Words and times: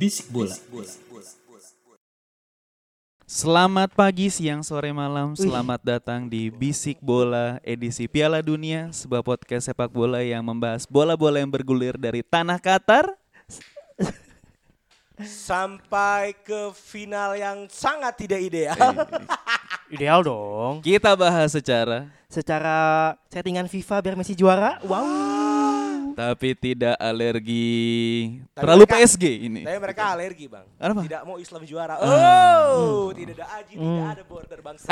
Bisik 0.00 0.32
bola. 0.32 0.56
Selamat 3.28 3.92
pagi, 3.92 4.32
siang, 4.32 4.64
sore, 4.64 4.96
malam. 4.96 5.36
Selamat 5.36 5.76
datang 5.84 6.24
di 6.24 6.48
Bisik 6.48 6.96
Bola 7.04 7.60
edisi 7.60 8.08
Piala 8.08 8.40
Dunia, 8.40 8.88
sebuah 8.96 9.20
podcast 9.20 9.68
sepak 9.68 9.92
bola 9.92 10.24
yang 10.24 10.40
membahas 10.40 10.88
bola-bola 10.88 11.36
yang 11.44 11.52
bergulir 11.52 12.00
dari 12.00 12.24
tanah 12.24 12.56
Qatar. 12.56 13.12
sampai 15.20 16.32
ke 16.32 16.72
final 16.72 17.36
yang 17.36 17.68
sangat 17.68 18.24
tidak 18.24 18.40
ideal. 18.40 18.80
Ideal 19.92 20.24
dong. 20.24 20.80
Kita 20.80 21.12
bahas 21.12 21.52
secara 21.52 22.08
Secara 22.32 23.12
settingan 23.28 23.68
FIFA 23.68 24.00
biar 24.00 24.16
Messi 24.16 24.32
juara. 24.32 24.80
Wow. 24.80 25.49
Tapi 26.20 26.52
tidak 26.52 27.00
alergi 27.00 27.72
Tapi 28.52 28.60
terlalu 28.60 28.84
mereka- 28.84 28.96
PSG 29.00 29.24
ini. 29.40 29.60
Tapi 29.64 29.78
mereka 29.80 30.02
alergi 30.12 30.44
bang. 30.52 30.66
Apa? 30.76 31.00
Tidak 31.08 31.22
mau 31.24 31.36
Islam 31.40 31.64
juara. 31.64 31.96
Oh, 31.96 33.08
tidak 33.16 33.40
ada 33.40 33.46
aji, 33.56 33.72
tidak 33.72 34.08
ada 34.12 34.24
border 34.28 34.60
bangsa. 34.60 34.84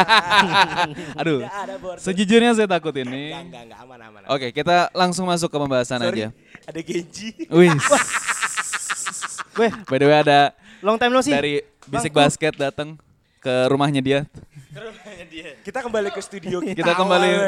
Aduh, 1.21 1.45
Tidak 1.45 1.53
ada 1.53 1.75
border. 1.77 2.01
sejujurnya 2.01 2.57
saya 2.57 2.65
takut 2.65 2.97
ini. 2.97 3.29
Enggak, 3.29 3.45
enggak, 3.45 3.63
enggak, 3.69 3.79
aman, 3.85 3.99
aman. 4.09 4.21
Oke, 4.33 4.57
kita 4.57 4.89
langsung 4.97 5.29
masuk 5.29 5.53
ke 5.53 5.59
pembahasan 5.61 6.01
Sorry, 6.01 6.25
aja. 6.25 6.29
ada 6.65 6.81
Genji. 6.81 7.29
Wih, 7.53 7.77
Weh, 9.61 9.73
by 9.85 9.97
the 10.01 10.07
way 10.09 10.17
ada 10.17 10.57
long 10.81 10.97
time 10.97 11.13
no 11.13 11.21
sih. 11.21 11.35
dari 11.35 11.61
Bisik 11.85 12.17
Bang, 12.17 12.33
Basket 12.33 12.57
datang 12.57 12.97
ke 13.37 13.55
rumahnya 13.69 14.01
dia. 14.01 14.21
Kita 15.61 15.85
kembali 15.85 16.09
ke 16.09 16.21
studio 16.25 16.65
kita. 16.65 16.79
Kita 16.79 16.93
kembali 16.97 17.29
ya. 17.29 17.41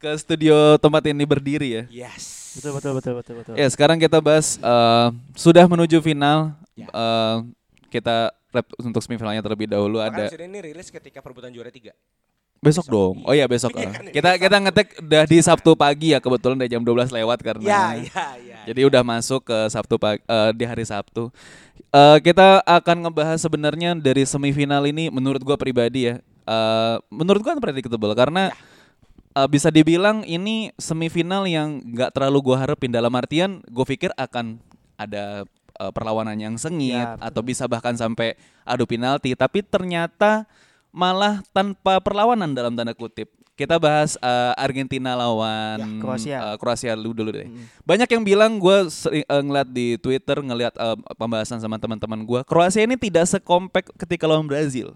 ke 0.00 0.10
studio 0.16 0.80
tempat 0.80 1.04
ini 1.04 1.24
berdiri 1.28 1.68
ya. 1.68 1.84
Yes. 2.08 2.43
Betul 2.54 2.70
betul 2.78 2.92
betul 2.94 3.12
betul 3.18 3.34
betul. 3.42 3.54
Ya 3.58 3.66
sekarang 3.66 3.98
kita 3.98 4.22
bahas 4.22 4.56
eh, 4.62 5.08
sudah 5.34 5.66
menuju 5.66 5.98
final. 5.98 6.54
Ya. 6.78 6.86
Eh, 6.90 7.36
kita 7.90 8.34
rep 8.54 8.66
untuk 8.78 9.02
semifinalnya 9.02 9.42
terlebih 9.42 9.66
dahulu 9.66 9.98
Bahkan 9.98 10.30
ada 10.30 10.46
ini 10.46 10.58
rilis 10.62 10.90
ketika 10.90 11.18
perebutan 11.18 11.50
juara 11.50 11.70
tiga. 11.70 11.90
besok 12.64 12.88
dong. 12.88 13.20
Oh 13.28 13.36
iya 13.36 13.44
besok. 13.44 13.76
Iya 13.76 13.92
ah. 13.92 13.92
kan, 13.92 14.04
kita 14.08 14.30
kita 14.40 14.56
ngetek 14.56 14.88
udah 15.04 15.24
di 15.28 15.38
Sabtu 15.44 15.76
pagi 15.76 16.16
ya 16.16 16.18
kebetulan 16.22 16.56
udah 16.56 16.70
jam 16.72 16.80
12 16.80 17.12
lewat 17.12 17.38
karena. 17.44 17.60
Ya, 17.60 17.82
ya, 18.00 18.24
ya. 18.40 18.58
Jadi 18.72 18.80
udah 18.88 19.04
masuk 19.04 19.44
ke 19.44 19.58
Sabtu 19.68 20.00
pagi 20.00 20.24
eh, 20.24 20.50
di 20.56 20.64
hari 20.64 20.80
Sabtu. 20.88 21.28
Eh, 21.92 22.18
kita 22.24 22.64
akan 22.64 23.04
ngebahas 23.04 23.36
sebenarnya 23.36 23.92
dari 24.00 24.24
semifinal 24.24 24.80
ini 24.88 25.12
menurut 25.12 25.44
gua 25.44 25.60
pribadi 25.60 26.08
ya. 26.08 26.24
eh, 26.24 26.96
menurut 27.12 27.44
gua 27.44 27.52
predictable 27.60 28.16
karena 28.16 28.48
eh, 29.34 29.48
bisa 29.48 29.68
dibilang 29.68 30.22
ini 30.22 30.70
semifinal 30.76 31.44
yang 31.44 31.82
nggak 31.84 32.10
terlalu 32.10 32.38
gua 32.44 32.56
harapin 32.58 32.88
dalam 32.88 33.12
artian 33.12 33.60
gue 33.66 33.84
pikir 33.84 34.10
akan 34.14 34.58
ada 34.94 35.42
eh, 35.74 35.90
perlawanan 35.90 36.34
yang 36.34 36.54
sengit 36.54 36.94
Ya, 36.96 37.14
betul. 37.14 37.26
atau 37.26 37.42
bisa 37.42 37.64
bahkan 37.66 37.94
sampai 37.94 38.34
adu 38.62 38.84
penalti 38.84 39.34
tapi 39.34 39.60
ternyata 39.60 40.46
malah 40.88 41.42
tanpa 41.50 41.98
perlawanan 41.98 42.54
dalam 42.54 42.72
tanda 42.72 42.94
kutip. 42.94 43.26
Kita 43.54 43.78
bahas 43.78 44.18
eh, 44.18 44.52
Argentina 44.58 45.14
lawan 45.14 45.78
Ya, 45.78 45.86
Kroasia. 45.98 46.38
eh, 46.42 46.56
Kroasia 46.58 46.92
dulu 46.94 47.14
dulu 47.14 47.30
deh. 47.30 47.46
Banyak 47.82 48.10
yang 48.10 48.22
bilang 48.22 48.58
gue 48.58 48.90
sering 48.90 49.22
eh, 49.22 49.42
ngeliat 49.42 49.68
di 49.68 49.94
Twitter 49.94 50.38
ngeliat 50.38 50.74
eh, 50.74 50.96
pembahasan 51.14 51.58
sama 51.58 51.78
teman-teman 51.78 52.22
gue, 52.22 52.40
Kroasia 52.42 52.82
ini 52.82 52.94
tidak 52.94 53.26
sekompak 53.28 53.94
ketika 53.94 54.26
lawan 54.26 54.46
Brazil. 54.46 54.94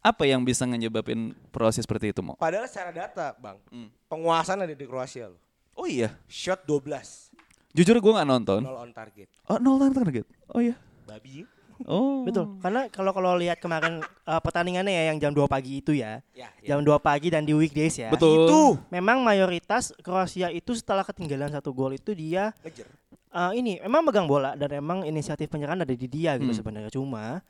Apa 0.00 0.24
yang 0.24 0.40
bisa 0.40 0.62
menyebabin 0.62 1.20
proses 1.48 1.82
seperti 1.82 2.10
itu, 2.10 2.20
Mo? 2.20 2.34
Padahal 2.34 2.64
secara 2.64 2.90
data, 2.90 3.34
bang, 3.34 3.58
Hmm. 3.68 3.88
penguasaan 4.06 4.62
ada 4.62 4.70
di 4.70 4.84
Kroasia 4.84 5.26
loh. 5.26 5.40
Oh 5.72 5.84
iya, 5.84 6.14
Shot 6.26 6.62
12, 6.62 7.30
jujur 7.70 7.94
gue 7.96 8.12
nggak 8.12 8.26
nonton. 8.28 8.60
nol 8.60 8.78
on 8.78 8.90
target. 8.90 9.26
Oh 9.46 9.58
nol 9.58 9.78
target. 9.88 10.26
Oh 10.48 10.58
iya. 10.58 10.74
Babi. 11.04 11.46
Oh. 11.84 12.26
Betul. 12.26 12.58
Karena 12.58 12.90
kalau 12.90 13.10
kalau 13.12 13.34
lihat 13.34 13.56
kemarin 13.56 14.02
eh, 14.02 14.40
pertandingannya 14.40 14.90
ya 14.90 15.02
yang 15.08 15.18
jam 15.18 15.30
2 15.30 15.46
pagi 15.46 15.78
itu 15.78 15.94
ya. 15.94 16.18
Ya, 16.32 16.50
ya. 16.58 16.74
Jam 16.74 16.82
2 16.82 16.98
pagi 16.98 17.30
dan 17.30 17.42
di 17.42 17.54
weekdays 17.54 17.94
ya. 17.96 18.10
Betul. 18.10 18.50
Itu 18.50 18.62
Memang 18.90 19.22
mayoritas 19.22 19.94
Kroasia 19.96 20.50
itu 20.50 20.74
setelah 20.74 21.02
ketinggalan 21.02 21.46
satu 21.48 21.70
gol 21.70 21.94
itu 21.94 22.10
dia 22.12 22.50
ngejer. 22.60 22.82
eh, 23.28 23.50
ini 23.54 23.78
emang 23.78 24.02
megang 24.02 24.26
bola 24.26 24.52
dan 24.52 24.74
emang 24.74 25.02
inisiatif 25.02 25.46
penyerang 25.46 25.78
ada 25.78 25.86
di 25.88 26.08
dia 26.08 26.34
gitu 26.34 26.50
Hmm. 26.50 26.58
sebenarnya 26.58 26.90
cuma 26.90 27.46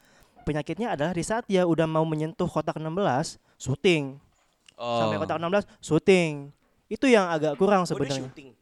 penyakitnya 0.49 0.89
adalah 0.91 1.13
di 1.13 1.21
saat 1.21 1.45
dia 1.45 1.63
udah 1.63 1.85
mau 1.85 2.03
menyentuh 2.03 2.47
kotak 2.47 2.75
16 2.75 2.89
syuting 3.55 4.17
Oh. 4.75 5.03
sampai 5.03 5.19
kotak 5.19 5.37
16 5.37 5.69
syuting 5.79 6.49
itu 6.87 7.07
yang 7.07 7.29
agak 7.29 7.53
kurang 7.55 7.83
Oh, 7.83 7.87
sebenarnya 7.87 8.25
shooting. 8.25 8.55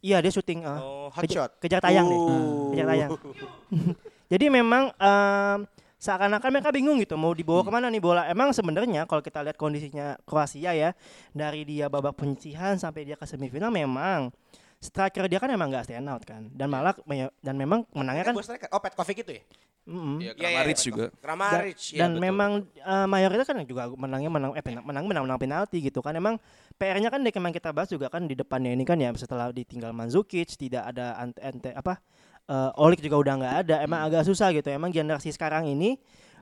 iya 0.00 0.18
dia 0.18 0.28
syuting 0.28 0.64
eh. 0.64 0.78
Oh, 0.78 1.12
keja- 1.14 1.52
kejar 1.54 1.78
tayang 1.78 2.04
deh 2.04 2.16
Oh. 2.16 2.72
kejar 2.72 2.86
tayang 2.88 3.10
jadi 4.32 4.44
memang 4.50 4.90
em, 4.92 5.58
seakan-akan 5.94 6.50
mereka 6.50 6.70
bingung 6.70 6.96
gitu 6.96 7.14
mau 7.14 7.30
dibawa 7.30 7.60
Hmm. 7.60 7.68
ke 7.68 7.74
mana 7.74 7.86
nih 7.88 7.98
bola 7.98 8.22
emang 8.26 8.48
sebenarnya 8.50 9.04
kalau 9.04 9.20
kita 9.20 9.42
lihat 9.42 9.54
kondisinya 9.54 10.16
Kroasia 10.22 10.72
ya 10.72 10.90
dari 11.32 11.62
dia 11.62 11.86
babak 11.86 12.14
penyisihan 12.14 12.74
sampai 12.74 13.04
dia 13.04 13.14
ke 13.14 13.24
semifinal 13.24 13.68
memang 13.68 14.32
striker 14.78 15.26
dia 15.26 15.38
kan 15.38 15.50
emang 15.50 15.68
nggak 15.68 15.84
stand 15.84 16.06
out 16.06 16.22
kan 16.22 16.46
dan 16.54 16.70
malah 16.70 16.94
me- 17.02 17.34
dan 17.42 17.54
memang 17.54 17.82
menangnya 17.90 18.30
Kan 18.30 18.34
kan. 18.34 18.70
Oh, 18.70 18.78
Petkovic 18.78 19.18
itu 19.20 19.32
ya? 19.34 19.42
Iya, 19.88 19.88
Iya, 19.88 20.20
iya, 20.20 20.32
Kramaric 20.36 20.76
iya, 20.76 20.84
juga. 20.84 21.04
Kramaric, 21.16 21.76
iya, 21.88 21.98
dan 21.98 22.10
betul. 22.12 22.22
memang 22.22 22.50
eh, 22.76 23.06
mayoritas 23.08 23.48
kan 23.48 23.56
juga 23.64 23.88
menangnya 23.88 24.28
menang 24.28 24.52
eh 24.52 24.60
penang- 24.60 24.84
menang 24.84 25.04
menang 25.08 25.24
menang 25.24 25.40
penalti 25.40 25.80
gitu 25.80 26.04
kan 26.04 26.12
emang 26.12 26.36
PR-nya 26.76 27.08
kan 27.08 27.24
yang 27.24 27.32
kita 27.50 27.72
bahas 27.72 27.88
juga 27.88 28.06
kan 28.06 28.28
di 28.28 28.36
depannya 28.36 28.70
ini 28.70 28.84
kan 28.84 29.00
ya 29.00 29.08
setelah 29.16 29.48
ditinggal 29.48 29.90
Mandzukic 29.90 30.44
tidak 30.52 30.92
ada 30.92 31.16
ante, 31.16 31.40
ante 31.40 31.70
apa 31.72 31.96
eh, 32.44 32.70
Olik 32.76 33.00
juga 33.00 33.16
udah 33.16 33.34
nggak 33.40 33.54
ada 33.64 33.74
emang 33.80 33.98
Hmm. 34.04 34.08
agak 34.12 34.22
susah 34.28 34.52
gitu 34.52 34.68
emang 34.68 34.92
generasi 34.92 35.32
sekarang 35.32 35.64
ini 35.66 35.96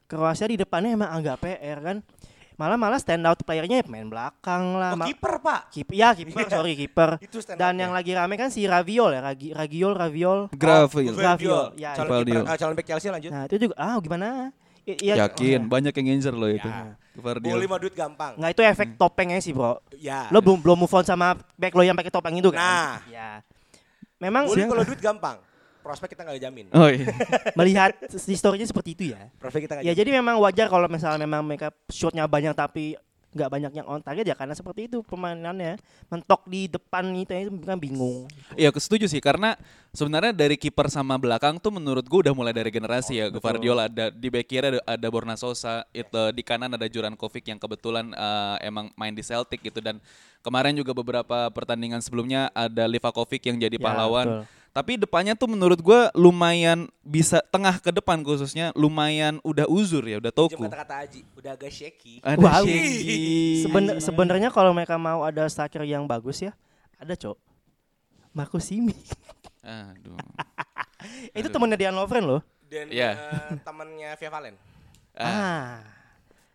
Kroasia 0.06 0.46
di 0.46 0.58
depannya 0.58 0.92
emang 0.92 1.10
agak 1.14 1.38
PR 1.38 1.78
kan 1.80 1.96
malah 2.56 2.74
malah 2.74 2.96
stand 2.96 3.20
out 3.22 3.36
playernya 3.38 3.84
main 3.84 4.04
belakang 4.04 4.74
lah 4.74 4.92
Oh, 4.92 5.04
kiper, 5.04 5.38
Pak. 5.38 5.60
Keep- 5.70 5.92
ya 5.92 6.12
kiper 6.18 6.48
sorry 6.48 6.72
kiper 6.72 7.20
Itu 7.26 7.38
stand 7.38 7.56
dan 7.56 7.76
yang 7.76 7.92
lagi 7.92 8.10
rame 8.10 8.34
kan 8.34 8.48
si 8.48 8.64
Raviol 8.64 9.12
ya 9.12 9.20
Ragi, 9.22 9.52
Ragiol 9.52 9.92
Raviol 9.92 10.48
Gravel. 10.50 11.04
Oh, 11.06 11.14
Graviol, 11.14 11.64
ya, 11.76 11.92
calon 11.92 12.08
Graviol. 12.10 12.42
kiper, 12.42 12.48
ah, 12.48 12.56
calon 12.56 12.74
back 12.74 12.86
Chelsea 12.86 13.08
lanjut. 13.08 13.30
nah 13.30 13.44
itu 13.44 13.56
juga 13.60 13.74
ah 13.76 13.96
gimana 13.98 14.26
I- 14.82 14.98
iya 15.02 15.14
Yakin, 15.20 15.66
banyak 15.66 15.92
yang 15.92 16.08
injer 16.14 16.30
loh 16.30 16.46
itu. 16.46 16.64
Ya. 16.64 16.94
Gol 17.16 17.58
lima 17.58 17.76
duit 17.76 17.92
gampang. 17.92 18.36
nggak 18.36 18.50
itu 18.52 18.62
efek 18.62 18.88
topengnya 18.94 19.36
sih 19.38 19.50
bro 19.50 19.80
Ya. 19.96 20.28
lo 20.28 20.38
belum 20.38 20.60
belum 20.60 20.76
move 20.78 20.92
on 20.92 21.02
sama 21.02 21.32
back 21.54 21.72
lo 21.72 21.80
yang 21.80 21.92
pakai 21.92 22.08
topeng 22.08 22.34
itu 22.34 22.48
kan? 22.48 22.60
Nah. 22.60 22.92
Ya. 23.06 23.40
Memang 24.16 24.48
Boleh 24.48 24.64
kalau 24.64 24.84
duit 24.84 24.96
gampang. 24.98 25.36
Prospek 25.86 26.08
kita 26.12 26.26
nggak 26.26 26.42
jamin. 26.42 26.66
Oh 26.74 26.90
iya. 26.90 27.06
melihat 27.54 27.94
historinya 28.10 28.66
seperti 28.66 28.90
itu 28.92 29.04
ya. 29.14 29.30
Prospek 29.38 29.64
kita 29.64 29.72
nggak 29.78 29.84
Ya 29.86 29.94
jamin. 29.94 30.00
jadi 30.02 30.10
memang 30.18 30.42
wajar 30.42 30.66
kalau 30.66 30.90
misalnya 30.90 31.22
memang 31.22 31.46
mereka 31.46 31.70
shotnya 31.86 32.26
banyak 32.26 32.50
tapi 32.52 32.98
nggak 33.28 33.52
banyak 33.52 33.72
yang 33.76 33.84
on 33.84 34.00
target 34.00 34.24
ya 34.24 34.32
karena 34.32 34.56
seperti 34.56 34.88
itu 34.88 35.04
permainannya 35.04 35.76
mentok 36.08 36.48
di 36.48 36.66
depan 36.66 37.04
itu 37.12 37.28
ya 37.28 37.44
kan 37.68 37.76
bingung. 37.76 38.24
Iya, 38.56 38.72
aku 38.72 38.80
setuju 38.80 39.04
sih 39.04 39.20
karena 39.20 39.60
sebenarnya 39.92 40.32
dari 40.32 40.56
kiper 40.56 40.88
sama 40.88 41.20
belakang 41.20 41.60
tuh 41.60 41.68
menurut 41.68 42.00
gue 42.02 42.24
udah 42.24 42.32
mulai 42.32 42.56
dari 42.56 42.72
generasi 42.72 43.20
ya. 43.20 43.28
Gvardiol 43.28 43.76
ada 43.78 44.08
di 44.08 44.32
back 44.32 44.46
kiri 44.48 44.66
ada, 44.66 44.80
ada 44.80 45.08
Borna 45.12 45.36
Sosa, 45.36 45.84
itu 45.92 46.16
di 46.32 46.40
kanan 46.40 46.72
ada 46.72 46.88
Jurankovic 46.88 47.44
yang 47.44 47.60
kebetulan 47.60 48.08
eh, 48.10 48.56
emang 48.64 48.88
main 48.96 49.12
di 49.12 49.20
Celtic 49.20 49.60
gitu 49.60 49.84
dan 49.84 50.00
kemarin 50.40 50.72
juga 50.72 50.96
beberapa 50.96 51.52
pertandingan 51.52 52.00
sebelumnya 52.00 52.48
ada 52.50 52.88
Livakovic 52.88 53.44
yang 53.44 53.60
jadi 53.60 53.76
Ya, 53.76 53.84
pahlawan. 53.84 54.26
betul. 54.26 54.42
Tapi 54.76 55.00
depannya 55.00 55.32
tuh 55.32 55.48
menurut 55.48 55.80
gue 55.80 56.00
lumayan 56.12 56.84
bisa 57.00 57.40
tengah 57.46 57.80
ke 57.80 57.88
depan 57.88 58.20
khususnya 58.20 58.76
lumayan 58.76 59.40
udah 59.40 59.64
uzur 59.64 60.04
ya, 60.04 60.20
udah 60.20 60.28
Jam 60.28 60.52
toku. 60.52 60.62
kata-kata 60.62 60.94
Aji, 61.00 61.24
udah 61.32 61.50
agak 61.50 61.72
shaky. 61.72 62.20
Ada 62.20 62.36
Wow. 62.36 62.62
Sheki. 62.62 63.18
Seben- 63.64 63.96
sebenarnya 63.98 64.52
kalau 64.52 64.70
mereka 64.70 64.94
mau 64.94 65.24
ada 65.24 65.48
striker 65.48 65.80
yang 65.80 66.04
bagus 66.04 66.44
ya 66.44 66.52
ada 66.96 67.16
cok. 67.16 67.40
Marco 68.30 68.60
Simi. 68.60 68.92
Aduh. 69.64 70.20
itu 71.40 71.48
temennya 71.48 71.80
Dian 71.80 71.96
Lovren 71.96 72.28
loh. 72.28 72.42
Dan 72.62 72.92
Iya. 72.92 73.16
eh, 73.16 73.56
temannya 73.58 74.12
Via 74.12 74.28
Valen. 74.28 74.54
Ah, 75.14 75.24
Ah. 75.24 75.76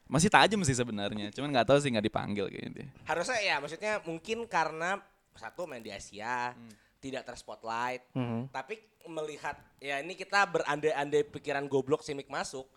masih 0.05 0.29
tajam 0.29 0.61
sih 0.61 0.77
sebenarnya, 0.77 1.33
cuman 1.33 1.49
nggak 1.49 1.65
tahu 1.65 1.81
sih 1.81 1.89
nggak 1.89 2.05
dipanggil 2.05 2.45
kayaknya. 2.45 2.69
dia. 2.71 2.87
Harusnya 3.01 3.39
ya 3.39 3.55
maksudnya 3.57 3.97
mungkin 4.03 4.45
karena 4.45 5.01
satu 5.33 5.65
main 5.65 5.81
di 5.81 5.89
Asia. 5.89 6.53
Tidak 7.01 7.25
terspotlight. 7.25 8.05
Mhm. 8.13 8.47
Tapi 8.47 8.77
melihat 9.03 9.57
ya 9.77 9.97
ini 9.97 10.13
kita 10.13 10.45
berandai-andai 10.45 11.25
pikiran 11.27 11.65
goblok 11.65 12.05
Simic 12.05 12.29
masuk. 12.29 12.69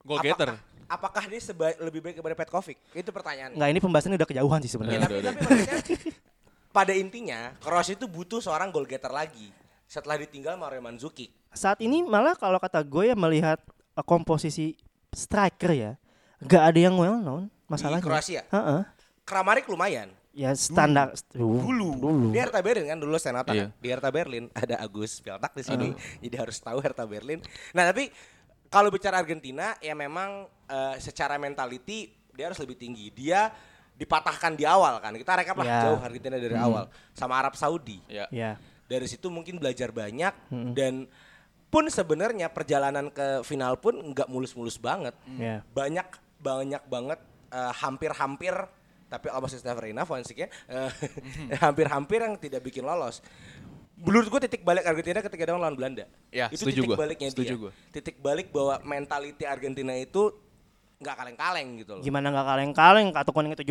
Goal 0.00 0.18
getter. 0.20 0.54
Apakah, 0.86 1.22
apakah 1.22 1.24
dia 1.26 1.38
seba- 1.38 1.78
lebih 1.78 1.98
baik 2.00 2.14
daripada 2.16 2.34
Petkovic? 2.36 2.78
Itu 2.90 3.10
pertanyaan. 3.10 3.54
Nggak 3.54 3.68
ini 3.68 3.78
pembahasannya 3.78 4.16
udah 4.16 4.28
kejauhan 4.28 4.58
sih 4.58 4.66
Ya, 4.66 4.72
sebenarnya. 4.72 5.00
tapi, 5.00 5.18
tapi 5.20 5.38
maksudnya 5.40 5.78
pada 6.72 6.92
intinya 6.96 7.40
Kroos 7.60 7.86
itu 7.86 8.08
butuh 8.08 8.40
seorang 8.40 8.72
goal 8.72 8.82
getter 8.82 9.12
lagi 9.12 9.52
setelah 9.84 10.16
ditinggal 10.16 10.56
Mario 10.56 10.80
Mandzukic. 10.80 11.30
Saat 11.52 11.84
ini 11.84 12.00
malah 12.00 12.32
kalau 12.34 12.56
kata 12.56 12.80
gue 12.80 13.12
ya 13.12 13.16
melihat 13.18 13.60
uh, 13.92 14.00
komposisi 14.00 14.74
striker 15.12 15.70
ya, 15.70 15.92
nggak 16.40 16.62
ada 16.64 16.78
yang 16.80 16.96
well 16.96 17.20
known 17.20 17.46
masalahnya. 17.68 18.00
Di 18.00 18.08
Kroasia. 18.08 18.42
Heeh. 18.48 18.80
Kramaric 19.22 19.68
lumayan. 19.68 20.10
Ya 20.32 20.56
standar 20.56 21.12
Dulu. 21.36 21.92
dulu. 22.00 22.26
Di 22.32 22.40
Hertha 22.40 22.64
Berlin 22.64 22.88
kan 22.88 22.96
dulu 22.96 23.20
stand 23.20 23.44
Iya. 23.52 23.68
Di 23.76 23.88
Hertha 23.92 24.08
Berlin 24.08 24.48
ada 24.56 24.80
Agus 24.80 25.20
Pialtak 25.20 25.52
di 25.52 25.60
sini. 25.60 25.88
Jadi 26.24 26.36
harus 26.40 26.56
tahu 26.56 26.80
Hertha 26.80 27.04
Berlin. 27.04 27.44
Nah, 27.76 27.84
tapi 27.92 28.08
kalau 28.72 28.88
bicara 28.88 29.20
Argentina 29.20 29.76
ya 29.84 29.92
memang 29.92 30.48
eh, 30.68 30.96
secara 31.04 31.36
mentality 31.36 32.08
dia 32.32 32.48
harus 32.48 32.56
lebih 32.64 32.80
tinggi. 32.80 33.12
Dia 33.12 33.52
dipatahkan 33.92 34.56
di 34.56 34.64
awal 34.64 34.96
kan. 35.04 35.12
Kita 35.12 35.36
rekap 35.36 35.52
lah 35.60 35.66
Ya. 35.68 35.80
jauh 35.84 36.00
Argentina 36.00 36.40
dari 36.40 36.56
awal 36.56 36.88
sama 37.12 37.36
Arab 37.36 37.52
Saudi. 37.52 38.00
Ya. 38.08 38.24
Ya. 38.32 38.56
Dari 38.88 39.04
situ 39.04 39.28
mungkin 39.28 39.60
belajar 39.60 39.92
banyak 39.92 40.32
dan 40.72 41.12
pun 41.68 41.88
sebenarnya 41.88 42.48
perjalanan 42.52 43.08
ke 43.08 43.40
final 43.44 43.76
pun 43.76 44.00
nggak 44.16 44.32
mulus-mulus 44.32 44.80
banget. 44.80 45.12
Ya. 45.36 45.60
Banyak 45.76 46.08
banyak 46.40 46.82
banget 46.88 47.20
eh, 47.52 47.72
hampir-hampir 47.84 48.56
tapi 49.12 49.28
almost 49.28 49.52
is 49.52 49.60
never 49.60 49.84
enough 49.84 50.08
once 50.08 50.26
again, 50.26 50.48
eh, 50.66 50.88
hampir-hampir 51.62 52.16
yang 52.18 52.34
tidak 52.34 52.62
bikin 52.62 52.80
lolos. 52.80 53.20
Menurut 53.94 54.26
gue 54.26 54.40
titik 54.42 54.64
balik 54.64 54.82
Argentina 54.82 55.20
ketika 55.20 55.42
dia 55.44 55.52
lawan 55.52 55.76
Belanda. 55.76 56.08
Ya, 56.32 56.48
itu 56.48 56.64
titik 56.64 56.88
gua. 56.88 56.96
baliknya 56.98 57.28
Setuju 57.28 57.44
dia. 57.46 57.60
gua. 57.60 57.70
Titik 57.92 58.16
balik 58.18 58.48
bahwa 58.48 58.80
mentality 58.82 59.44
Argentina 59.44 59.92
itu 59.92 60.32
nggak 60.98 61.14
kaleng-kaleng 61.14 61.68
gitu 61.78 61.92
loh. 61.94 62.02
Gimana 62.02 62.30
nggak 62.30 62.46
kaleng-kaleng 62.46 63.06
kartu 63.12 63.30
kuning 63.30 63.52
17. 63.52 63.68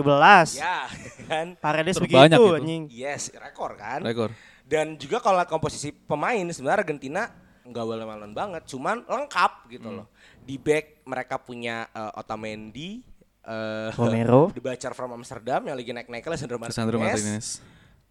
Ya, 0.55 0.87
kan? 1.27 1.57
Paredes 1.57 1.97
Terbanyak 1.97 2.05
begitu 2.31 2.43
itu. 2.45 2.55
anjing. 2.55 2.83
Yes, 2.87 3.33
rekor 3.33 3.75
kan. 3.75 3.99
Rekor. 3.99 4.29
Dan 4.63 4.95
juga 4.95 5.19
kalau 5.19 5.35
lihat 5.35 5.49
komposisi 5.49 5.91
pemain 5.91 6.45
sebenarnya 6.45 6.79
Argentina 6.79 7.21
nggak 7.61 7.83
balon-balon 7.83 8.31
banget, 8.31 8.63
cuman 8.65 9.03
lengkap 9.03 9.51
gitu 9.69 9.85
Hmm. 9.85 9.97
loh. 9.99 10.07
Di 10.41 10.55
back 10.55 11.03
mereka 11.03 11.35
punya 11.37 11.87
eh, 11.89 12.11
Otamendi, 12.15 13.03
eh, 13.43 13.89
Romero. 13.95 14.49
dibacar 14.57 14.93
from 14.93 15.13
Amsterdam 15.13 15.65
yang 15.65 15.77
lagi 15.77 15.91
naik-naik 15.91 16.25
Lisandro 16.25 16.57
Martinez. 16.57 16.77
Sandro 16.77 16.97
Martinez. 17.01 17.47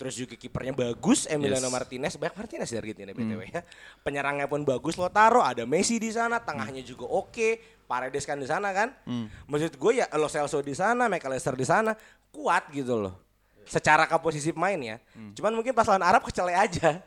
Terus 0.01 0.17
juga 0.17 0.33
kipernya 0.33 0.73
bagus, 0.73 1.29
Emiliano 1.29 1.69
Yes. 1.69 1.75
Martinez, 1.77 2.13
banyak 2.17 2.33
Martinez 2.33 2.73
dari 2.73 2.81
Argentina 2.89 3.13
Hmm. 3.13 3.21
btw 3.21 3.41
ya. 3.53 3.61
Penyerangnya 4.01 4.49
pun 4.49 4.65
bagus 4.65 4.97
lo 4.97 5.13
taruh, 5.13 5.45
ada 5.45 5.69
Messi 5.69 6.01
di 6.01 6.09
sana, 6.09 6.41
tengahnya 6.41 6.81
juga 6.81 7.05
oke, 7.05 7.61
Paredes 7.85 8.25
kan 8.25 8.41
di 8.41 8.49
sana 8.49 8.73
kan. 8.73 8.97
Hmm. 9.05 9.29
Maksud 9.45 9.77
gue 9.77 9.93
ya 10.01 10.09
Lo 10.17 10.33
Celso 10.33 10.65
di 10.65 10.73
sana, 10.73 11.05
McAllister 11.05 11.53
di 11.53 11.69
sana, 11.69 11.93
kuat 12.33 12.73
gitu 12.73 12.97
loh. 12.97 13.21
Secara 13.69 14.09
komposisi 14.09 14.57
pemain 14.57 14.81
ya. 14.81 14.97
Hmm. 15.13 15.37
Cuman 15.37 15.53
mungkin 15.53 15.77
pas 15.77 15.85
lawan 15.85 16.01
Arab 16.01 16.25
kecele 16.25 16.57
aja. 16.57 17.05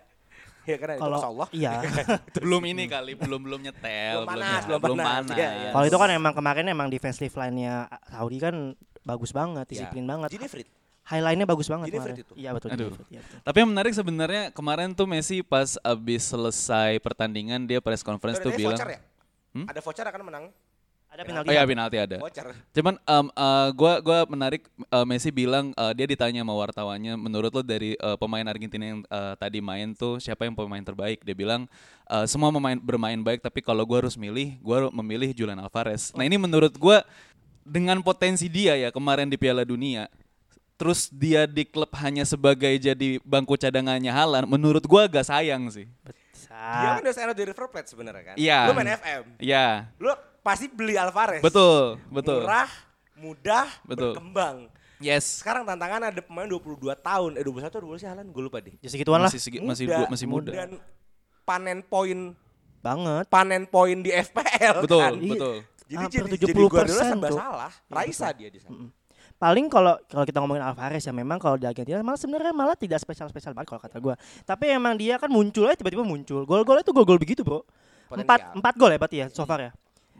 Ya 0.63 0.75
karena 0.79 0.93
itu 0.95 1.03
Kalau 1.03 1.17
Allah. 1.19 1.47
iya. 1.51 1.71
belum 2.39 2.63
ini 2.65 2.83
kali, 2.87 3.11
belum 3.13 3.41
belum 3.43 3.59
nyetel, 3.61 4.23
Belum 4.23 4.29
panas, 4.29 4.47
ya, 4.47 4.59
belum 4.67 4.79
belum 4.81 4.97
panas. 4.97 5.11
panas. 5.27 5.37
Iya, 5.37 5.49
iya. 5.53 5.69
Kalau 5.71 5.85
itu 5.87 5.97
kan 5.97 6.09
emang 6.11 6.33
kemarin 6.33 6.65
emang 6.67 6.87
defensive 6.87 7.33
line-nya 7.33 7.73
Saudi 8.07 8.37
kan 8.39 8.55
bagus 9.03 9.31
banget, 9.31 9.65
disiplin 9.67 10.07
banget. 10.07 10.29
Gini 10.31 10.47
Frit. 10.47 10.67
Highline-nya 11.03 11.43
bagus 11.43 11.67
banget 11.67 11.91
Gini 11.91 11.99
kemarin. 11.99 12.15
Itu. 12.15 12.33
Iya 12.39 12.49
betul. 12.55 12.69
Aduh. 12.71 12.95
Iya, 13.11 13.19
betul. 13.19 13.37
Tapi 13.43 13.57
yang 13.59 13.69
menarik 13.75 13.91
sebenarnya 13.91 14.43
kemarin 14.55 14.95
tuh 14.95 15.03
Messi 15.03 15.43
pas 15.43 15.75
abis 15.83 16.31
selesai 16.31 16.95
pertandingan 17.03 17.67
dia 17.67 17.83
press 17.83 17.99
conference 17.99 18.39
Ada 18.39 18.45
tuh 18.47 18.51
bilang, 18.55 18.79
voucher 18.79 18.89
ya? 18.95 18.99
Hmm? 19.51 19.65
Ada 19.67 19.79
voucher 19.83 20.05
akan 20.07 20.21
menang. 20.23 20.45
Ada 21.13 21.29
penalti. 21.29 21.45
oh 21.45 21.53
ya 21.53 21.63
penalti 21.69 21.97
ada. 22.01 22.17
Voucher. 22.17 22.47
Cuman 22.73 22.97
em, 22.97 23.27
eh, 23.29 23.69
gua 23.77 23.93
gua 24.01 24.19
menarik 24.25 24.65
eh, 24.65 25.05
Messi 25.05 25.29
bilang 25.29 25.69
eh, 25.77 25.93
dia 25.93 26.09
ditanya 26.09 26.41
sama 26.41 26.57
wartawannya 26.57 27.13
menurut 27.21 27.53
lo 27.53 27.61
dari 27.61 27.93
eh, 27.93 28.17
pemain 28.17 28.41
Argentina 28.49 28.81
yang 28.81 29.05
eh, 29.05 29.33
tadi 29.37 29.61
main 29.61 29.93
tuh 29.93 30.17
siapa 30.17 30.49
yang 30.49 30.57
pemain 30.57 30.81
terbaik? 30.81 31.21
Dia 31.21 31.37
bilang 31.37 31.69
eh, 32.09 32.25
semua 32.25 32.49
pemain 32.49 32.81
bermain 32.81 33.21
baik 33.21 33.45
tapi 33.45 33.61
kalau 33.61 33.85
gua 33.85 34.01
harus 34.01 34.17
milih, 34.17 34.57
gua 34.65 34.89
memilih 34.89 35.29
Julian 35.37 35.61
Alvarez. 35.61 36.09
Nah, 36.17 36.25
ini 36.25 36.41
menurut 36.41 36.73
gua 36.81 37.05
dengan 37.61 38.01
potensi 38.01 38.49
dia 38.49 38.73
ya 38.73 38.89
kemarin 38.89 39.29
di 39.29 39.37
Piala 39.37 39.61
Dunia 39.61 40.09
terus 40.73 41.07
dia 41.13 41.45
di 41.45 41.63
klub 41.63 41.93
hanya 42.01 42.25
sebagai 42.25 42.73
jadi 42.81 43.21
bangku 43.21 43.53
cadangannya 43.55 44.09
Halan, 44.09 44.49
menurut 44.49 44.81
gua 44.89 45.05
agak 45.05 45.29
sayang 45.29 45.69
sih. 45.69 45.85
Dia 46.49 46.97
kan 46.97 47.01
udah 47.05 47.13
sign 47.13 47.29
out 47.29 47.37
dari 47.37 47.49
River 47.53 47.67
Plate 47.69 47.89
sebenarnya 47.89 48.23
kan. 48.33 48.35
Iya. 48.37 48.59
Lu 48.65 48.73
main 48.73 48.89
FM. 48.97 49.23
Ya, 49.41 49.67
Lu 50.01 50.13
pasti 50.43 50.67
beli 50.67 50.93
Alvarez. 50.93 51.39
betul, 51.39 51.97
betul. 52.07 52.43
Murah, 52.43 52.69
mudah, 53.15 53.65
Betul. 53.83 54.11
berkembang. 54.13 54.57
Yes. 54.99 55.39
Sekarang 55.39 55.63
tantangan 55.63 56.11
ada 56.11 56.21
pemain 56.21 56.45
22 56.45 56.79
tahun, 56.95 57.31
eh 57.35 57.43
21 57.43 57.65
atau 57.65 57.79
22 57.81 57.97
sih 57.97 58.07
Halan, 58.07 58.27
gue 58.27 58.43
lupa 58.43 58.59
deh. 58.59 58.75
Ya 58.79 58.87
segituan 58.87 59.19
lah. 59.19 59.27
Masih 59.27 59.41
segi- 59.41 59.59
masih 59.59 59.85
dua- 59.85 60.07
masih 60.07 60.27
muda. 60.27 60.51
Dan 60.53 60.79
panen 61.43 61.79
poin 61.81 62.31
Banget. 62.79 63.25
panen 63.27 63.63
poin 63.65 63.97
di 63.97 64.11
FPL 64.11 64.83
Betul, 64.83 64.99
kan. 65.01 65.13
betul. 65.19 65.55
Jadi 65.83 65.99
Hampir 65.99 66.23
jadi, 66.23 66.35
jadi 66.39 66.53
Guardiola 66.63 67.03
70% 67.03 67.11
serba 67.11 67.27
tuh. 67.27 67.37
salah. 67.37 67.71
Raisa 67.89 68.27
dia 68.31 68.47
di 68.47 68.59
sana. 68.59 68.87
Paling 69.35 69.67
kalau 69.67 69.99
kalau 70.07 70.23
kita 70.23 70.39
ngomongin 70.39 70.63
Alvarez 70.63 71.03
ya 71.03 71.11
memang 71.11 71.35
kalau 71.35 71.59
di 71.59 71.67
Argentina 71.67 71.99
malah 71.99 72.15
sebenarnya 72.15 72.55
malah 72.55 72.79
tidak 72.79 73.03
spesial-spesial 73.03 73.51
banget 73.51 73.67
kalau 73.67 73.81
kata 73.81 73.99
gua. 73.99 74.15
Tapi 74.41 74.71
emang 74.71 74.95
dia 74.95 75.19
kan 75.19 75.27
muncul 75.27 75.67
aja 75.67 75.75
tiba-tiba 75.75 75.99
muncul. 76.01 76.43
Gol-gol 76.43 76.79
itu 76.79 76.91
gol-gol 76.91 77.19
begitu, 77.19 77.43
Bro. 77.43 77.67
Empat, 78.09 78.55
empat 78.55 78.73
gol 78.73 78.87
ya 78.87 78.97
berarti 78.97 79.17
ya 79.19 79.27
so 79.27 79.43
far 79.43 79.59
ya. 79.59 79.71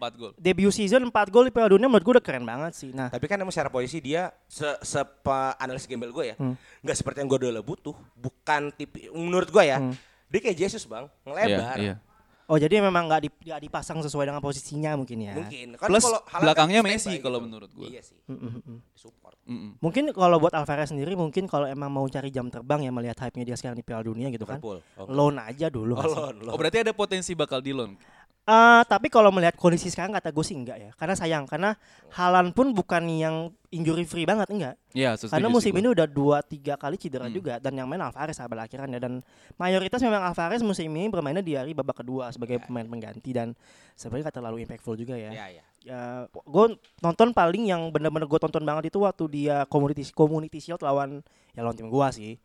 4 0.05 0.13
gol. 0.13 0.31
Debut 0.35 0.67
season 0.69 1.01
4 1.01 1.13
gol 1.29 1.47
di 1.47 1.51
Piala 1.51 1.69
Dunia 1.69 1.87
menurut 1.87 2.03
gua 2.03 2.13
udah 2.13 2.25
keren 2.25 2.43
banget 2.43 2.73
sih. 2.73 2.89
Nah, 2.89 3.07
Tapi 3.07 3.23
kan 3.23 3.35
emang 3.35 3.49
secara 3.49 3.67
posisi 3.67 3.97
dia 3.97 4.27
se 4.45 4.67
sepa 4.81 5.55
analis 5.55 5.83
gembel 5.83 6.11
gue 6.11 6.25
ya, 6.25 6.35
Hmm. 6.35 6.53
nggak 6.81 6.95
seperti 6.95 7.17
yang 7.17 7.29
Guardiola 7.29 7.59
butuh. 7.59 7.95
Bukan 8.13 8.69
tipe 8.71 9.07
menurut 9.09 9.47
gue 9.47 9.63
ya, 9.63 9.77
Hmm. 9.77 9.95
dia 10.27 10.39
kayak 10.39 10.57
Jesus 10.57 10.83
bang, 10.83 11.07
ngelebar. 11.23 11.77
Iya, 11.77 11.95
iya. 11.95 11.95
oh 12.43 12.59
jadi 12.59 12.83
memang 12.83 13.07
nggak 13.07 13.21
di- 13.23 13.43
nggak 13.45 13.61
dipasang 13.61 13.99
sesuai 13.99 14.27
dengan 14.27 14.39
posisinya 14.39 14.93
mungkin 14.93 15.15
ya. 15.17 15.33
Mungkin. 15.33 15.67
Kan 15.73 15.87
Plus 15.87 16.03
kalau 16.03 16.19
belakangnya 16.37 16.79
kan 16.79 16.91
Messi 16.91 17.15
kalau 17.17 17.39
gitu. 17.39 17.45
menurut 17.47 17.71
gue. 17.71 17.87
Iya 17.87 18.01
sih. 18.03 18.19
Mm, 18.27 18.35
mm, 18.35 18.61
mm. 18.61 18.79
Support. 18.93 19.35
Mm-mm. 19.43 19.71
Mungkin 19.79 20.11
kalau 20.11 20.39
buat 20.39 20.51
Alvarez 20.51 20.87
sendiri 20.87 21.15
mungkin 21.15 21.47
kalau 21.47 21.63
emang 21.65 21.87
mau 21.87 22.03
cari 22.05 22.27
jam 22.29 22.47
terbang 22.47 22.79
ya 22.81 22.91
melihat 22.91 23.15
hype-nya 23.17 23.43
dia 23.43 23.55
sekarang 23.55 23.75
di 23.75 23.83
Piala 23.83 24.03
Dunia 24.03 24.27
gitu 24.27 24.43
kan. 24.43 24.55
Liverpool. 24.55 24.79
Oh, 24.95 25.07
Loan 25.07 25.35
aja 25.35 25.67
dulu. 25.67 25.95
oh, 25.95 26.03
loan, 26.05 26.35
loan. 26.41 26.51
Oh 26.51 26.57
berarti 26.57 26.79
ada 26.79 26.91
potensi 26.91 27.31
bakal 27.33 27.59
di 27.59 27.71
loan. 27.71 27.95
Eh, 28.43 28.83
tapi 28.91 29.07
kalau 29.07 29.31
melihat 29.31 29.55
kondisi 29.55 29.87
sekarang 29.87 30.11
kata 30.11 30.35
gue 30.35 30.43
sih 30.43 30.51
enggak 30.51 30.75
ya. 30.75 30.91
Karena 30.99 31.15
sayang 31.15 31.47
karena 31.47 31.79
Halan 32.11 32.51
pun 32.51 32.75
bukan 32.75 33.07
yang 33.07 33.55
injury 33.71 34.03
free 34.03 34.27
banget 34.27 34.51
enggak. 34.51 34.75
Iya, 34.91 35.15
Karena 35.31 35.47
musim 35.47 35.71
ini 35.71 35.87
udah 35.87 36.03
dua 36.03 36.43
tiga 36.43 36.75
kali 36.75 36.99
cedera 36.99 37.31
Hmm. 37.31 37.35
juga 37.39 37.55
dan 37.63 37.71
yang 37.71 37.87
main 37.87 38.03
Alvarez 38.03 38.35
sahabat 38.35 38.67
akhirannya 38.67 38.99
dan 38.99 39.23
mayoritas 39.55 40.03
memang 40.03 40.27
Alvarez 40.27 40.59
musim 40.59 40.91
ini 40.91 41.07
bermainnya 41.07 41.39
di 41.39 41.55
hari 41.55 41.71
babak 41.71 42.03
kedua 42.03 42.35
sebagai 42.35 42.59
pemain 42.67 42.83
pengganti 42.83 43.31
dan 43.31 43.55
sebenarnya 43.95 44.27
gak 44.27 44.35
terlalu 44.43 44.67
impactful 44.67 44.99
juga 44.99 45.15
ya. 45.15 45.31
Ya, 45.31 45.45
ya. 45.47 45.63
Ya, 45.83 46.01
gue 46.27 46.65
nonton 46.99 47.31
paling 47.31 47.63
yang 47.63 47.95
bener-bener 47.95 48.27
gue 48.27 48.39
tonton 48.43 48.63
banget 48.67 48.91
itu 48.91 48.99
waktu 48.99 49.23
dia 49.31 49.63
community 49.71 50.03
community 50.11 50.59
shield 50.59 50.83
lawan 50.83 51.23
ya 51.55 51.63
lawan 51.63 51.79
tim 51.79 51.87
gua 51.87 52.11
sih. 52.11 52.35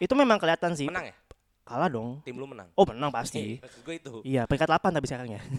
Itu 0.00 0.16
memang 0.16 0.40
kelihatan 0.40 0.72
sih. 0.76 0.88
Menang 0.88 1.12
ya? 1.12 1.14
Kalah 1.66 1.90
dong. 1.90 2.22
Tim 2.22 2.38
lu 2.38 2.46
menang. 2.46 2.70
Oh 2.72 2.86
menang 2.86 3.10
pasti. 3.10 3.58
Maksud 3.58 3.82
gue 3.82 3.94
itu. 3.98 4.10
Iya 4.22 4.46
peringkat 4.46 4.70
8 4.70 4.86
tapi 4.94 5.06
sekarang 5.10 5.28
ya. 5.34 5.42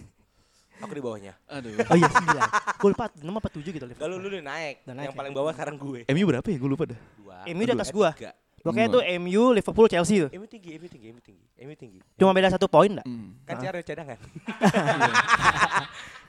Aku 0.80 0.94
di 0.94 1.02
bawahnya. 1.04 1.36
Aduh. 1.52 1.74
Oh 1.84 1.96
iya 1.98 2.08
9. 2.08 2.80
Gue 2.80 2.88
lupa 2.96 3.12
6 3.12 3.28
apa 3.28 3.48
7 3.52 3.60
gitu 3.66 3.84
Lalu 3.84 4.14
lu 4.16 4.26
udah 4.32 4.42
naik. 4.46 4.76
Yang 4.88 5.04
ya? 5.04 5.12
paling 5.12 5.32
bawah 5.36 5.52
sekarang 5.52 5.76
gue. 5.76 6.08
MU 6.08 6.24
berapa 6.24 6.46
ya? 6.48 6.56
Gue 6.56 6.70
lupa 6.70 6.84
dah. 6.88 7.00
Dua. 7.20 7.36
MU 7.44 7.62
di 7.62 7.72
atas 7.76 7.90
Eh, 7.90 7.92
tiga. 7.92 8.32
Pokoknya 8.58 8.90
Hmm. 8.90 8.96
tuh 8.98 9.02
MU, 9.22 9.42
Liverpool, 9.54 9.86
Chelsea 9.86 10.18
tuh. 10.18 10.30
MU 10.34 10.44
tinggi, 10.50 10.74
MU 10.74 10.90
tinggi, 10.90 11.08
MU 11.14 11.22
tinggi. 11.22 11.44
MU 11.62 11.74
tinggi. 11.78 11.98
Cuma 12.18 12.34
beda 12.34 12.50
satu 12.50 12.66
poin 12.66 12.90
enggak? 12.90 13.06
Hmm. 13.06 13.38
Kan 13.46 13.54
Ah. 13.54 13.62
cara 13.62 13.78
cadangan. 13.80 14.18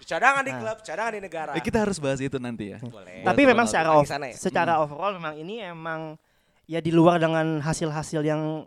cadangan 0.10 0.42
di 0.42 0.54
klub, 0.54 0.78
cadangan 0.82 1.14
di 1.14 1.22
negara. 1.22 1.52
Eh, 1.54 1.62
kita 1.62 1.78
harus 1.82 1.98
bahas 1.98 2.18
itu 2.18 2.38
nanti 2.38 2.74
ya. 2.74 2.78
Boleh. 2.82 3.22
Tapi 3.22 3.42
memang 3.46 3.66
secara 3.66 4.02
ya? 4.02 4.34
secara 4.34 4.74
overall 4.78 5.14
memang 5.14 5.34
ini 5.38 5.62
emang 5.62 6.18
ya 6.66 6.80
di 6.80 6.90
luar 6.90 7.18
dengan 7.18 7.62
hasil-hasil 7.62 8.22
yang 8.22 8.66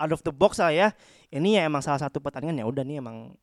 out 0.00 0.10
of 0.10 0.24
the 0.24 0.32
box 0.32 0.56
lah 0.56 0.72
ya. 0.72 0.88
Ini 1.28 1.60
ya 1.60 1.68
emang 1.68 1.84
salah 1.84 2.00
satu 2.00 2.18
pertandingan 2.18 2.56
ya 2.56 2.66
udah 2.66 2.80
nih 2.80 2.98
emang 2.98 3.36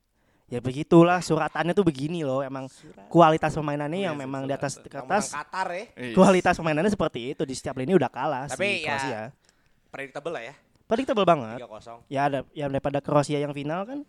ya 0.47 0.57
begitulah 0.57 1.19
suratannya 1.19 1.71
tuh 1.71 1.83
begini 1.83 2.23
loh 2.23 2.39
emang 2.39 2.71
kualitas 3.07 3.51
permainannya 3.51 3.99
yang 4.01 4.15
Iya, 4.15 4.23
memang 4.23 4.41
di 4.43 4.55
atas 4.55 4.79
Yang 4.79 4.89
kertas 4.89 5.25
Qatar 5.29 5.67
ya. 5.69 5.83
kualitas 6.11 6.53
permainannya 6.55 6.87
seperti 6.87 7.19
itu 7.31 7.43
di 7.43 7.51
setiap 7.51 7.75
lini 7.75 7.91
udah 7.91 8.07
kalah 8.07 8.47
Tapi 8.47 8.57
si 8.57 8.81
ya, 8.81 8.87
Kroasia. 8.89 9.21
Predictable 9.87 10.31
lah 10.31 10.43
ya. 10.43 10.53
Predictable 10.83 11.23
banget. 11.23 11.59
3-0. 11.59 12.07
Ya 12.07 12.21
ada 12.25 12.39
ya 12.51 12.65
daripada 12.65 12.99
Kroasia 12.99 13.37
yang 13.37 13.51
final 13.51 13.83
kan. 13.83 13.99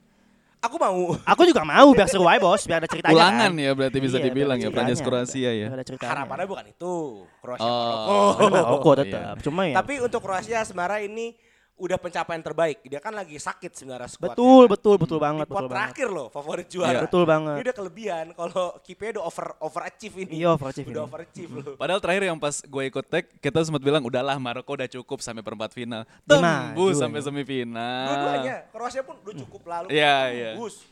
Aku 0.59 0.75
mau. 0.75 1.15
Aku 1.23 1.43
juga 1.43 1.63
mau 1.63 1.87
biar 1.91 2.07
seru 2.07 2.27
aja 2.27 2.39
bos, 2.39 2.67
biar 2.67 2.83
ada 2.83 2.91
ceritanya. 2.91 3.15
Ulangan 3.15 3.51
kan. 3.51 3.63
ya 3.63 3.71
berarti 3.75 3.99
bisa 3.99 4.19
Iya, 4.19 4.25
dibilang 4.27 4.59
ya 4.59 4.71
Prancis. 4.71 4.99
Kroasia 4.99 5.51
ya. 5.55 5.67
Ada 5.71 5.83
ceritanya. 5.83 6.11
Harapannya 6.19 6.47
bukan 6.47 6.67
itu. 6.67 6.95
Kroasia 7.39 7.63
Oh. 7.63 8.35
Maroko. 8.35 8.47
Maroko 8.51 8.79
Oh, 8.85 8.95
tetap. 8.97 9.35
Cuma 9.39 9.67
ya 9.67 9.75
Tapi 9.79 9.95
untuk 9.99 10.19
Kroasia 10.19 10.63
sebenarnya 10.63 11.03
ini 11.03 11.35
udah 11.79 11.97
pencapaian 11.97 12.43
terbaik. 12.43 12.83
Dia 12.85 12.99
kan 12.99 13.15
lagi 13.15 13.39
sakit 13.39 13.71
sebenarnya 13.73 14.11
squadnya. 14.11 14.35
Betul, 14.35 14.63
kan. 14.67 14.73
betul, 14.75 14.95
betul 14.99 15.19
Di 15.19 15.25
banget, 15.25 15.47
pot 15.47 15.55
betul 15.55 15.65
banget. 15.65 15.75
terakhir 15.79 16.09
loh 16.11 16.27
favorit 16.29 16.67
juara. 16.67 17.01
Betul 17.07 17.23
banget. 17.25 17.55
Ini 17.55 17.63
udah 17.65 17.77
kelebihan 17.79 18.27
kalau 18.35 18.67
Kipe 18.83 19.05
udah 19.15 19.25
over 19.25 19.47
overachieve 19.63 20.15
ini. 20.27 20.33
Iya, 20.43 20.49
overachieve 20.59 20.89
Udah 20.91 21.03
ini. 21.03 21.09
overachieve 21.09 21.53
loh. 21.55 21.75
Padahal 21.79 22.01
terakhir 22.03 22.23
yang 22.27 22.39
pas 22.39 22.55
gue 22.61 22.83
ikut 22.85 23.05
tag, 23.07 23.25
kita 23.39 23.59
sempat 23.63 23.81
bilang 23.81 24.03
udahlah 24.03 24.37
Maroko 24.37 24.75
udah 24.75 24.89
cukup 24.91 25.23
sampai 25.23 25.41
perempat 25.41 25.71
final. 25.73 26.03
Gimana? 26.27 26.75
Tembus 26.75 26.99
sampai 26.99 27.21
semifinal. 27.23 28.07
Dua-duanya. 28.11 28.57
Kroasia 28.75 29.03
pun 29.07 29.17
udah 29.23 29.35
cukup 29.47 29.63
lalu. 29.65 29.87
Iya, 29.95 30.17
iya. 30.35 30.51
Tembus. 30.59 30.83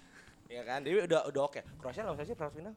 Ya 0.47 0.63
kan, 0.63 0.79
jadi 0.81 1.11
udah 1.11 1.21
udah 1.27 1.43
oke. 1.51 1.61
Kroasia 1.83 2.07
lawan 2.07 2.23
siapa 2.23 2.47
perempat 2.47 2.55
final? 2.55 2.75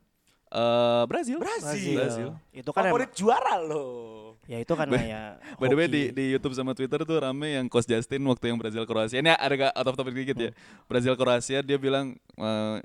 Eh, 0.50 1.04
Brazil. 1.06 1.38
Brazil. 1.38 1.96
Brazil. 1.96 2.30
Itu 2.50 2.74
kan 2.74 2.90
Favorit 2.90 3.14
juara 3.14 3.62
loh. 3.62 4.34
ya 4.50 4.58
itu 4.58 4.74
kan 4.74 4.90
ya. 4.90 5.38
By 5.62 5.70
the 5.70 5.78
way 5.78 5.86
di, 5.86 6.10
di 6.10 6.34
YouTube 6.34 6.58
sama 6.58 6.74
Twitter 6.74 7.06
tuh 7.06 7.22
rame 7.22 7.54
yang 7.54 7.70
Coach 7.70 7.86
Justin 7.86 8.26
waktu 8.26 8.50
yang 8.50 8.58
Brazil 8.58 8.82
Kroasia. 8.82 9.22
Ini 9.22 9.38
ada 9.38 9.54
gak 9.54 9.74
out 9.78 9.88
of 9.88 9.96
topic 9.96 10.18
dikit 10.18 10.38
ya. 10.40 10.52
Brazil 10.90 11.14
Kroasia 11.14 11.62
dia 11.62 11.78
bilang 11.78 12.18
eh, 12.34 12.78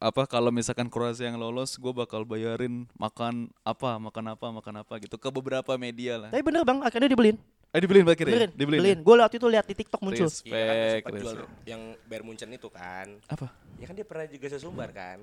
apa 0.00 0.24
kalau 0.24 0.48
misalkan 0.48 0.88
Kroasia 0.88 1.28
yang 1.28 1.36
lolos, 1.36 1.76
gue 1.76 1.92
bakal 1.92 2.24
bayarin 2.24 2.88
makan 2.96 3.52
apa, 3.60 4.00
makan 4.00 4.24
apa, 4.32 4.46
makan 4.48 4.74
apa 4.80 4.94
gitu 4.96 5.16
ke 5.16 5.28
beberapa 5.28 5.76
media 5.76 6.16
lah. 6.16 6.28
Tapi 6.32 6.40
bener 6.40 6.64
bang, 6.64 6.80
akhirnya 6.80 7.08
dibeliin. 7.08 7.36
Eh 7.68 7.80
dibeliin 7.82 8.06
akhirnya? 8.06 8.34
Beliin, 8.38 8.52
Dibeliin. 8.54 8.80
beliin. 8.80 8.98
ya? 9.00 9.04
Gue 9.04 9.14
waktu 9.18 9.36
itu 9.36 9.48
lihat 9.50 9.66
di 9.66 9.74
TikTok 9.74 10.00
muncul. 10.00 10.24
Respect, 10.24 10.56
Iya 10.56 11.04
kan 11.04 11.12
jual 11.12 11.34
respect. 11.36 11.52
yang 11.68 11.82
Bayern 12.08 12.24
Munchen 12.24 12.48
itu 12.48 12.68
kan. 12.72 13.06
Apa? 13.28 13.52
Ya 13.76 13.84
kan 13.84 13.94
dia 13.94 14.06
pernah 14.06 14.24
juga 14.24 14.46
sesumbar 14.48 14.88
kan. 14.88 15.20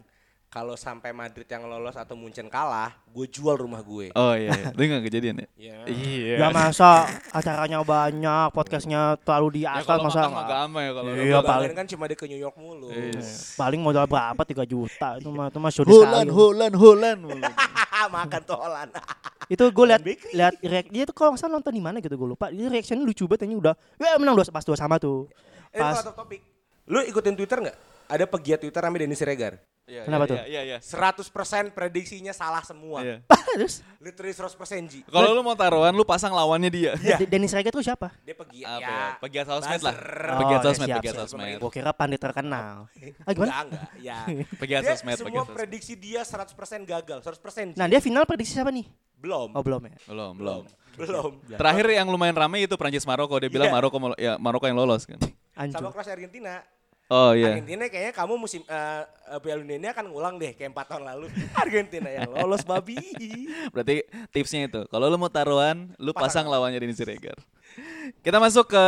Kalau 0.51 0.75
sampai 0.75 1.15
Madrid 1.15 1.47
yang 1.47 1.63
lolos 1.63 1.95
atau 1.95 2.11
Munchen 2.11 2.51
kalah, 2.51 2.91
gue 3.07 3.23
jual 3.23 3.55
rumah 3.55 3.79
gue. 3.79 4.11
Oh 4.11 4.35
iya, 4.35 4.51
iya. 4.51 4.67
itu 4.69 4.83
gak 4.83 5.03
kejadian 5.07 5.35
ya? 5.37 5.47
Iya. 5.55 5.75
Iya. 5.87 6.35
Ya 6.37 6.47
masa 6.51 7.07
acaranya 7.31 7.79
banyak, 7.79 8.51
podcastnya 8.51 9.15
terlalu 9.23 9.47
di 9.55 9.61
Ya, 9.63 9.79
atas 9.79 9.87
kalau 9.87 10.11
masa 10.11 10.27
nggak- 10.27 10.49
gampang 10.51 10.83
ya 10.83 10.91
kalau 10.91 11.09
Iya, 11.09 11.23
Iya, 11.23 11.37
paling- 11.39 11.71
kan 11.71 11.87
cuma 11.87 12.03
ke 12.05 12.25
New 12.27 12.35
York 12.35 12.59
mulu. 12.59 12.91
Yes. 12.91 13.55
paling 13.55 13.79
modal 13.79 14.03
berapa 14.03 14.43
3 14.43 14.67
juta 14.67 15.15
itu 15.15 15.31
mah 15.31 15.47
itu 15.47 15.55
mah 15.55 15.71
syuting 15.71 15.87
Holland, 15.95 16.27
sekali. 16.27 16.35
Holland, 16.35 16.75
Holland. 16.75 17.19
Makan 18.11 18.41
tuh 18.43 18.57
Holland. 18.59 18.91
Itu 19.53 19.63
gue 19.67 19.85
lihat 19.85 20.01
Bakery. 20.01 20.31
lihat 20.33 20.53
react 20.59 20.89
dia 20.89 21.03
tuh 21.03 21.13
kalau 21.13 21.31
nggak 21.31 21.39
salah 21.39 21.55
nonton 21.55 21.71
di 21.71 21.79
mana 21.79 21.99
gitu 21.99 22.11
gue 22.11 22.27
lupa. 22.27 22.49
Dia 22.49 22.67
reactionnya 22.67 23.03
lucu 23.03 23.23
banget 23.23 23.45
ini 23.45 23.55
udah 23.55 23.71
ya 23.95 24.15
menang 24.15 24.33
dua 24.33 24.43
pas 24.47 24.63
dua 24.63 24.75
sama 24.75 24.95
tuh. 24.97 25.31
Eh, 25.69 25.77
Pas 25.77 26.01
of 26.01 26.11
topic. 26.11 26.43
Lu 26.87 26.99
ikutin 26.99 27.35
Twitter 27.35 27.61
nggak? 27.61 27.77
Ada 28.07 28.25
pegiat 28.25 28.59
Twitter 28.59 28.81
namanya 28.81 29.05
Dennis 29.05 29.15
Siregar. 29.17 29.53
Iya, 29.89 30.07
Kenapa 30.07 30.23
iya, 30.23 30.31
tuh? 30.31 30.37
Iya, 30.47 30.61
iya. 30.63 30.77
100% 30.79 31.75
prediksinya 31.75 32.31
salah 32.31 32.63
semua. 32.63 33.01
Iya. 33.01 33.17
terus 33.57 33.83
Literally 33.99 34.31
100% 34.31 34.87
Ji. 34.87 34.99
Kalau 35.03 35.33
lu 35.33 35.41
mau 35.41 35.57
taruhan, 35.57 35.91
lu 35.91 36.05
pasang 36.05 36.31
lawannya 36.31 36.69
dia. 36.69 36.91
Iya. 36.95 37.17
De- 37.21 37.27
Dennis 37.27 37.51
Reger 37.51 37.73
tuh 37.73 37.83
siapa? 37.83 38.13
Dia 38.21 38.37
pegiat 38.37 38.67
Apa 38.71 38.79
ya. 38.79 38.87
ya? 38.87 39.05
Pegiat 39.19 39.45
sosmed 39.49 39.81
lah. 39.81 39.93
buzzer. 39.93 40.31
Pegiat 40.37 40.59
Oh, 40.61 40.63
sosmed, 40.63 40.87
siap, 40.87 40.97
pegiat 41.01 41.15
sosmed. 41.17 41.57
Gue 41.59 41.71
kira 41.73 41.91
pandit 41.91 42.21
terkenal. 42.21 42.87
Ah 43.27 43.31
gimana? 43.33 43.51
Enggak, 43.51 43.61
enggak. 43.67 43.87
Ya. 43.99 44.17
Pegiat 44.55 44.81
sosmed, 44.87 45.15
semua 45.17 45.27
pegiat 45.43 45.47
prediksi 45.51 45.93
dia 45.97 46.21
100% 46.23 46.55
gagal. 46.85 47.19
100% 47.19 47.75
Ji. 47.75 47.77
Nah 47.77 47.87
dia 47.89 47.99
final 47.99 48.23
prediksi 48.23 48.55
siapa 48.55 48.71
nih? 48.71 48.85
belum. 49.21 49.53
Oh 49.53 49.61
belum 49.61 49.81
ya. 49.85 49.97
Belum, 50.09 50.33
belum. 50.33 50.63
Belum. 50.97 51.31
Terakhir 51.45 51.85
yang 51.93 52.09
lumayan 52.09 52.33
rame 52.33 52.65
itu 52.65 52.73
Prancis 52.73 53.05
Maroko. 53.05 53.37
Dia 53.37 53.53
bilang 53.53 53.69
Iya. 53.69 53.75
Maroko 53.77 53.97
ya 54.17 54.33
Maroko 54.41 54.65
yang 54.65 54.75
lolos 54.75 55.05
kan. 55.05 55.21
Sama 55.21 55.61
Anjur. 55.61 55.93
Kroasia 55.93 56.17
Argentina. 56.17 56.65
Oh 57.11 57.35
iya. 57.35 57.59
Argentina 57.59 57.91
kayaknya 57.91 58.13
kamu 58.15 58.33
musim 58.39 58.63
eh, 58.63 59.03
eh, 59.03 59.39
Piala 59.43 59.59
Dunia 59.59 59.77
ini 59.83 59.87
akan 59.91 60.15
ngulang 60.15 60.39
deh 60.39 60.55
kayak 60.55 60.71
4 60.71 60.91
tahun 60.95 61.03
lalu. 61.11 61.27
Argentina 61.67 62.07
yang 62.07 62.31
lolos 62.31 62.63
babi. 62.63 62.95
Berarti 63.75 64.07
tipsnya 64.31 64.71
itu. 64.71 64.87
Kalau 64.87 65.11
lu 65.11 65.19
mau 65.19 65.27
taruhan, 65.27 65.91
lu 65.99 66.15
pasang 66.15 66.47
lawannya 66.47 66.79
Denis 66.79 66.95
Siregar. 66.95 67.35
Kita 68.23 68.39
masuk 68.39 68.71
ke 68.71 68.85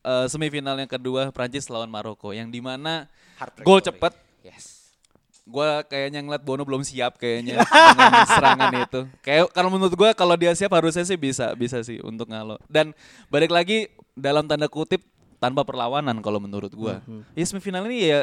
eh, 0.00 0.26
semifinal 0.32 0.80
yang 0.80 0.88
kedua 0.88 1.28
Prancis 1.28 1.68
lawan 1.68 1.92
Maroko 1.92 2.32
yang 2.32 2.48
di 2.48 2.64
mana 2.64 3.04
Heartbreak 3.36 3.68
gol 3.68 3.84
cepet. 3.84 4.16
Yes. 4.40 4.96
Gua 5.44 5.84
kayaknya 5.84 6.24
ngeliat 6.24 6.40
Bono 6.40 6.64
belum 6.64 6.80
siap 6.80 7.20
kayaknya 7.20 7.60
dengan 8.00 8.24
serangan 8.32 8.72
itu. 8.80 9.00
Kayak 9.20 9.52
kalau 9.52 9.68
menurut 9.68 9.92
gua 9.92 10.16
kalau 10.16 10.40
dia 10.40 10.56
siap 10.56 10.72
harusnya 10.72 11.04
sih 11.04 11.20
bisa 11.20 11.52
bisa 11.52 11.84
sih 11.84 12.00
untuk 12.00 12.32
ngalo. 12.32 12.56
Dan 12.64 12.96
balik 13.28 13.52
lagi 13.52 13.92
dalam 14.16 14.48
tanda 14.48 14.72
kutip 14.72 15.04
tanpa 15.42 15.66
perlawanan 15.66 16.22
kalau 16.22 16.38
menurut 16.38 16.70
gua. 16.70 17.02
Ya 17.34 17.42
semifinal 17.42 17.82
ini 17.90 18.06
ya 18.06 18.22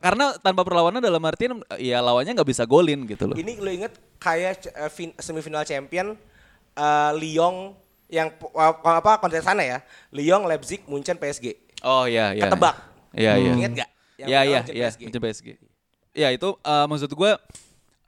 karena 0.00 0.36
tanpa 0.36 0.64
perlawanan 0.64 1.00
dalam 1.00 1.20
artian 1.24 1.64
ya 1.80 2.04
lawannya 2.04 2.36
nggak 2.36 2.48
bisa 2.48 2.68
golin 2.68 3.08
gitu 3.08 3.24
loh. 3.24 3.36
Ini 3.36 3.56
lo 3.56 3.72
inget 3.72 3.96
kayak 4.20 4.68
c- 4.68 4.72
fin- 4.92 5.16
semifinal 5.16 5.64
champion 5.64 6.12
eh, 6.76 7.10
Lyon 7.16 7.72
yang 8.12 8.28
eh, 8.36 8.74
apa 8.84 9.16
kontestannya 9.16 9.64
ya. 9.64 9.78
Lyon, 10.12 10.44
Leipzig, 10.44 10.84
Munchen, 10.84 11.16
PSG. 11.16 11.56
Oh 11.80 12.04
iya 12.04 12.36
iya. 12.36 12.44
Ketebak. 12.44 12.76
Iya 13.16 13.32
iya. 13.40 13.52
Ingat 13.56 13.72
gak? 13.72 13.90
Yang 14.20 14.28
Iya 14.28 14.40
iya 14.44 14.58
Munchen 14.60 14.74
iya, 14.76 14.88
PSG. 14.88 15.02
Munchen 15.08 15.22
PSG. 15.24 15.48
Ya 16.12 16.28
itu 16.28 16.48
eh, 16.60 16.86
maksud 16.88 17.10
gue 17.12 17.32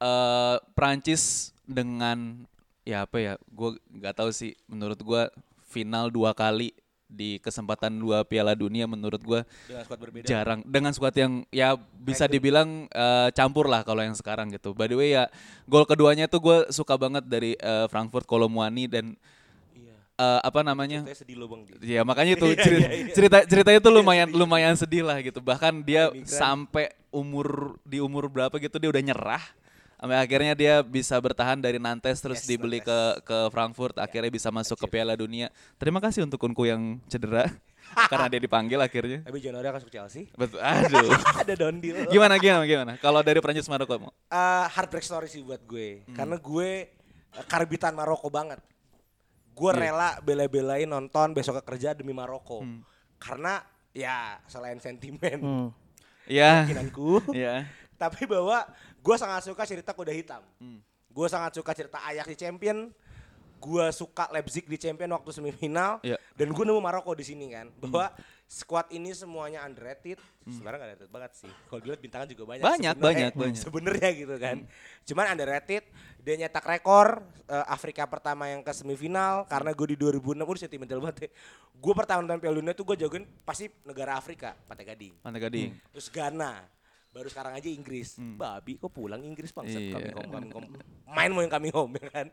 eh 0.04 0.56
Prancis 0.76 1.52
dengan 1.64 2.44
ya 2.84 3.08
apa 3.08 3.16
ya, 3.16 3.34
gue 3.48 3.80
nggak 3.96 4.20
tahu 4.20 4.28
sih. 4.32 4.52
Menurut 4.68 5.00
gue 5.00 5.22
final 5.64 6.12
dua 6.12 6.36
kali 6.36 6.76
di 7.14 7.38
kesempatan 7.38 7.94
dua 7.94 8.26
Piala 8.26 8.52
Dunia 8.52 8.84
menurut 8.84 9.22
gue 9.22 9.40
Dengan 9.64 9.82
squad 9.82 10.00
berbeda. 10.02 10.26
jarang 10.26 10.60
dengan 10.60 10.90
squad 10.90 11.14
yang 11.14 11.32
ya 11.48 11.72
bisa 11.94 12.26
dibilang 12.26 12.90
eh, 12.90 13.30
campur 13.30 13.64
lah 13.64 13.80
kalau 13.80 14.02
yang 14.02 14.12
sekarang 14.12 14.50
gitu. 14.50 14.74
By 14.74 14.90
the 14.90 14.98
way 14.98 15.14
ya 15.14 15.30
gol 15.64 15.86
keduanya 15.86 16.26
tuh 16.26 16.42
gue 16.42 16.58
suka 16.68 16.94
banget 16.94 17.22
dari 17.22 17.54
eh, 17.54 17.86
Frankfurt 17.86 18.26
Kolomwani 18.26 18.84
dan 18.84 19.14
Iya. 19.70 19.94
eh, 20.16 20.40
apa 20.42 20.60
namanya 20.60 21.06
Saya 21.06 21.22
sedih 21.22 21.38
lo 21.38 21.46
bang. 21.46 21.62
Ya 21.78 22.02
makanya 22.02 22.34
itu 22.34 22.46
Iya, 22.50 22.58
cerita, 22.58 22.86
iya, 22.86 22.90
iya. 22.90 23.14
cerita 23.14 23.36
ceritanya 23.46 23.78
tuh 23.78 23.92
lumayan 23.92 24.28
lumayan 24.28 24.74
sedih 24.74 25.06
lah 25.06 25.18
gitu. 25.18 25.38
Bahkan 25.38 25.80
dia 25.80 26.10
sampai 26.22 26.90
umur 27.08 27.78
di 27.82 28.02
umur 28.02 28.26
berapa 28.26 28.58
gitu 28.58 28.74
dia 28.76 28.90
udah 28.90 29.02
nyerah. 29.02 29.44
Sampai 30.04 30.20
akhirnya 30.20 30.52
dia 30.52 30.74
bisa 30.84 31.16
bertahan 31.16 31.56
dari 31.56 31.80
Nantes 31.80 32.20
terus 32.20 32.44
Yes, 32.44 32.46
dibeli 32.46 32.76
Nantes. 32.76 33.24
ke 33.24 33.24
ke 33.24 33.38
Frankfurt 33.48 33.96
akhirnya 33.96 34.28
bisa 34.28 34.52
masuk 34.52 34.76
ke 34.76 34.86
Piala 34.86 35.16
Dunia. 35.16 35.48
Terima 35.80 35.96
kasih 35.96 36.28
untuk 36.28 36.36
Kunku 36.36 36.68
yang 36.68 37.00
cedera 37.08 37.48
karena 38.12 38.28
dia 38.28 38.36
dipanggil 38.36 38.76
akhirnya. 38.76 39.24
Tapi 39.24 39.40
Januari 39.40 39.64
akan 39.64 39.80
masuk 39.80 39.88
Chelsea. 39.88 40.28
Betul. 40.36 40.60
Aduh. 40.60 41.08
Ada 41.40 41.56
Don 41.56 41.80
deal. 41.80 42.04
Gimana 42.06 42.36
gimana 42.36 42.68
gimana? 42.68 42.92
Kalau 43.00 43.24
dari 43.24 43.40
Prancis 43.40 43.64
Maroko 43.64 43.96
mau? 43.96 44.12
Eh, 44.28 44.66
heartbreak 44.68 45.00
story 45.00 45.24
sih 45.24 45.40
buat 45.40 45.64
gue. 45.64 46.04
Hmm. 46.04 46.12
Karena 46.12 46.36
gue 46.36 46.70
eh, 47.32 47.44
karbitan 47.48 47.96
Maroko 47.96 48.28
banget. 48.28 48.60
Gue 49.56 49.72
Iya. 49.72 49.88
rela 49.88 50.20
bela-belain 50.20 50.84
nonton 50.84 51.32
besok 51.32 51.64
kerja 51.64 51.96
demi 51.96 52.12
Maroko. 52.12 52.60
Hmm. 52.60 52.84
Karena 53.16 53.64
ya 53.96 54.36
selain 54.44 54.76
sentimen 54.76 55.40
Hmm. 55.40 55.68
Ya. 56.28 56.68
keyakinanku, 56.68 57.24
Ya. 57.32 57.64
tapi 58.04 58.28
bahwa 58.28 58.68
gue 59.04 59.16
sangat 59.20 59.44
suka 59.44 59.62
cerita 59.68 59.92
kuda 59.92 60.12
hitam. 60.16 60.40
Hmm. 60.56 60.80
Gue 61.12 61.28
sangat 61.28 61.52
suka 61.52 61.76
cerita 61.76 62.00
Ajax 62.00 62.26
di 62.32 62.36
champion. 62.40 62.88
Gue 63.60 63.86
suka 63.96 64.28
Leipzig 64.32 64.64
di 64.64 64.76
champion 64.80 65.12
waktu 65.12 65.30
semifinal. 65.30 66.00
Iya. 66.00 66.16
Dan 66.36 66.52
gue 66.52 66.64
nemu 66.64 66.80
Maroko 66.80 67.12
di 67.12 67.24
sini 67.24 67.52
kan. 67.52 67.68
Bahwa 67.80 68.12
squad 68.48 68.88
ini 68.92 69.12
semuanya 69.12 69.64
underrated. 69.64 70.20
Sebenarnya 70.44 70.78
gak 70.80 70.88
underrated 70.88 71.10
banget 71.12 71.32
sih. 71.36 71.52
Kalau 71.68 71.80
dilihat 71.80 72.00
bintangnya 72.00 72.28
juga 72.32 72.44
banyak. 72.44 72.64
Banyak, 72.64 72.94
sebenarnya. 72.96 73.04
banyak, 73.04 73.32
banyak. 73.40 73.56
Sebenarnya 73.60 74.08
gitu 74.16 74.36
kan. 74.36 74.56
Cuman 75.08 75.24
underrated. 75.32 75.84
Dia 76.24 76.34
nyetak 76.40 76.64
rekor 76.64 77.24
eh, 77.48 77.66
Afrika 77.68 78.04
pertama 78.08 78.48
yang 78.52 78.60
ke 78.60 78.72
semifinal. 78.72 79.48
Karena 79.48 79.72
gue 79.72 79.86
di 79.92 79.96
2006 79.96 80.44
udah 80.44 80.60
sentimental 80.60 81.00
banget 81.00 81.28
ya. 81.28 81.30
Gue 81.76 81.92
pertama 81.96 82.20
nonton 82.24 82.40
Piala 82.40 82.56
Dunia 82.60 82.72
tuh 82.76 82.84
gue 82.88 82.96
jagoin 83.00 83.24
pasti 83.48 83.68
negara 83.84 84.16
Afrika. 84.16 84.52
Pantai 84.68 84.84
Gading. 84.92 85.24
Pantai 85.24 85.40
Gading. 85.40 85.70
Terus 85.92 86.08
Ghana. 86.12 86.83
Baru 87.14 87.30
sekarang 87.30 87.54
aja 87.54 87.70
Inggris. 87.70 88.18
Babi 88.18 88.74
kok 88.74 88.90
pulang 88.90 89.22
Inggris 89.22 89.54
bang. 89.54 89.70
Iya. 89.70 89.94
Coming 89.94 90.14
home, 90.18 90.30
coming 90.50 90.52
home. 90.52 90.66
Main 91.06 91.30
mau 91.30 91.40
yang 91.40 91.52
coming 91.52 91.70
home 91.70 91.92
ya 92.02 92.10
kan. 92.10 92.26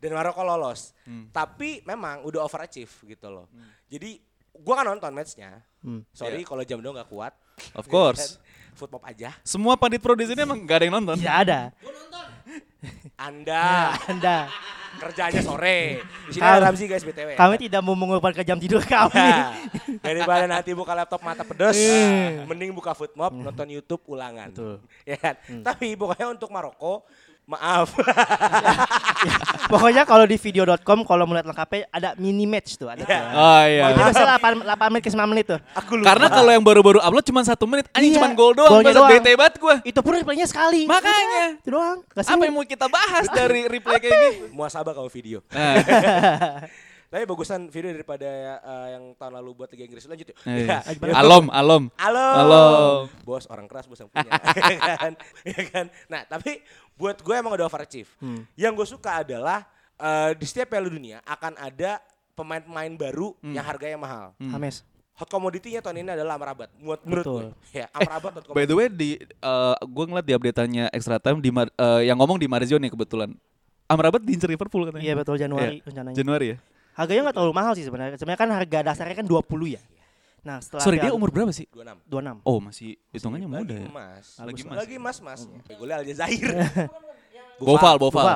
Dan 0.00 0.10
Maroko 0.16 0.40
lolos. 0.40 0.96
Hmm. 1.04 1.28
Tapi 1.28 1.84
memang 1.84 2.24
udah 2.24 2.42
overachieve 2.42 2.90
gitu 3.06 3.28
loh. 3.28 3.46
Jadi 3.86 4.18
gua 4.56 4.80
kan 4.80 4.88
nonton 4.88 5.12
matchnya. 5.12 5.60
Hmm. 5.84 6.00
Sorry 6.10 6.40
Iya. 6.40 6.48
kalau 6.48 6.64
jam 6.64 6.80
dong 6.80 6.96
gak 6.96 7.12
kuat. 7.12 7.36
Of 7.76 7.86
course. 7.92 8.40
Food 8.72 8.88
pop 8.88 9.04
aja. 9.04 9.36
Semua 9.44 9.76
pandit 9.76 10.00
pro 10.00 10.16
di 10.16 10.24
sini 10.24 10.40
emang 10.40 10.64
gak 10.64 10.80
ada 10.80 10.84
yang 10.88 10.96
nonton. 10.96 11.20
Tidak 11.20 11.36
ada. 11.44 11.60
Anda 13.28 13.94
Anda. 14.08 14.38
Kerjanya 14.98 15.40
sore. 15.40 16.02
Di 16.28 16.32
sini 16.36 16.42
ada 16.42 16.68
Ramzi 16.68 16.84
guys 16.84 17.02
BTW. 17.02 17.34
Kami 17.34 17.54
tidak 17.56 17.80
mau 17.80 17.94
mengorbankan 17.94 18.42
jam 18.42 18.58
tidur 18.58 18.82
kami. 18.84 19.14
Nah, 19.14 19.54
daripada 20.02 20.44
nanti 20.46 20.70
buka 20.72 20.92
laptop 20.92 21.22
mata 21.22 21.42
pedes, 21.42 21.76
Eh. 21.76 22.42
mending 22.44 22.72
buka 22.72 22.92
food 22.92 23.12
mob, 23.14 23.32
nonton 23.32 23.68
YouTube 23.68 24.02
ulangan. 24.06 24.50
Betul. 24.50 24.76
Ya 25.02 25.16
kan? 25.16 25.34
Tapi 25.62 25.94
pokoknya 25.94 26.26
untuk 26.28 26.48
Maroko, 26.50 27.06
maaf. 27.44 27.92
Pokoknya 29.72 30.04
kalau 30.04 30.28
di 30.28 30.36
video.com 30.36 31.02
kalau 31.02 31.24
melihat 31.24 31.48
lengkapnya 31.48 31.88
ada 31.88 32.12
mini 32.16 32.44
match 32.44 32.76
tuh 32.76 32.92
ada. 32.92 33.02
Iya. 33.02 33.20
Oh 33.32 33.62
iya. 33.64 33.82
Itu 33.88 34.00
biasanya 34.04 34.36
8, 34.36 34.68
8 34.68 34.92
menit 34.92 35.02
ke 35.02 35.10
9 35.10 35.32
menit 35.32 35.44
tuh. 35.48 35.60
Aku 35.74 35.90
lupa. 35.96 36.06
Karena 36.12 36.26
kalau 36.28 36.50
yang 36.52 36.64
baru-baru 36.64 36.98
upload 37.00 37.24
cuma 37.24 37.40
satu 37.42 37.64
menit, 37.64 37.88
anjing 37.90 38.12
Iya, 38.12 38.18
cuma 38.20 38.28
gol 38.36 38.52
doang, 38.52 38.70
golnya 38.70 38.92
doang. 38.92 39.10
bete 39.10 39.32
banget 39.32 39.54
gue. 39.56 39.74
Itu 39.88 39.98
pun 40.04 40.12
replaynya 40.14 40.44
sekali. 40.44 40.84
Makanya. 40.84 41.56
Itu 41.56 41.70
doang. 41.72 41.98
Apa 42.12 42.42
yang 42.44 42.54
mau 42.54 42.64
kita 42.64 42.86
bahas 42.86 43.26
dari 43.32 43.64
replay 43.66 43.96
kayak 43.98 44.12
gini? 44.12 44.30
muasabah 44.52 44.92
kalau 44.92 45.08
video. 45.08 45.40
Nah, 45.48 45.74
Tapi 47.12 47.28
bagusan 47.28 47.68
video 47.68 47.92
daripada 47.92 48.24
eh, 48.56 48.86
yang 48.90 49.12
tahun 49.12 49.36
lalu 49.36 49.50
buat 49.52 49.68
Liga 49.68 49.84
Inggris 49.84 50.08
lanjut 50.08 50.32
yuk. 50.32 50.36
Eh, 50.42 50.64
Ya. 50.64 50.80
Alom, 51.12 51.52
alom. 51.52 51.92
Halo. 51.94 52.28
Halo. 52.32 52.64
Bos 53.20 53.44
orang 53.46 53.68
keras 53.68 53.84
bos 53.84 54.00
yang 54.00 54.08
punya. 54.08 54.32
ya 54.80 54.96
kan? 54.96 55.12
Ya 55.44 55.62
kan? 55.68 55.86
Nah, 56.08 56.24
tapi 56.24 56.64
buat 56.94 57.20
gue 57.20 57.34
emang 57.36 57.52
udah 57.52 57.68
overachieve. 57.68 58.08
Hmm. 58.16 58.48
Yang 58.56 58.72
gue 58.74 58.86
suka 58.96 59.20
adalah 59.20 59.68
eh, 59.94 60.32
di 60.32 60.46
setiap 60.48 60.72
Piala 60.72 60.88
Dunia 60.88 61.20
akan 61.22 61.60
ada 61.60 62.00
pemain-pemain 62.32 62.88
baru 62.96 63.36
Hmm. 63.38 63.52
yang 63.52 63.64
harganya 63.66 64.00
mahal. 64.00 64.26
Hames. 64.40 64.80
Hot 65.12 65.28
commodity-nya 65.28 65.84
tahun 65.84 66.00
ini 66.00 66.16
adalah 66.16 66.40
Amrabat. 66.40 66.72
Menurut, 66.74 67.00
menurut 67.04 67.24
gue. 67.28 67.44
Ya, 67.76 67.92
Amrabat 67.92 68.40
hot 68.40 68.44
By 68.56 68.64
the 68.64 68.72
way 68.72 68.88
di 68.88 69.20
eh, 69.20 69.74
gue 69.78 70.04
ngeliat 70.08 70.24
di 70.24 70.32
update-nya 70.32 70.88
extra 70.88 71.20
time 71.20 71.44
di 71.44 71.52
Mar- 71.52 71.68
eh, 71.70 72.08
yang 72.08 72.16
ngomong 72.16 72.40
di 72.40 72.48
Marzio 72.48 72.80
nih 72.80 72.88
kebetulan. 72.88 73.36
Amrabat 73.84 74.24
diincer 74.24 74.48
Liverpool 74.48 74.88
katanya. 74.88 75.04
Iya 75.04 75.14
betul 75.14 75.36
Iya. 75.36 75.44
Januari 75.44 75.76
rencananya. 75.84 76.16
Januari 76.16 76.46
ya. 76.48 76.58
Harganya 76.92 77.20
nggak 77.24 77.36
terlalu 77.36 77.54
mahal 77.54 77.72
sih 77.72 77.84
sebenarnya. 77.84 78.16
Sebenarnya 78.16 78.40
kan 78.40 78.50
harga 78.52 78.78
dasarnya 78.84 79.16
kan 79.16 79.26
20 79.26 79.42
ya. 79.70 79.80
Nah, 80.42 80.58
setelah 80.58 80.82
Sorry 80.82 80.98
dia 80.98 81.14
umur 81.14 81.30
berapa 81.30 81.48
sih? 81.50 81.70
26. 81.70 82.02
26. 82.10 82.42
Oh 82.42 82.58
masih 82.58 82.98
hitungannya 83.10 83.46
muda 83.46 83.62
Lagi 83.62 83.74
ya. 83.74 83.88
emas. 83.88 84.26
Lagi 84.36 84.62
emas. 84.62 84.76
Lagi 84.76 84.94
emas 84.96 85.16
mas. 85.20 85.40
Ya, 85.46 85.74
gue 85.74 85.86
lihat 85.86 85.98
Aljazair. 86.02 86.48
Boval, 87.58 87.96
Boval, 87.96 88.26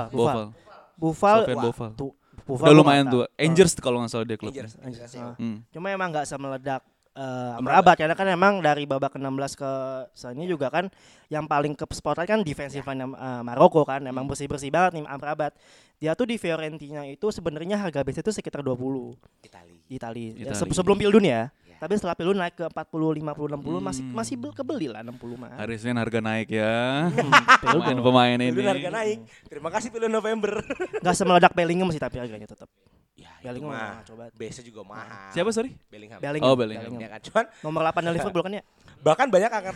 Buffal, 0.97 1.39
Boval. 1.51 1.91
Tuh, 1.99 2.15
Buffal 2.47 2.65
Udah 2.65 2.77
lumayan 2.79 3.05
tua. 3.05 3.27
tahu. 3.27 3.43
Angers 3.43 3.75
kalau 3.77 3.99
nggak 3.99 4.09
salah 4.09 4.23
dia 4.25 4.39
klubnya. 4.39 4.71
Rangers, 4.79 5.13
Ah. 5.19 5.35
Hmm. 5.35 5.67
Cuma 5.69 5.91
emang 5.91 6.15
nggak 6.15 6.25
semeledak 6.25 6.81
uh, 7.17 7.57
Amrabat 7.57 7.97
karena 7.97 8.13
kan 8.13 8.27
emang 8.27 8.61
dari 8.61 8.85
babak 8.85 9.11
ke-16 9.11 9.53
ke 9.55 9.71
sini 10.13 10.45
juga 10.45 10.69
kan 10.69 10.87
yang 11.27 11.45
paling 11.45 11.73
ke 11.73 11.83
spotlight 11.91 12.29
kan 12.29 12.41
defensive 12.41 12.85
line 12.85 13.09
uh, 13.09 13.41
Maroko 13.41 13.83
kan 13.83 13.99
emang 14.03 14.25
bersih-bersih 14.25 14.69
banget 14.69 15.01
nih 15.01 15.05
Amrabat. 15.07 15.57
Dia 15.97 16.13
tuh 16.13 16.25
di 16.25 16.37
Fiorentina 16.37 17.03
itu 17.03 17.25
sebenarnya 17.27 17.81
harga 17.81 18.05
base 18.05 18.21
itu 18.21 18.29
sekitar 18.31 18.61
20 18.61 19.17
Itali. 19.41 19.77
Itali. 19.89 20.25
Ya, 20.37 20.53
se- 20.53 20.69
sebelum 20.69 20.95
Piala 20.95 21.15
Dunia 21.15 21.33
ya. 21.33 21.47
Tapi 21.77 21.93
setelah 21.93 22.13
Piala 22.13 22.33
naik 22.39 22.55
ke 22.55 22.65
40, 22.65 23.17
50, 23.17 23.53
60 23.53 23.81
masih 23.83 24.03
Hmm. 24.03 24.13
masih 24.13 24.35
bel- 24.35 24.53
kebeli 24.53 24.89
lah 24.89 25.01
60 25.03 25.37
mah. 25.37 25.57
Hari 25.57 25.77
Senin 25.77 25.97
harga 25.97 26.21
naik 26.21 26.49
ya. 26.51 27.09
Hmm, 27.09 27.33
Piala. 27.33 27.81
Pemain-pemain 27.81 28.37
ini. 28.39 28.61
Harga 28.61 28.91
naik. 28.93 29.19
Terima 29.45 29.69
kasih 29.69 29.89
film 29.89 30.09
November. 30.09 30.53
Nggak 31.05 31.17
semeledak 31.17 31.53
Bellingham 31.53 31.89
sih 31.89 31.99
tapi 31.99 32.17
harganya 32.17 32.45
tetap. 32.45 32.69
Ya, 33.17 33.33
itu 33.35 33.45
Bellingham 33.49 33.73
mah. 33.73 34.05
coba. 34.05 34.25
Base-nya 34.31 34.65
juga 34.65 34.81
mahal. 34.85 35.33
Siapa 35.33 35.51
sorry? 35.51 35.73
Bellingham. 35.89 36.21
Bellingham. 36.21 36.47
Oh, 36.47 36.55
Bellingham. 36.55 36.93
Ya 36.97 37.09
kan? 37.11 37.21
Cuman 37.23 37.45
Nomor 37.61 37.81
8 37.83 38.05
dari 38.05 38.15
Liverpool 38.15 38.45
kan 38.45 38.55
ya? 38.55 38.65
bahkan 38.97 39.29
banyak 39.29 39.53
akan 39.53 39.75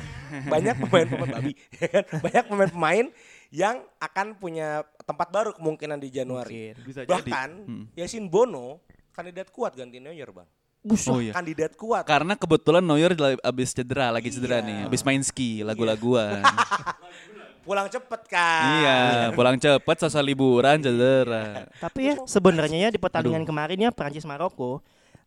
banyak 0.49 0.75
pemain-pemain 0.80 1.30
babi 1.30 1.52
ya 1.76 1.88
kan? 1.92 2.04
banyak 2.18 2.44
pemain-pemain 2.47 3.06
yang 3.49 3.76
akan 3.97 4.26
punya 4.35 4.68
tempat 5.00 5.28
baru 5.28 5.50
kemungkinan 5.54 5.97
di 5.97 6.09
Januari 6.09 6.73
Mungkin. 6.73 6.75
Bisa 6.82 7.00
bahkan 7.04 7.49
Hmm. 7.62 7.85
Yasin 7.94 8.26
Bono 8.26 8.80
kandidat 9.11 9.50
kuat 9.50 9.75
ganti 9.75 9.99
Neuer 9.99 10.30
bang 10.30 10.49
Oh 11.06 11.20
iya. 11.20 11.37
kandidat 11.37 11.76
kuat 11.76 12.09
Karena 12.09 12.32
kebetulan 12.32 12.80
Neuer 12.80 13.12
abis 13.38 13.70
cedera, 13.70 14.09
lagi 14.09 14.32
cedera 14.32 14.59
Iya. 14.59 14.66
nih, 14.66 14.78
abis 14.88 15.04
main 15.04 15.20
ski, 15.20 15.61
lagu-laguan. 15.61 16.40
pulang 17.60 17.86
cepet 17.86 18.20
kan 18.26 18.64
iya, 18.80 18.98
pulang 19.36 19.56
cepet 19.60 19.96
selesai 20.00 20.24
liburan 20.24 20.80
cedera. 20.80 21.68
Tapi 21.76 22.00
ya 22.12 22.14
sebenarnya 22.24 22.88
ya 22.88 22.90
di 22.90 22.98
pertandingan 22.98 23.44
kemarin 23.44 23.78
ya 23.78 23.90
Prancis 23.92 24.24
Maroko 24.24 24.80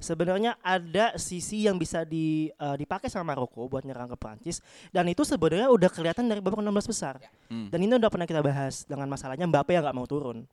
sebenarnya 0.03 0.59
ada 0.59 1.15
sisi 1.15 1.63
yang 1.63 1.79
bisa 1.79 2.03
di, 2.03 2.51
eh, 2.51 2.75
dipakai 2.75 3.07
sama 3.07 3.31
Maroko 3.31 3.71
buat 3.71 3.87
nyerang 3.87 4.11
ke 4.11 4.17
Prancis 4.19 4.59
dan 4.91 5.07
itu 5.07 5.23
sebenarnya 5.23 5.71
udah 5.71 5.87
kelihatan 5.87 6.27
dari 6.27 6.43
babak 6.43 6.59
16 6.59 6.89
besar. 6.89 7.23
Hmm. 7.47 7.71
Dan 7.71 7.79
ini 7.87 7.95
udah 7.95 8.11
pernah 8.11 8.27
kita 8.27 8.43
bahas 8.43 8.83
dengan 8.83 9.07
masalahnya 9.07 9.47
Mbappe 9.47 9.71
yang 9.71 9.85
nggak 9.85 9.95
mau 9.95 10.03
turun. 10.03 10.43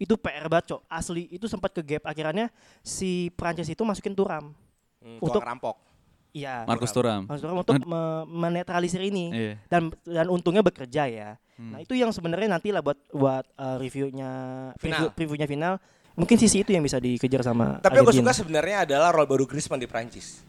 Itu 0.00 0.16
PR 0.16 0.48
banget, 0.48 0.74
Cok. 0.74 0.80
Asli 0.88 1.28
itu 1.28 1.44
sempat 1.44 1.76
ke 1.76 1.84
gap 1.84 2.08
akhirnya 2.08 2.48
si 2.80 3.28
Prancis 3.36 3.68
itu 3.68 3.84
masukin 3.84 4.16
Turam. 4.16 4.56
hmm, 5.04 5.20
Untuk- 5.20 5.44
rampok 5.44 5.89
Iya. 6.32 6.62
Marcus 6.64 6.90
Thuram. 6.90 7.24
Marcus 7.24 7.40
Thuram 7.40 7.58
untuk 7.58 7.74
me- 7.80 8.24
menetralisir 8.26 9.00
ini 9.00 9.24
Iya. 9.28 9.52
dan 9.66 9.90
dan 10.02 10.26
untungnya 10.26 10.60
bekerja 10.60 11.04
ya. 11.04 11.30
Hmm. 11.54 11.72
Nah 11.72 11.78
itu 11.78 11.92
yang 11.92 12.08
sebenarnya 12.08 12.48
nanti 12.50 12.68
lah 12.68 12.80
buat 12.80 12.96
buat 13.10 13.44
uh, 13.54 13.76
reviewnya 13.76 14.30
Final. 14.72 14.78
preview, 14.78 15.06
previewnya 15.12 15.46
final 15.46 15.74
mungkin 16.12 16.36
sisi 16.36 16.60
itu 16.60 16.70
yang 16.70 16.80
bisa 16.80 16.96
dikejar 16.96 17.40
sama. 17.40 17.78
tapi 17.78 17.96
yang 17.96 18.04
gue 18.04 18.12
suka 18.14 18.34
sebenarnya 18.34 18.84
adalah 18.84 19.10
role 19.10 19.24
baru 19.26 19.44
Griezmann 19.44 19.76
di 19.76 19.86
Prancis 19.86 20.42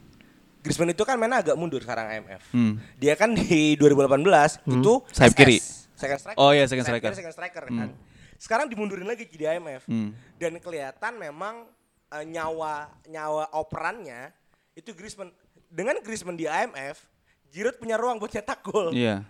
Griezmann 0.59 0.89
itu 0.89 1.01
kan 1.01 1.15
mainnya 1.15 1.39
agak 1.39 1.55
mundur 1.55 1.79
sekarang 1.79 2.09
IMF 2.11 2.43
Hmm. 2.49 2.77
dia 2.95 3.13
kan 3.13 3.31
di 3.31 3.73
2018 3.75 4.61
itu 4.67 4.93
Sayap 5.07 5.27
SS, 5.27 5.35
kiri. 5.35 5.57
second 5.93 6.19
striker 6.19 6.37
Oh 6.37 6.51
iya, 6.51 6.65
second 6.65 6.83
striker. 6.83 7.11
second 7.13 7.31
striker 7.31 7.63
kan 7.67 7.89
sekarang 8.37 8.65
dimundurin 8.67 9.05
lagi 9.05 9.25
jadi 9.25 9.55
IMF 9.55 9.85
Hmm. 9.85 10.11
dan 10.35 10.57
kelihatan 10.57 11.13
memang 11.15 11.69
eh, 12.09 12.25
nyawa 12.25 12.89
nyawa 13.05 13.53
operannya 13.53 14.33
itu 14.73 14.91
Griezmann 14.91 15.29
dengan 15.71 15.95
Griezmann 15.97 16.35
di 16.35 16.43
IMF 16.43 17.07
Giroud 17.47 17.75
punya 17.75 17.95
ruang 17.95 18.15
buat 18.15 18.29
cetak 18.29 18.59
gol 18.61 18.91
Iya. 18.91 19.23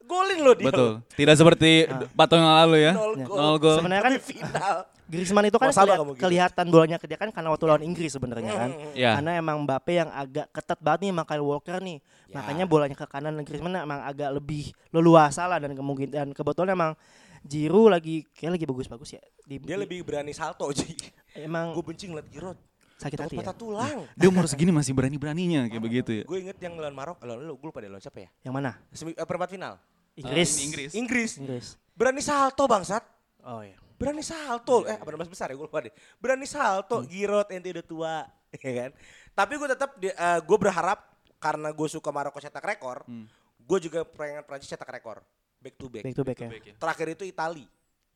golin 0.00 0.40
loh 0.40 0.52
dia 0.52 0.68
Betul. 0.68 0.92
Tidak 1.10 1.34
seperti 1.34 1.84
empat 1.84 2.26
tahun 2.26 2.40
yang 2.40 2.56
lalu 2.58 2.76
ya. 2.78 2.92
nol 2.92 3.12
gol 3.18 3.36
Nol 3.36 3.56
gol. 3.58 3.76
Sebenarnya 3.76 4.02
kan 4.02 4.14
final 4.18 4.76
Griezmann 5.04 5.44
itu 5.44 5.56
kan 5.56 5.68
kelihat- 5.68 6.00
gitu. 6.00 6.14
kelihatan 6.18 6.66
bolanya 6.66 6.96
ke 6.96 7.04
dia 7.04 7.16
kan 7.16 7.28
karena 7.28 7.48
waktu 7.48 7.64
lawan 7.66 7.80
Inggris 7.82 8.08
sebenarnya 8.10 8.52
kan. 8.54 8.70
Ya. 8.92 9.16
Karena 9.16 9.36
emang 9.36 9.64
Mbappe 9.64 9.92
yang 9.94 10.08
agak 10.08 10.48
ketat 10.50 10.76
banget 10.78 11.00
nih 11.00 11.10
sama 11.12 11.24
Kyle 11.24 11.40
Walker 11.42 11.76
nih. 11.78 11.98
Ya. 12.24 12.34
Makanya 12.34 12.64
bolanya 12.64 12.92
ke 12.94 13.04
kanan 13.04 13.32
dan 13.32 13.42
Griezmann 13.42 13.74
emang 13.74 14.00
agak 14.02 14.32
lebih 14.32 14.72
leluasa 14.90 15.44
lah 15.44 15.58
dan 15.58 15.72
kemungkinan 15.72 16.12
dan 16.14 16.28
kebetulan 16.30 16.72
emang 16.72 16.92
Giroud 17.40 17.88
lagi 17.90 18.24
kayak 18.32 18.52
lagi 18.54 18.64
bagus-bagus 18.64 19.08
ya. 19.12 19.22
Di, 19.44 19.56
dia 19.58 19.76
di- 19.76 19.82
lebih 19.82 20.00
berani 20.02 20.32
salto 20.32 20.68
Ji 20.70 20.92
emang 21.38 21.70
gue 21.70 21.84
benci 21.84 22.04
ngeliat 22.04 22.28
Giroud 22.28 22.56
sakit 22.98 23.14
takut 23.14 23.24
hati 23.24 23.34
ya. 23.34 23.40
patah 23.40 23.56
tulang 23.56 23.98
Dia 24.12 24.26
umur 24.26 24.44
segini 24.44 24.68
masih 24.68 24.90
berani-beraninya 24.90 25.66
kayak 25.66 25.80
begitu 25.80 26.10
ya. 26.12 26.24
gue 26.24 26.38
inget 26.40 26.58
yang 26.58 26.74
lawan 26.74 26.92
Marok 26.92 27.18
lawan 27.20 27.40
lu 27.40 27.54
gue 27.54 27.64
lupa 27.64 27.78
deh 27.78 27.86
lawan 27.86 27.98
siapa 27.98 28.18
ya 28.20 28.28
Yang 28.42 28.54
mana? 28.54 28.70
Semi, 28.90 29.12
eh, 29.12 29.22
perempat 29.22 29.48
final 29.48 29.74
Inggris. 30.14 30.50
ini 30.52 30.62
Inggris. 30.64 30.90
Inggris 30.92 31.30
Inggris. 31.36 31.66
berani 31.92 32.18
salto 32.18 32.64
bangsat 32.64 33.06
Oh 33.40 33.62
iya. 33.62 33.78
berani 33.94 34.20
salto 34.20 34.82
eh 34.84 34.94
apa 34.94 35.08
namanya 35.08 35.30
besar 35.30 35.46
ya 35.46 35.54
gue 35.54 35.64
lupa 35.64 35.78
deh 35.80 35.90
berani 36.16 36.44
salto 36.44 36.98
Hmm. 36.98 37.06
Giroud 37.06 37.48
ente 37.48 37.70
udah 37.70 37.86
tua 37.86 38.14
ya 38.58 38.72
kan 38.76 38.90
tapi 39.32 39.52
gue 39.54 39.68
tetap 39.68 39.90
di- 39.94 40.10
eh, 40.10 40.40
gue 40.40 40.58
berharap 40.58 40.98
karena 41.38 41.70
gue 41.70 41.88
suka 41.88 42.10
Maroko 42.10 42.36
cetak 42.36 42.66
rekor 42.66 43.02
Hmm. 43.04 43.30
gue 43.56 43.78
juga 43.80 44.02
pengen 44.02 44.42
Prancis 44.42 44.66
cetak 44.66 44.90
rekor 44.90 45.22
back 45.58 45.74
to 45.74 45.86
back, 45.86 46.02
Back 46.02 46.14
to 46.14 46.22
back 46.22 46.38
ya. 46.38 46.50
terakhir 46.74 47.06
itu 47.12 47.24
Itali 47.24 47.66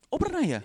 Oh 0.07 0.15
pernah 0.15 0.39
ya? 0.39 0.59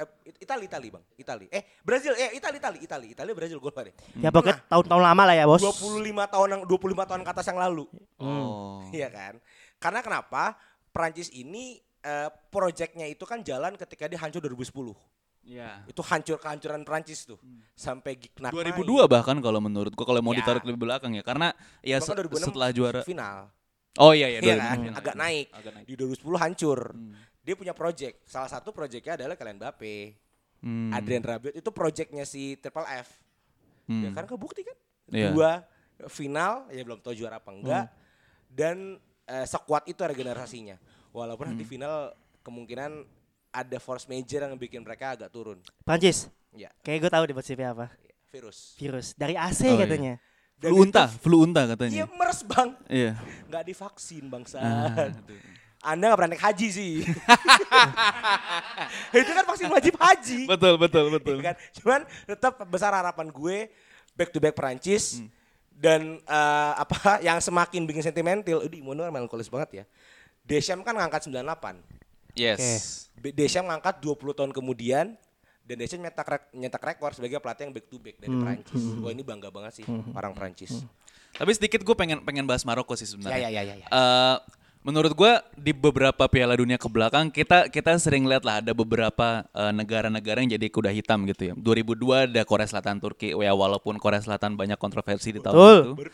Eh, 0.00 0.08
It- 0.24 0.40
Itali 0.40 0.64
Itali 0.64 0.88
bang 0.88 1.04
Itali 1.14 1.46
eh 1.48 1.62
Brazil 1.80 2.12
eh 2.14 2.32
Itali 2.32 2.56
Itali 2.56 2.78
Itali 2.80 3.06
Itali 3.12 3.30
Brazil 3.30 3.56
gue 3.56 3.68
lupa 3.68 3.84
deh 3.84 3.94
Ya 4.16 4.28
pokoknya 4.28 4.64
tahun-tahun 4.66 5.02
lama 5.04 5.22
lah 5.22 5.34
ya, 5.34 5.44
Bos. 5.44 5.60
25 5.60 6.00
tahun 6.26 6.48
yang 6.50 6.62
25 6.64 6.80
tahun 7.06 7.20
ke 7.20 7.30
atas 7.30 7.46
yang 7.46 7.58
lalu 7.58 7.84
Oh. 8.16 8.80
Iya 8.90 9.08
kan? 9.08 9.36
Karena 9.76 10.00
kenapa? 10.00 10.56
Prancis 10.88 11.28
ini 11.30 11.76
eh, 12.00 12.28
proyeknya 12.48 13.06
itu 13.06 13.22
kan 13.22 13.40
jalan 13.40 13.76
ketika 13.76 14.04
dia 14.04 14.18
hancur 14.18 14.40
2010. 14.42 14.96
Iya. 15.42 15.86
Itu 15.86 16.02
hancur 16.02 16.36
kehancuran 16.36 16.82
Prancis 16.82 17.24
tuh. 17.24 17.40
Sampai 17.72 18.12
Gignac 18.14 18.50
2002 18.50 19.06
bahkan 19.06 19.38
kalau 19.38 19.56
menurut 19.58 19.88
gua 19.90 20.04
kalau 20.04 20.20
mau 20.20 20.32
Ya. 20.32 20.42
ditarik 20.42 20.62
lebih 20.62 20.82
belakang 20.82 21.12
ya 21.12 21.22
karena 21.22 21.54
ya 21.80 21.96
se- 21.96 22.10
Bahkan 22.10 22.28
2006 22.28 22.44
setelah 22.44 22.68
juara 22.70 23.00
final. 23.00 23.48
Oh 23.96 24.12
iya 24.12 24.28
iya, 24.28 24.38
Iya 24.38 24.54
2006 24.54 24.60
kan? 24.60 24.92
Agak 24.96 25.14
naik. 25.16 25.46
Agak 25.50 25.72
naik. 25.72 25.84
Di 25.84 25.94
2010 25.96 26.38
hancur. 26.38 26.80
Hmm. 26.92 27.12
Dia 27.50 27.58
punya 27.58 27.74
project. 27.74 28.22
Salah 28.30 28.46
satu 28.46 28.70
projectnya 28.70 29.18
adalah 29.18 29.34
kalian 29.34 29.58
Mbappe. 29.58 30.14
Hmm. 30.62 30.94
Adrian 30.94 31.18
Rabiot 31.18 31.58
itu 31.58 31.66
projectnya 31.74 32.22
si 32.22 32.54
Triple 32.54 32.86
F. 33.02 33.10
Hmm. 33.90 34.06
Ya 34.06 34.10
kan 34.14 34.22
kebukti 34.22 34.62
kan? 34.62 34.78
Iya. 35.10 35.34
Dua 35.34 35.66
final 36.06 36.70
ya 36.70 36.86
belum 36.86 37.02
tahu 37.02 37.10
juara 37.18 37.42
apa 37.42 37.50
enggak. 37.50 37.90
Dan 38.46 39.02
eh, 39.26 39.46
sekuat 39.50 39.90
itu 39.90 39.98
regenerasinya. 39.98 40.78
Walaupun 41.10 41.50
nanti 41.50 41.66
final 41.66 42.14
kemungkinan 42.46 43.02
ada 43.50 43.78
force 43.82 44.06
major 44.06 44.46
yang 44.46 44.54
bikin 44.54 44.86
mereka 44.86 45.18
agak 45.18 45.34
turun. 45.34 45.58
Prancis. 45.82 46.30
Ya, 46.54 46.70
Kayak 46.86 47.02
gue 47.02 47.10
tahu 47.10 47.22
deh 47.26 47.34
CV 47.42 47.60
apa. 47.66 47.90
virus. 48.30 48.78
Virus 48.78 49.06
dari 49.18 49.34
AC 49.34 49.66
Oh, 49.66 49.74
iya. 49.74 49.82
katanya. 49.82 50.14
Dan 50.54 50.70
Flu 50.70 50.78
unta, 50.86 51.04
flu 51.10 51.36
unta 51.42 51.66
Iya 51.66 51.70
katanya. 51.74 52.04
mers 52.14 52.46
bang, 52.46 52.70
Iya. 52.86 53.12
nggak 53.50 53.62
divaksin 53.66 54.24
bangsa. 54.30 54.58
Ah, 54.62 55.10
Anda 55.80 56.04
nggak 56.06 56.18
pernah 56.18 56.30
naik 56.30 56.44
haji 56.44 56.66
sih. 56.70 56.92
itu 59.16 59.30
kan 59.30 59.44
vaksin 59.44 59.66
wajib 59.66 59.94
haji. 59.96 60.38
betul 60.46 60.74
betul 60.76 61.04
betul. 61.10 61.34
Iya 61.36 61.42
kan? 61.46 61.54
Cuman 61.74 62.00
tetap 62.26 62.52
besar 62.66 62.90
harapan 62.92 63.26
gue 63.26 63.56
back 64.12 64.28
to 64.28 64.38
back 64.38 64.52
Perancis 64.52 65.16
Hmm. 65.16 65.26
dan 65.72 66.00
eh, 66.20 66.72
apa 66.76 66.94
yang 67.26 67.38
semakin 67.38 67.84
bikin 67.84 68.02
sentimental, 68.02 68.60
ini 68.62 68.78
Mono 68.80 69.02
melankolis 69.02 69.46
banget 69.46 69.68
ya. 69.74 69.84
Deschamps 70.42 70.82
kan 70.82 70.94
ngangkat 70.94 71.24
98. 71.24 72.34
Yes. 72.34 72.60
Be- 73.14 73.32
Deschamps 73.32 73.66
ngangkat 73.66 73.98
20 73.98 74.34
tahun 74.34 74.50
kemudian 74.50 75.14
dan 75.62 75.74
Deschamps 75.76 76.02
nyetak 76.02 76.26
rek- 76.26 76.50
nyetak 76.52 76.82
rekor 76.84 77.10
sebagai 77.12 77.38
pelatih 77.38 77.62
yang 77.64 77.72
back 77.72 77.86
to 77.86 77.96
back 77.96 78.16
dari 78.16 78.30
Hmm. 78.30 78.40
Perancis. 78.42 78.82
Wah 78.98 79.10
ini 79.10 79.22
bangga 79.22 79.48
banget 79.48 79.72
sih 79.74 79.84
orang 80.10 80.32
Perancis. 80.32 80.70
Tapi 81.30 81.50
sedikit 81.50 81.80
gue 81.80 81.94
pengen 81.94 82.18
pengen 82.20 82.42
bahas 82.42 82.62
Maroko 82.62 82.92
sih 82.92 83.02
Ya 83.02 83.08
sebenarnya. 83.08 83.40
ya 83.40 83.48
ya 83.50 83.62
ya. 83.64 83.74
ya. 83.78 83.86
Eh, 83.88 84.36
menurut 84.80 85.12
gua 85.12 85.44
di 85.52 85.70
beberapa 85.70 86.24
Piala 86.24 86.56
Dunia 86.56 86.76
ke 86.76 86.86
belakang 86.86 87.28
kita 87.28 87.68
kita 87.68 87.96
sering 87.96 88.24
lihat 88.24 88.42
lah 88.42 88.58
ada 88.58 88.72
beberapa 88.72 89.44
eh, 89.46 89.72
negara-negara 89.72 90.40
yang 90.40 90.56
jadi 90.56 90.66
kuda 90.66 90.90
hitam 90.90 91.24
gitu 91.26 91.52
ya. 91.52 91.54
2002 91.54 92.32
ada 92.32 92.42
Korea 92.42 92.64
Selatan 92.64 92.96
Turki 92.96 93.30
ya 93.30 93.52
walaupun 93.52 93.96
Korea 93.96 94.18
Selatan 94.18 94.54
banyak 94.54 94.76
kontroversi 94.76 95.30
di 95.30 95.40
tahun 95.40 95.54
Betul. 95.54 95.78
itu. 95.80 95.92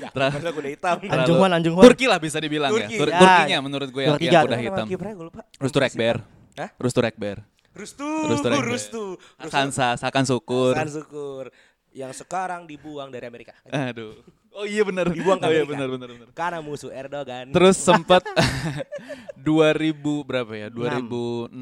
Ya, 0.00 0.10
kuda 0.50 0.66
hitam. 0.66 0.96
Anjungan, 0.98 1.50
Anjungan. 1.52 1.84
Turki 1.84 2.10
lah 2.10 2.18
bisa 2.18 2.42
dibilang 2.42 2.74
Turki. 2.74 2.90
ya. 2.90 2.98
Tur- 2.98 3.12
Ya. 3.12 3.20
Turkinya 3.20 3.58
menurut 3.62 3.88
gue 3.88 4.02
yang, 4.02 4.18
yang 4.18 4.42
kuda 4.42 4.58
hitam. 4.58 4.82
Nama 4.82 4.90
kipernya 4.90 5.14
gue 5.14 5.26
lupa. 5.30 5.40
Rustu 5.62 5.78
Rekber. 5.78 6.16
Hah? 6.58 6.68
Rustu 6.74 6.98
Rekber. 6.98 7.36
Rustu, 7.70 8.02
Rustu 8.02 8.26
Rustu, 8.34 8.46
Rekber. 8.50 8.66
Rustu. 8.66 9.04
Sansa, 9.46 9.94
Sakan 9.94 10.26
Syukur. 10.26 10.74
Hasan 10.74 10.90
Syukur. 10.90 11.54
Yang 11.94 12.18
sekarang 12.18 12.66
dibuang 12.66 13.14
dari 13.14 13.30
Amerika. 13.30 13.54
Aduh. 13.64 14.18
Oh 14.50 14.66
iya 14.66 14.82
benar. 14.82 15.06
Dibuang 15.08 15.38
ke 15.38 15.46
oh 15.46 15.52
iya 15.52 15.62
Amerika. 15.62 15.70
benar 15.72 15.88
benar 15.88 16.08
benar. 16.10 16.26
Karena 16.34 16.58
musuh 16.58 16.90
Erdogan. 16.90 17.48
Terus 17.48 17.76
sempat 17.88 18.22
2000 19.38 19.94
berapa 20.28 20.52
ya? 20.52 20.68
2006 20.68 21.54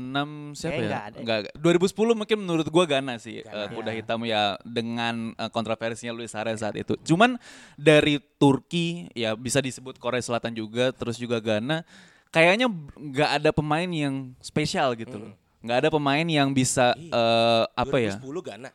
siapa 0.57 0.73
Kayaknya 0.73 0.83
ya? 0.83 0.89
nggak 0.89 1.05
ada. 1.05 1.19
Enggak, 1.21 1.39
2010 1.55 2.19
mungkin 2.19 2.37
menurut 2.39 2.67
gua 2.69 2.85
Ghana 2.85 3.15
sih 3.19 3.45
Ghana. 3.45 3.55
eh, 3.55 3.69
kuda 3.71 3.91
hitam 3.93 4.21
ya 4.25 4.57
dengan 4.63 5.33
eh, 5.33 5.51
kontroversinya 5.51 6.13
Luis 6.13 6.33
Suarez 6.33 6.59
saat 6.59 6.75
itu. 6.75 6.97
Cuman 7.05 7.37
dari 7.75 8.19
Turki 8.37 9.13
ya 9.13 9.35
bisa 9.35 9.61
disebut 9.61 9.99
Korea 9.99 10.21
Selatan 10.21 10.53
juga, 10.53 10.91
terus 10.91 11.17
juga 11.17 11.39
Ghana 11.39 11.85
kayaknya 12.29 12.69
nggak 12.95 13.31
ada 13.41 13.51
pemain 13.53 13.89
yang 13.89 14.33
spesial 14.41 14.93
gitu 14.95 15.17
loh. 15.19 15.33
Nggak 15.59 15.79
ada 15.87 15.91
pemain 15.91 16.25
yang 16.25 16.49
bisa 16.51 16.95
eh, 16.95 17.65
apa 17.69 17.97
ya? 17.99 18.17
2010 18.17 18.49
Ghana. 18.49 18.71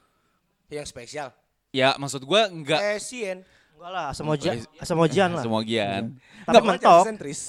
Yang 0.69 0.87
spesial. 0.89 1.29
Ya 1.69 1.97
maksud 1.97 2.21
gua 2.21 2.45
nggak 2.45 2.79
Eh, 2.79 3.01
Sien. 3.01 3.41
Enggak 3.73 3.91
lah, 3.91 4.09
semojian, 4.15 4.55
semojian 4.79 5.29
lah. 5.35 5.43
semogian. 5.43 6.01
Tapi 6.43 6.59
mentok. 6.61 7.03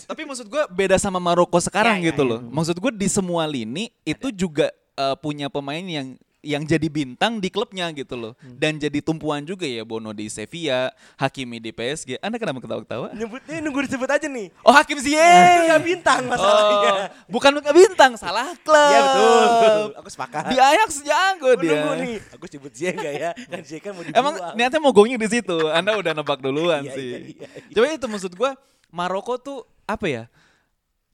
Tapi 0.06 0.22
maksud 0.24 0.46
gue 0.46 0.62
beda 0.66 0.96
sama 0.98 1.18
Maroko 1.18 1.58
sekarang 1.58 2.02
Ya, 2.02 2.02
ya, 2.02 2.06
gitu 2.10 2.22
ya. 2.26 2.30
loh. 2.34 2.40
Maksud 2.42 2.76
gue 2.78 2.92
di 2.94 3.06
semua 3.06 3.46
lini 3.46 3.94
itu 4.02 4.30
juga 4.30 4.70
eh, 4.94 5.16
punya 5.18 5.46
pemain 5.46 5.82
yang 5.82 6.18
yang 6.44 6.62
jadi 6.62 6.84
bintang 6.86 7.40
di 7.40 7.48
klubnya 7.48 7.88
gitu 7.90 8.14
loh. 8.14 8.32
Hmm. 8.38 8.54
Dan 8.54 8.76
jadi 8.76 9.00
tumpuan 9.00 9.40
juga 9.42 9.64
ya 9.64 9.80
Bono 9.82 10.12
di 10.12 10.28
Sevilla, 10.28 10.92
Hakimi 11.16 11.56
di 11.56 11.72
PSG. 11.72 12.20
Anda 12.20 12.36
kenapa 12.36 12.60
ketawa-ketawa? 12.60 13.16
Nyebutnya 13.16 13.58
nunggu 13.58 13.80
disebut 13.82 14.06
aja 14.06 14.28
nih. 14.28 14.52
Oh 14.60 14.70
Hakim 14.70 15.00
Itu 15.00 15.08
Ziyech. 15.08 15.66
gak 15.66 15.82
bintang 15.82 16.22
masalahnya. 16.28 16.92
Oh, 16.92 16.96
bukan 17.32 17.50
bukan 17.56 17.72
bintang, 17.72 18.12
salah 18.14 18.52
klub. 18.60 18.92
Iya 18.92 19.00
betul. 19.00 19.84
Aku 19.98 20.08
sepakat. 20.12 20.42
Di 20.52 20.56
Ajax 20.60 20.90
jago 21.00 21.48
Aku 21.50 21.64
dia. 21.64 21.72
nunggu 21.80 21.92
nih. 21.98 22.16
Aku 22.36 22.44
sebut 22.44 22.72
Zia 22.76 22.92
enggak 22.92 23.14
ya? 23.16 23.30
Kan 23.48 23.60
Zia 23.64 23.78
kan 23.80 23.96
mau 23.96 24.04
dibuang. 24.04 24.20
Emang 24.20 24.34
niatnya 24.54 24.78
mau 24.78 24.92
gongnya 24.92 25.16
di 25.16 25.28
situ. 25.32 25.56
Anda 25.72 25.96
udah 25.96 26.12
nebak 26.12 26.38
duluan 26.38 26.84
Iya, 26.84 26.92
sih. 26.92 27.08
iya, 27.08 27.18
iya, 27.24 27.46
iya. 27.48 27.72
Coba 27.72 27.84
itu 27.88 28.06
maksud 28.06 28.32
gua 28.36 28.52
Maroko 28.92 29.40
tuh 29.40 29.64
apa 29.88 30.04
ya? 30.04 30.24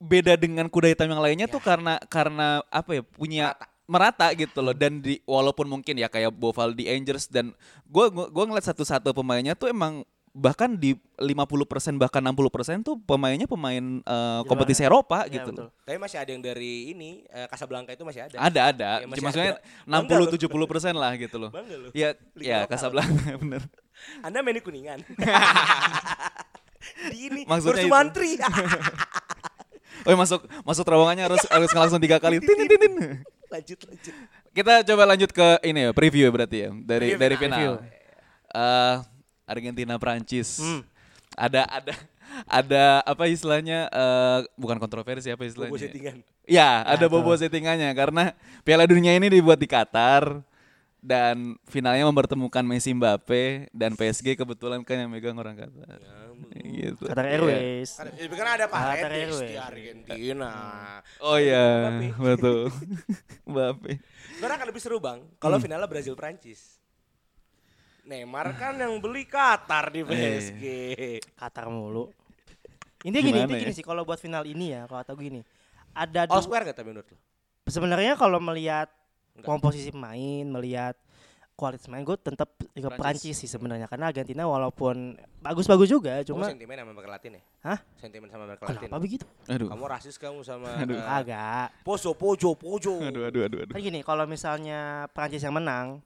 Beda 0.01 0.33
dengan 0.35 0.65
kuda 0.67 0.89
hitam 0.89 1.13
yang 1.13 1.21
lainnya 1.21 1.45
tuh 1.45 1.61
karena 1.61 2.01
karena 2.09 2.65
apa 2.73 2.99
ya? 2.99 3.03
Punya 3.05 3.53
Merata. 3.53 3.70
Merata 3.91 4.31
gitu 4.39 4.63
loh 4.63 4.71
dan 4.71 5.03
di 5.03 5.19
walaupun 5.27 5.67
mungkin 5.67 5.99
ya 5.99 6.07
kayak 6.07 6.31
Boval 6.31 6.79
di 6.79 6.87
Angels 6.87 7.27
dan 7.27 7.51
gua 7.91 8.07
gua, 8.07 8.31
gua 8.31 8.45
ngeliat 8.47 8.71
satu-satu 8.71 9.11
pemainnya 9.11 9.59
tuh 9.59 9.67
emang 9.67 10.07
bahkan 10.31 10.79
di 10.79 10.95
50% 11.19 11.99
bahkan 11.99 12.23
60% 12.23 12.87
tuh 12.87 12.95
pemainnya 13.03 13.51
pemain 13.51 13.83
eh, 13.99 14.41
kompetisi 14.47 14.87
Eropa 14.87 15.27
Iya, 15.27 15.43
gitu 15.43 15.51
betul. 15.51 15.67
loh. 15.67 15.71
Tapi 15.83 15.99
masih 15.99 16.23
ada 16.23 16.31
yang 16.31 16.39
dari 16.39 16.95
ini 16.95 17.27
eh, 17.27 17.51
Casablanca 17.51 17.91
itu 17.91 18.07
masih 18.07 18.31
ada. 18.31 18.39
Ada 18.39 18.61
ada. 18.71 18.91
Iya, 19.03 19.07
masih 19.11 19.23
Maksudnya 19.27 19.53
ada. 19.59 20.07
Bangga 20.07 20.39
60 20.39 20.95
70% 20.95 20.95
lah 20.95 21.13
gitu 21.19 21.37
loh. 21.43 21.51
Bangga 21.51 21.75
lu. 21.75 21.91
Ya 21.91 22.15
Liga 22.39 22.47
ya 22.47 22.59
lokal. 22.63 22.71
Casablanca 22.79 23.31
bener. 23.43 23.63
Anda 24.23 24.39
main 24.39 24.55
di 24.55 24.63
Kuningan. 24.63 25.03
di 27.11 27.17
ini 27.27 27.43
Maksudnya. 27.51 27.91
Mantri. 27.91 28.39
Oh 30.01 30.17
masuk 30.17 30.49
masuk 30.65 30.81
terowongannya 30.81 31.29
harus 31.29 31.45
harus 31.53 31.69
langsung 31.77 32.01
tiga 32.01 32.17
kali. 32.17 32.41
Tin, 32.41 32.57
tin, 32.57 32.73
tin. 32.73 32.95
Lanjut 33.51 33.79
lanjut. 33.87 34.15
Kita 34.51 34.73
coba 34.87 35.03
lanjut 35.15 35.31
ke 35.31 35.49
ini 35.67 35.81
ya 35.87 35.91
preview 35.95 36.25
ya 36.27 36.33
berarti 36.33 36.57
ya 36.67 36.71
dari 36.71 37.15
Preview 37.15 37.21
dari 37.21 37.37
final. 37.37 37.73
Eh, 38.51 38.97
Argentina 39.47 39.95
Prancis. 39.99 40.59
Hmm. 40.63 40.83
Ada 41.35 41.63
ada 41.67 41.95
ada 42.47 42.85
apa 43.03 43.27
istilahnya 43.27 43.91
eh, 43.91 44.39
bukan 44.55 44.79
kontroversi 44.79 45.31
apa 45.31 45.43
istilahnya? 45.47 45.75
Bobo 45.75 45.83
settingan. 45.83 46.17
Ya, 46.51 46.83
ada 46.83 47.07
Nah, 47.07 47.11
bobo 47.11 47.31
settingannya 47.31 47.91
karena 47.95 48.35
Piala 48.67 48.83
Dunia 48.87 49.15
ini 49.15 49.31
dibuat 49.31 49.59
di 49.59 49.71
Qatar 49.71 50.43
dan 50.99 51.55
finalnya 51.71 52.05
mempertemukan 52.11 52.67
Messi 52.67 52.91
Mbappe 52.91 53.71
dan 53.71 53.95
PSG 53.95 54.35
kebetulan 54.35 54.83
kan 54.83 54.99
yang 54.99 55.11
megang 55.11 55.39
orang 55.39 55.55
Qatar. 55.55 55.99
Gitu. 56.51 57.05
Qatar 57.05 57.25
Iya. 57.25 57.33
Airways. 57.35 57.91
Ada, 57.95 58.11
ya, 58.13 58.27
kan 58.31 58.49
ada 58.51 58.67
Paredes 58.67 59.07
di 59.07 59.19
Airways. 59.21 59.59
Argentina. 59.59 60.53
Oh 61.19 61.37
iya, 61.37 61.67
betul. 62.13 62.73
Mbappe. 63.49 63.93
Sebenarnya 64.33 64.57
akan 64.57 64.69
lebih 64.69 64.83
seru 64.83 64.99
bang 64.99 65.21
kalau 65.37 65.57
Hmm. 65.57 65.65
finalnya 65.65 65.87
Brazil 65.87 66.15
Prancis. 66.15 66.81
Neymar 68.03 68.57
kan 68.57 68.75
yang 68.75 68.99
beli 68.99 69.23
Qatar 69.23 69.89
di 69.89 70.03
PSG. 70.03 70.65
Qatar 71.33 71.69
mulu. 71.69 72.11
Intinya 73.01 73.23
gini, 73.23 73.39
intinya 73.39 73.57
ya? 73.57 73.63
gini 73.63 73.73
sih 73.73 73.83
kalau 73.83 74.03
buat 74.03 74.19
final 74.19 74.45
ini 74.45 74.73
ya, 74.73 74.85
kalau 74.85 75.01
atau 75.01 75.15
gini. 75.15 75.41
Ada 75.91 76.27
All 76.27 76.39
du- 76.39 76.45
square 76.45 76.65
gak 76.65 76.77
tapi 76.77 76.91
menurut 76.91 77.09
lo? 77.09 77.19
sebenarnya 77.67 78.15
kalau 78.15 78.39
melihat 78.39 78.91
Enggak. 79.33 79.47
komposisi 79.47 79.89
pemain, 79.89 80.45
melihat 80.45 80.97
kualitas 81.61 81.85
main 81.93 82.01
gue 82.01 82.17
tetap 82.17 82.49
ke 82.57 82.89
Prancis. 82.97 83.37
Sih 83.37 83.45
sebenarnya 83.45 83.85
karena 83.85 84.09
Argentina 84.09 84.49
walaupun 84.49 85.13
bagus-bagus 85.45 85.93
juga 85.93 86.25
Cuma 86.25 86.49
cuma 86.49 86.57
sentimen 86.57 86.81
sama 86.81 86.91
Amerika 86.97 87.11
Latin 87.13 87.31
ya? 87.37 87.43
Hah? 87.61 87.79
Sentimen 88.01 88.29
sama 88.33 88.49
Amerika 88.49 88.65
Latin. 88.65 88.89
kenapa 88.89 88.97
begitu? 89.05 89.27
Aduh. 89.45 89.69
Kamu 89.69 89.85
rasis 89.85 90.17
kamu 90.17 90.41
sama 90.41 90.73
Aduh. 90.83 90.97
eh, 90.97 91.05
Agak. 91.05 91.69
Pojo, 91.85 92.17
Pojo, 92.17 92.57
Pojo. 92.57 92.97
Aduh, 93.05 93.29
aduh, 93.29 93.45
aduh, 93.45 93.59
aduh. 93.69 93.75
Kan 93.77 93.81
gini, 93.85 94.01
kalau 94.01 94.25
misalnya 94.25 95.05
Prancis 95.13 95.45
yang 95.45 95.53
menang, 95.53 96.01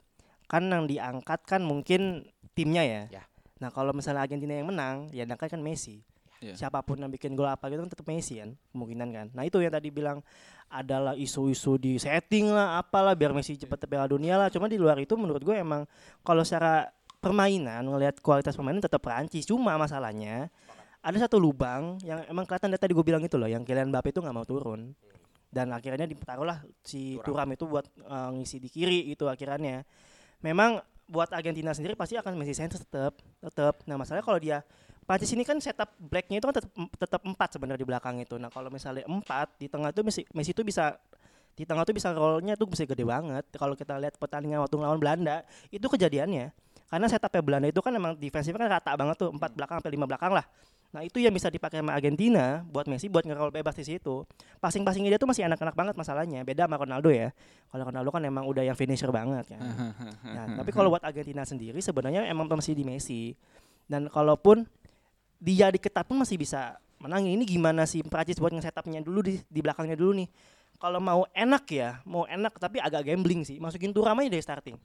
kan 0.51 0.67
yang 0.67 0.91
diangkat 0.91 1.41
kan 1.47 1.63
mungkin 1.63 2.27
timnya 2.59 2.83
ya. 2.83 3.03
Ya. 3.09 3.25
Nah, 3.63 3.71
kalau 3.71 3.95
misalnya 3.95 4.27
Argentina 4.27 4.51
yang 4.59 4.67
menang, 4.67 5.09
ya 5.15 5.23
yang 5.23 5.31
diangkat 5.31 5.55
kan 5.55 5.63
Messi. 5.63 6.03
Ya. 6.45 6.53
Siapa 6.53 6.85
pun 6.85 7.01
yang 7.01 7.09
bikin 7.09 7.33
gol 7.33 7.49
apa 7.49 7.73
gitu 7.73 7.81
kan 7.81 7.89
tetap 7.89 8.05
Messi 8.05 8.37
kan, 8.37 8.53
kemungkinan 8.77 9.09
kan. 9.09 9.27
Nah, 9.33 9.49
itu 9.49 9.57
yang 9.65 9.73
tadi 9.73 9.89
bilang 9.89 10.21
adalah 10.69 11.17
isu-isu 11.17 11.81
di 11.81 11.97
setting 11.97 12.53
lah, 12.53 12.77
apalah 12.85 13.17
biar 13.17 13.33
Messi 13.33 13.57
cepat 13.57 13.89
Piala 13.89 14.05
Dunia 14.05 14.37
lah. 14.37 14.53
Cuma 14.53 14.69
di 14.69 14.77
luar 14.77 15.01
itu 15.01 15.17
menurut 15.17 15.41
gue 15.41 15.57
emang 15.57 15.89
kalau 16.21 16.45
secara 16.45 16.93
permainan 17.25 17.89
ngelihat 17.89 18.21
kualitas 18.21 18.53
permainan 18.53 18.85
tetap 18.85 19.01
Prancis. 19.01 19.49
Cuma 19.49 19.81
masalahnya 19.81 20.53
ada 21.01 21.17
satu 21.17 21.41
lubang 21.41 21.97
yang 22.05 22.21
emang 22.29 22.45
kelihatan 22.45 22.69
dari 22.69 22.81
tadi 22.81 22.93
gue 22.93 23.05
bilang 23.05 23.25
itu 23.25 23.41
loh, 23.41 23.49
yang 23.49 23.65
Kylian 23.65 23.89
Mbappe 23.89 24.13
itu 24.13 24.21
nggak 24.21 24.37
mau 24.37 24.45
turun. 24.45 24.93
Dan 25.55 25.71
akhirnya 25.71 26.05
ditaruhlah 26.05 26.67
si 26.83 27.17
Thuram. 27.23 27.49
Turam 27.49 27.49
itu 27.55 27.65
buat 27.71 27.87
eh, 27.89 28.31
ngisi 28.37 28.57
di 28.61 28.69
kiri 28.69 29.01
itu 29.09 29.25
akhirnya. 29.31 29.87
Memang 30.43 30.83
buat 31.05 31.29
Argentina 31.33 31.71
sendiri 31.77 31.95
pasti 31.95 32.17
akan 32.17 32.33
Messi 32.37 32.57
center 32.57 32.81
tetap, 32.81 33.21
tetap. 33.41 33.85
Nah 33.85 33.97
masalahnya 34.01 34.25
kalau 34.25 34.41
dia 34.41 34.65
Prancis 35.05 35.31
ini 35.37 35.45
kan 35.45 35.61
setup 35.61 35.93
blacknya 36.01 36.41
itu 36.41 36.47
kan 36.49 36.57
tetap 36.57 36.73
tetap 36.97 37.21
empat 37.25 37.49
sebenarnya 37.57 37.81
di 37.81 37.89
belakang 37.89 38.17
itu. 38.25 38.41
Nah 38.41 38.49
kalau 38.49 38.73
misalnya 38.73 39.05
empat 39.05 39.61
di 39.61 39.69
tengah 39.69 39.93
itu 39.93 40.01
Messi 40.01 40.23
Messi 40.33 40.57
itu 40.57 40.65
bisa 40.65 40.97
di 41.55 41.63
tengah 41.63 41.87
tuh 41.87 41.95
bisa 41.95 42.11
rollnya 42.11 42.57
tuh 42.57 42.67
bisa 42.67 42.89
gede 42.89 43.05
banget. 43.05 43.45
Kalau 43.55 43.77
kita 43.77 44.01
lihat 44.01 44.17
pertandingan 44.17 44.65
waktu 44.65 44.75
lawan 44.81 44.99
Belanda 44.99 45.45
itu 45.69 45.85
kejadiannya. 45.85 46.51
Karena 46.89 47.07
setupnya 47.11 47.43
Belanda 47.45 47.69
itu 47.69 47.81
kan 47.85 47.93
emang 47.93 48.17
defensifnya 48.17 48.67
kan 48.67 48.81
rata 48.81 48.93
banget 48.97 49.17
tuh 49.21 49.31
empat 49.31 49.51
belakang 49.53 49.77
sampai 49.81 49.93
lima 49.93 50.07
belakang 50.09 50.33
lah. 50.33 50.47
Nah 50.95 51.03
itu 51.03 51.19
yang 51.19 51.35
bisa 51.35 51.51
dipakai 51.51 51.83
sama 51.83 51.91
Argentina 51.91 52.63
buat 52.71 52.87
Messi 52.87 53.11
buat 53.11 53.27
ngeroll 53.27 53.51
bebas 53.51 53.75
di 53.75 53.83
situ. 53.83 54.23
Passing-passingnya 54.63 55.19
dia 55.19 55.21
tuh 55.21 55.27
masih 55.27 55.43
anak-anak 55.43 55.75
banget 55.75 55.95
masalahnya. 55.99 56.47
Beda 56.47 56.71
sama 56.71 56.79
Ronaldo 56.79 57.11
ya. 57.11 57.35
Kalau 57.67 57.91
Ronaldo 57.91 58.15
kan 58.15 58.23
emang 58.23 58.47
udah 58.47 58.63
yang 58.63 58.79
finisher 58.79 59.11
banget 59.11 59.59
kan. 59.59 59.61
Nah, 60.35 60.63
tapi 60.63 60.71
kalau 60.71 60.95
buat 60.95 61.03
Argentina 61.03 61.43
sendiri 61.43 61.83
sebenarnya 61.83 62.31
emang 62.31 62.47
masih 62.47 62.79
di 62.79 62.87
Messi. 62.87 63.35
Dan 63.91 64.07
kalaupun 64.07 64.65
dia 65.45 65.69
diketat 65.69 66.09
pun 66.09 66.17
masih 66.17 66.41
bisa 66.41 66.81
menangin. 66.97 67.37
Ini 67.37 67.45
gimana 67.45 67.85
sih 67.85 68.01
Prancis 68.01 68.41
buat 68.41 68.49
nge-setupnya 68.49 69.05
dulu 69.05 69.21
di, 69.21 69.37
di 69.45 69.61
belakangnya 69.61 69.93
dulu 69.93 70.17
nih. 70.17 70.29
Kalau 70.75 70.99
mau 70.99 71.29
enak 71.31 71.65
ya, 71.69 72.01
mau 72.03 72.25
enak 72.25 72.57
tapi 72.57 72.81
agak 72.81 73.05
gambling 73.05 73.45
sih. 73.45 73.61
Masukin 73.61 73.93
Thuram 73.93 74.17
aja 74.17 74.27
dari 74.27 74.41
starting. 74.41 74.77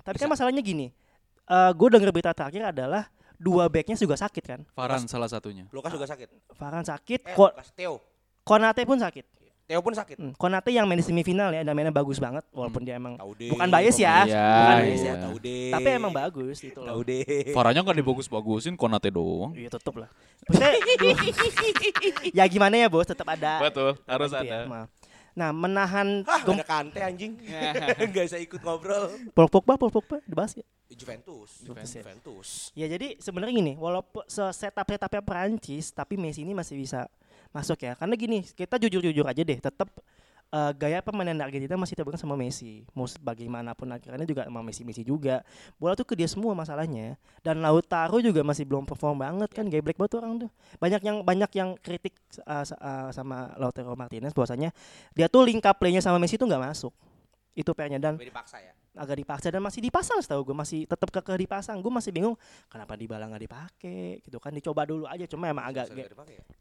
Tapi 0.00 0.16
kan 0.16 0.26
masalahnya 0.26 0.60
gini. 0.60 0.88
eh 1.46 1.70
gue 1.70 1.88
denger 1.88 2.10
berita 2.10 2.32
terakhir 2.32 2.74
adalah 2.74 3.06
dua 3.36 3.68
backnya 3.68 3.94
juga 3.94 4.16
sakit 4.16 4.42
kan. 4.42 4.60
Farhan 4.72 5.04
salah 5.04 5.28
satunya. 5.28 5.68
Lukas 5.70 5.92
juga 5.92 6.08
sakit. 6.08 6.26
Farhan 6.50 6.82
sakit, 6.82 7.20
Eh, 7.22 7.36
Ko- 7.36 7.52
Lukas. 7.52 7.70
Theo. 7.70 8.00
Konate 8.42 8.82
pun 8.82 8.96
sakit. 8.96 9.22
Theo 9.66 9.82
pun 9.82 9.90
sakit. 9.90 10.14
Hmm, 10.14 10.32
Konate 10.38 10.70
yang 10.70 10.86
main 10.86 10.94
di 10.94 11.02
semifinal 11.02 11.50
ya, 11.50 11.66
dan 11.66 11.74
mainnya 11.74 11.90
bagus 11.90 12.22
banget 12.22 12.46
walaupun 12.54 12.86
dia 12.86 12.94
emang 12.94 13.18
Tahu 13.18 13.34
deh. 13.34 13.50
bukan 13.50 13.66
bias 13.66 13.98
ya, 13.98 14.22
Iya, 14.22 14.46
bukan 14.46 14.76
bias 14.86 15.02
ya. 15.02 15.14
Tahu 15.18 15.36
deh. 15.42 15.70
Tapi 15.74 15.88
emang 15.90 16.12
bagus 16.14 16.56
gitu 16.62 16.80
Tahu 16.80 17.02
loh. 17.02 17.02
deh. 17.02 17.50
Farhannya 17.50 17.82
nggak 17.82 17.98
dibagus-bagusin, 17.98 18.78
Konate 18.78 19.10
doang. 19.10 19.58
Iya 19.58 19.66
tutup 19.68 19.98
lah. 19.98 20.08
Maksudnya, 20.46 20.70
ya 22.30 22.44
gimana 22.46 22.78
ya 22.78 22.86
bos, 22.86 23.10
tetap 23.10 23.26
ada. 23.26 23.58
Betul, 23.58 23.98
harus 24.06 24.30
Gitu 24.30 24.46
ya, 24.46 24.62
ada. 24.62 24.70
maaf. 24.70 24.88
Nah, 25.36 25.52
menahan 25.52 26.24
Hah, 26.24 26.40
ada 26.40 26.64
kante 26.64 26.96
anjing. 27.02 27.36
Enggak 28.00 28.24
bisa 28.24 28.38
ikut 28.40 28.62
ngobrol. 28.62 29.12
Paul 29.36 29.50
Pogba, 29.52 29.76
Paul 29.76 29.92
Pogba 29.92 30.16
dibahas 30.24 30.56
ya. 30.56 30.64
Juventus. 30.88 31.60
Juventus 31.60 31.92
ya. 31.92 32.00
Juventus. 32.00 32.48
Ya 32.72 32.86
jadi 32.86 33.18
sebenarnya 33.20 33.52
gini, 33.52 33.72
walaupun 33.76 34.24
setup 34.30 34.86
setupnya 34.88 35.20
Perancis, 35.20 35.90
tapi 35.92 36.16
Messi 36.16 36.40
ini 36.40 36.54
masih 36.54 36.78
bisa 36.80 37.10
masuk 37.56 37.78
ya. 37.80 37.96
Karena 37.96 38.12
gini, 38.14 38.44
kita 38.44 38.76
jujur-jujur 38.76 39.24
aja 39.24 39.40
deh, 39.40 39.56
tetap 39.56 39.88
eh, 40.52 40.72
gaya 40.78 41.00
permainan 41.02 41.40
Argentina 41.42 41.74
masih 41.74 41.96
terpegang 41.96 42.20
sama 42.20 42.36
Messi. 42.36 42.84
Mau 42.92 43.08
bagaimanapun 43.08 43.88
akhirnya 43.90 44.28
juga 44.28 44.44
sama 44.46 44.60
Messi 44.60 44.82
Messi 44.84 45.02
juga. 45.02 45.40
Bola 45.80 45.96
tuh 45.98 46.06
ke 46.06 46.14
dia 46.14 46.28
semua 46.30 46.52
masalahnya. 46.54 47.16
Dan 47.40 47.64
Lautaro 47.64 48.20
juga 48.20 48.44
masih 48.44 48.62
belum 48.68 48.84
perform 48.86 49.24
banget 49.24 49.50
kan, 49.56 49.66
geblek 49.66 49.96
banget 49.96 50.12
tuh 50.12 50.20
orang 50.20 50.32
tuh. 50.46 50.50
Banyak 50.78 51.00
yang 51.02 51.16
banyak 51.24 51.50
yang 51.56 51.68
kritik 51.80 52.14
sa- 52.30 52.78
eh, 52.78 53.08
sama 53.16 53.56
Lautaro 53.56 53.96
Martinez 53.98 54.36
bahwasanya 54.36 54.70
dia 55.16 55.26
tuh 55.26 55.42
link 55.48 55.64
up 55.64 55.80
play-nya 55.80 56.04
sama 56.04 56.20
Messi 56.20 56.36
tuh 56.38 56.46
nggak 56.46 56.62
masuk. 56.62 56.92
Itu 57.56 57.72
PR-nya 57.72 57.96
dan. 57.98 58.14
Agak 58.96 59.16
dipaksa 59.22 59.48
dan 59.52 59.60
masih 59.60 59.80
dipasang 59.84 60.18
setahu 60.24 60.52
gue 60.52 60.56
masih 60.56 60.88
tetap 60.88 61.08
kekeh 61.12 61.36
dipasang. 61.46 61.78
Gue 61.84 61.92
masih 61.92 62.10
bingung 62.10 62.34
kenapa 62.66 62.96
Dybala 62.96 63.28
nggak 63.28 63.42
dipakai 63.44 64.24
gitu 64.24 64.40
kan. 64.40 64.50
Dicoba 64.56 64.88
dulu 64.88 65.04
aja 65.06 65.28
cuma 65.28 65.52
emang 65.52 65.68
agak 65.68 65.92
ya. 65.92 66.08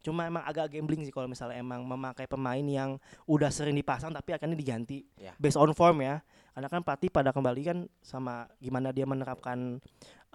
cuma 0.03 0.27
emang 0.27 0.43
agak 0.43 0.75
gambling 0.75 1.01
sih 1.07 1.13
kalau 1.15 1.25
misalnya 1.25 1.57
emang 1.57 1.81
memakai 1.87 2.27
pemain 2.27 2.61
yang 2.61 2.99
udah 3.25 3.49
sering 3.49 3.73
dipasang 3.73 4.11
tapi 4.13 4.35
akhirnya 4.35 4.55
diganti 4.59 5.07
Ya. 5.17 5.31
based 5.39 5.57
on 5.57 5.71
form 5.73 6.03
ya. 6.03 6.21
Karena 6.55 6.67
kan 6.71 6.81
pelatih 6.83 7.11
pada 7.11 7.35
kembali 7.35 7.61
kan 7.67 7.77
sama 7.99 8.47
gimana 8.63 8.95
dia 8.95 9.03
menerapkan 9.03 9.79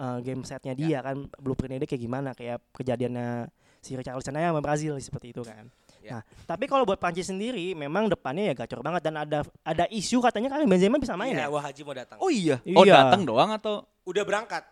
uh, 0.01 0.19
game 0.25 0.45
setnya 0.45 0.73
dia 0.73 1.05
kan 1.05 1.29
blueprintnya 1.37 1.85
dia 1.85 1.89
kayak 1.89 2.03
gimana 2.03 2.31
kayak 2.33 2.61
kejadiannya 2.73 3.49
si 3.81 3.97
Richarlison 3.97 4.37
aja 4.37 4.53
sama 4.53 4.61
Brazil 4.65 4.97
seperti 5.01 5.33
itu 5.33 5.41
kan 5.45 5.69
Ya. 6.01 6.11
nah 6.11 6.23
tapi 6.47 6.65
kalau 6.65 6.83
buat 6.83 6.97
Prancis 6.97 7.27
sendiri 7.27 7.73
memang 7.73 8.07
depannya 8.07 8.49
ya 8.49 8.55
gacor 8.55 8.81
banget 8.81 9.03
dan 9.03 9.15
ada 9.17 9.39
ada 9.61 9.85
isu 9.87 10.19
katanya 10.19 10.49
kan 10.49 10.65
Benzema 10.65 10.97
bisa 10.97 11.13
main 11.13 11.31
Iya, 11.31 11.45
ya 11.45 11.49
Wah 11.49 11.63
Haji 11.63 11.81
mau 11.83 11.93
datang. 11.93 12.17
Oh 12.17 12.29
iya. 12.29 12.57
Oh 12.73 12.83
Iya. 12.83 13.05
datang 13.05 13.23
doang 13.23 13.51
atau 13.51 13.85
Udah 14.03 14.23
berangkat. 14.23 14.65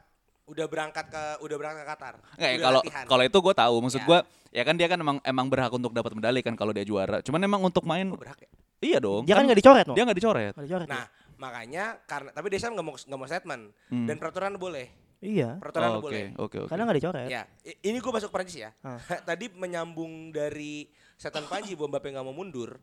Udah 0.47 0.64
berangkat 0.64 1.05
ke 1.07 1.23
udah 1.38 1.57
berangkat 1.57 1.83
ke 1.83 1.91
Qatar. 1.91 2.14
Enggak 2.33 2.41
ya 2.41 2.55
Udah 2.55 2.64
kalau 2.64 2.81
latihan. 2.81 3.05
kalau 3.07 3.23
itu 3.23 3.38
gue 3.38 3.55
tahu 3.55 3.75
maksud 3.79 4.01
Ya. 4.01 4.07
gue 4.07 4.19
ya 4.49 4.62
kan 4.62 4.75
dia 4.75 4.87
kan 4.87 4.99
emang 4.99 5.17
emang 5.23 5.47
berhak 5.47 5.69
untuk 5.71 5.93
dapat 5.93 6.12
medali 6.12 6.41
kan 6.41 6.55
kalau 6.55 6.73
dia 6.73 6.83
juara. 6.83 7.21
Cuman 7.21 7.41
emang 7.41 7.61
untuk 7.61 7.85
main 7.85 8.09
Oh, 8.09 8.17
berhak 8.17 8.41
ya? 8.41 8.49
iya 8.81 8.99
dong. 8.99 9.23
dia 9.23 9.35
kan 9.35 9.45
nggak 9.45 9.59
dicoret 9.59 9.85
no 9.85 9.93
dia 9.93 10.03
nggak 10.03 10.17
dicoret. 10.17 10.53
Nggak 10.55 10.64
dicoret 10.64 10.88
Nah, 10.88 11.05
makanya 11.37 11.85
karena 12.03 12.33
tapi 12.33 12.49
Deschamps 12.49 12.73
nggak 12.73 12.83
mau 12.83 12.97
nggak 12.97 13.19
mau 13.19 13.29
statement 13.29 13.62
Hmm. 13.87 14.07
dan 14.07 14.17
peraturan 14.17 14.53
boleh. 14.55 14.88
iya 15.19 15.59
Peraturan 15.59 15.88
Oh, 15.91 16.01
boleh. 16.01 16.33
Oke 16.33 16.41
oke 16.41 16.57
oke. 16.61 16.69
karena 16.71 16.83
nggak 16.83 16.99
dicoret 16.99 17.29
Ya, 17.29 17.43
ini 17.83 17.99
gue 17.99 18.12
masuk 18.14 18.31
Prancis 18.31 18.57
ya. 18.57 18.71
Ah. 18.81 18.97
Tadi 19.29 19.53
menyambung 19.53 20.33
dari 20.33 20.88
setan 21.19 21.45
Panji 21.45 21.75
bahwa 21.75 21.93
Mbappe 21.93 22.09
nggak 22.09 22.25
mau 22.25 22.33
mundur. 22.33 22.79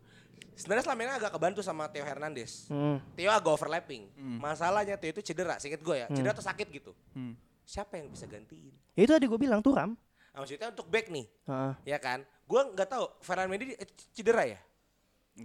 Sebenarnya 0.54 0.84
selama 0.84 1.00
ini 1.02 1.12
agak 1.14 1.32
kebantu 1.32 1.60
sama 1.60 1.88
Theo 1.88 2.04
Hernandez. 2.04 2.68
Hmm. 2.68 3.00
Theo 3.16 3.32
agak 3.32 3.48
overlapping. 3.50 4.12
Masalahnya 4.38 4.96
Theo 4.96 5.12
itu 5.12 5.24
cedera, 5.24 5.56
singkat 5.58 5.80
gue 5.80 5.96
ya. 5.98 6.08
Cedera 6.08 6.36
atau 6.36 6.44
sakit 6.44 6.68
gitu. 6.70 6.92
Hmm. 7.12 7.36
Siapa 7.64 7.98
yang 7.98 8.08
bisa 8.08 8.24
gantiin? 8.24 8.72
Ya 8.94 9.02
itu 9.04 9.12
tadi 9.12 9.26
gue 9.26 9.40
bilang 9.40 9.60
Turam. 9.60 9.96
Nah, 10.32 10.44
maksudnya 10.44 10.68
untuk 10.68 10.92
back 10.92 11.08
nih, 11.08 11.26
Heeh. 11.48 11.74
ya 11.88 11.98
kan? 11.98 12.20
Gue 12.44 12.62
nggak 12.62 12.88
tahu 12.88 13.08
Ferran 13.20 13.48
Mendy 13.48 13.72
eh, 13.72 13.88
cedera 14.12 14.44
ya? 14.44 14.60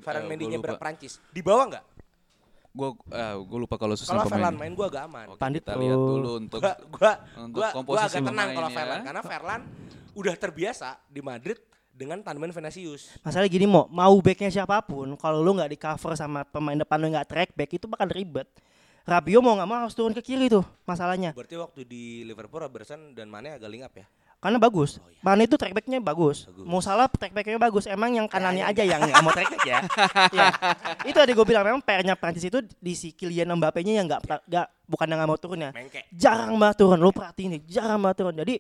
Ferran 0.03 0.27
Eh, 0.27 0.29
Mendy 0.29 0.45
gua 0.45 0.53
nyebrang 0.53 0.77
lupa. 0.77 0.83
Prancis. 0.83 1.23
Di 1.31 1.41
bawah 1.41 1.65
nggak? 1.71 1.85
Gue 2.71 2.89
gue 3.41 3.59
lupa 3.59 3.75
kalau 3.75 3.95
susun 3.95 4.15
Kalau 4.15 4.27
Ferlan 4.27 4.55
pemain. 4.55 4.67
main 4.67 4.73
gue 4.75 4.87
agak 4.87 5.03
aman. 5.07 5.27
Oke, 5.31 5.39
Pandit 5.39 5.63
kita 5.63 5.75
lihat 5.75 5.95
dulu 5.97 6.31
untuk 6.39 6.59
Gua 6.59 6.75
gua 6.87 7.13
untuk 7.41 7.55
gua, 7.57 7.67
gua 7.67 7.69
komposisi 7.73 8.07
agak 8.13 8.29
tenang 8.31 8.49
kalau 8.49 8.69
pemain 8.69 8.77
Ferlan 8.79 8.95
ya. 8.95 9.05
karena 9.07 9.23
Ferlan 9.23 9.61
udah 10.11 10.35
terbiasa 10.37 10.89
di 11.07 11.21
Madrid 11.21 11.59
dengan 12.01 12.25
tanaman 12.25 12.49
Vinicius. 12.49 13.13
Masalah 13.21 13.45
gini 13.45 13.69
mau 13.69 13.85
mau 13.93 14.17
backnya 14.25 14.49
siapa 14.49 14.81
pun, 14.81 15.13
kalau 15.21 15.45
lu 15.45 15.53
nggak 15.61 15.69
di 15.69 15.77
cover 15.77 16.17
sama 16.17 16.49
pemain 16.49 16.81
depan 16.81 16.97
lu 16.97 17.13
nggak 17.13 17.29
track 17.29 17.51
back 17.53 17.77
itu 17.77 17.85
bakal 17.85 18.09
ribet. 18.09 18.49
Rabiot 19.05 19.45
mau 19.45 19.53
nggak 19.53 19.69
mau 19.69 19.77
harus 19.85 19.93
turun 19.93 20.17
ke 20.17 20.25
kiri 20.25 20.49
tuh 20.49 20.65
masalahnya. 20.89 21.37
Berarti 21.37 21.61
waktu 21.61 21.81
di 21.85 22.25
Liverpool 22.25 22.65
Robertson 22.65 23.13
dan 23.13 23.29
Mane 23.29 23.61
agak 23.61 23.69
lingap 23.69 23.93
ya. 23.93 24.09
Karena 24.41 24.57
bagus. 24.57 24.97
Mana 25.21 25.45
itu 25.45 25.61
track 25.61 25.77
backnya 25.77 26.01
bagus. 26.01 26.49
Bagus. 26.49 26.65
Mau 26.65 26.81
salah 26.81 27.13
track 27.13 27.37
backnya 27.37 27.61
bagus. 27.61 27.85
Emang 27.85 28.09
yang 28.17 28.25
kanannya 28.25 28.65
Ya, 28.65 28.73
aja 28.73 28.83
yang 28.89 29.01
nggak 29.05 29.21
mau 29.21 29.33
track 29.37 29.53
back 29.53 29.65
ya. 29.69 29.79
ya. 30.41 30.47
Itu 31.05 31.17
tadi 31.21 31.37
gue 31.37 31.45
bilang 31.45 31.61
memang 31.69 31.85
PR-nya 31.85 32.17
Prancis 32.17 32.49
itu 32.49 32.65
di 32.81 32.97
si 32.97 33.13
Kylian 33.13 33.53
Mbappe-nya 33.53 34.01
yang 34.01 34.09
nggak 34.09 34.49
nggak 34.49 34.67
bukan 34.89 35.07
yang 35.13 35.19
nggak 35.21 35.29
mau 35.29 35.37
turun 35.37 35.61
ya. 35.61 35.71
Mengke. 35.77 36.09
jarang 36.17 36.57
banget 36.57 36.77
turun 36.81 36.97
lu 36.97 37.13
perhatiin 37.13 37.49
nih 37.53 37.61
jarang 37.69 38.01
banget 38.01 38.17
turun 38.25 38.33
jadi 38.41 38.55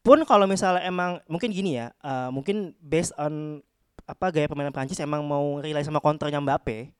pun 0.00 0.24
kalau 0.24 0.48
misalnya 0.48 0.84
emang 0.84 1.20
mungkin 1.28 1.52
gini 1.52 1.76
ya 1.76 1.92
eh, 2.00 2.28
mungkin 2.32 2.72
based 2.80 3.12
on 3.20 3.60
apa 4.08 4.34
gaya 4.34 4.50
permainan 4.50 4.74
Prancis 4.74 4.98
emang 4.98 5.22
mau 5.22 5.62
rely 5.62 5.86
sama 5.86 6.02
counternya 6.02 6.42
Mbappe. 6.42 6.90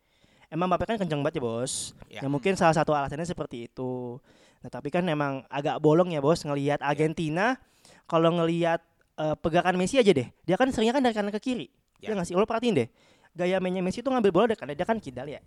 Emang 0.46 0.70
Mbappe 0.70 0.94
kan 0.94 0.96
kenceng 0.98 1.18
banget 1.26 1.40
ya 1.40 1.42
bos. 1.42 1.72
Ya. 2.06 2.20
ya 2.22 2.28
mungkin 2.30 2.54
salah 2.54 2.74
satu 2.74 2.94
alasannya 2.94 3.26
seperti 3.26 3.66
itu. 3.66 4.22
Nah 4.62 4.70
tapi 4.70 4.94
kan 4.94 5.02
emang 5.10 5.42
agak 5.50 5.82
bolong 5.82 6.14
ya 6.14 6.22
bos 6.22 6.46
ngelihat 6.46 6.78
Argentina. 6.84 7.58
Kalau 8.06 8.30
ngelihat 8.30 8.78
eh, 9.18 9.36
pegangan 9.42 9.74
Messi 9.74 9.98
aja 9.98 10.10
deh 10.14 10.28
dia 10.46 10.54
kan 10.54 10.70
seringnya 10.70 10.94
kan 10.94 11.02
dari 11.02 11.14
kanan 11.16 11.34
ke 11.34 11.42
kiri. 11.42 11.66
Ya. 11.98 12.14
ya 12.14 12.20
nggak 12.20 12.30
sih? 12.30 12.34
Lo 12.38 12.46
perhatiin 12.46 12.86
deh 12.86 12.88
gaya 13.34 13.62
mainnya 13.62 13.82
Messi 13.82 14.02
tuh 14.02 14.10
ngambil 14.10 14.30
bola 14.30 14.46
dari 14.50 14.58
kanan 14.58 14.74
dia 14.78 14.86
kan 14.86 14.98
kidal 15.02 15.26
ya. 15.26 15.42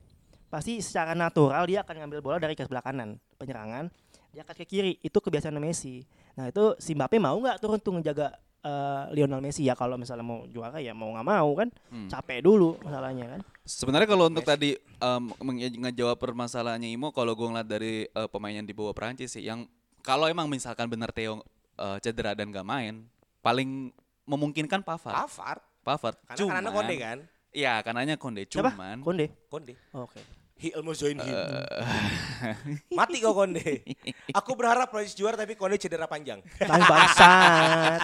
Pasti 0.52 0.84
secara 0.84 1.16
natural 1.16 1.64
dia 1.64 1.82
akan 1.82 2.06
ngambil 2.06 2.20
bola 2.20 2.38
dari 2.44 2.60
ke 2.60 2.68
sebelah 2.68 2.84
kanan 2.84 3.16
penyerangan 3.40 3.88
dia 4.36 4.44
akan 4.44 4.56
ke 4.60 4.66
kiri. 4.68 5.00
Itu 5.00 5.24
kebiasaan 5.24 5.56
Messi 5.64 6.04
nah 6.34 6.46
itu 6.46 6.74
si 6.78 6.92
Mbappe 6.92 7.18
mau 7.18 7.36
nggak 7.36 7.58
turun 7.58 7.78
tuh 7.78 7.94
ngejaga 7.94 8.34
eh, 8.60 9.04
Lionel 9.12 9.38
Messi 9.40 9.62
ya 9.62 9.74
kalau 9.74 9.96
misalnya 9.96 10.22
mau 10.22 10.46
juara 10.46 10.78
ya 10.78 10.92
mau 10.92 11.10
nggak 11.10 11.28
mau 11.28 11.50
kan 11.54 11.70
Hmm. 11.88 12.08
capek 12.08 12.42
dulu 12.42 12.78
masalahnya 12.80 13.28
kan 13.30 13.42
Sebenarnya 13.64 14.10
kalau 14.10 14.28
untuk 14.28 14.44
tadi 14.44 14.76
em, 14.76 15.24
menge- 15.40 15.80
ngejawab 15.80 16.18
permasalahannya 16.18 16.90
Imo, 16.90 17.10
kalau 17.10 17.32
gue 17.32 17.48
ngeliat 17.48 17.64
dari 17.66 18.04
eh, 18.06 18.28
pemain 18.28 18.52
yang 18.52 18.64
dibawa 18.64 18.92
Prancis 18.92 19.32
sih, 19.32 19.40
yang 19.42 19.64
kalau 20.02 20.28
emang 20.28 20.48
misalkan 20.48 20.86
benar 20.86 21.10
Theo 21.10 21.40
eh, 21.78 21.98
cedera 21.98 22.34
dan 22.34 22.50
gak 22.50 22.62
main, 22.62 23.08
paling 23.40 23.96
memungkinkan 24.24 24.82
Pavard. 24.82 25.16
Pavard. 25.18 25.62
Pavard. 25.80 26.18
Karena 26.26 26.44
kanannya 26.50 26.72
Konde 26.74 26.96
kan. 26.98 27.18
Iya, 27.52 27.74
kanannya 27.80 28.16
Konde. 28.18 28.44
siapa 28.44 28.72
Cuman 28.72 28.98
Konde 29.00 29.32
Konde. 29.48 29.74
oke 29.94 30.20
He 30.64 30.72
almost 30.72 31.04
join 31.04 31.20
him. 31.20 31.28
Eh. 31.28 32.56
Mati 32.96 33.20
kok 33.20 33.36
Konde. 33.36 33.84
Aku 34.32 34.56
berharap 34.56 34.88
Prancis 34.88 35.12
juara 35.12 35.36
tapi 35.36 35.60
Konde 35.60 35.76
cedera 35.76 36.08
panjang. 36.08 36.40
Tang 36.56 36.80
bangsat 36.80 38.00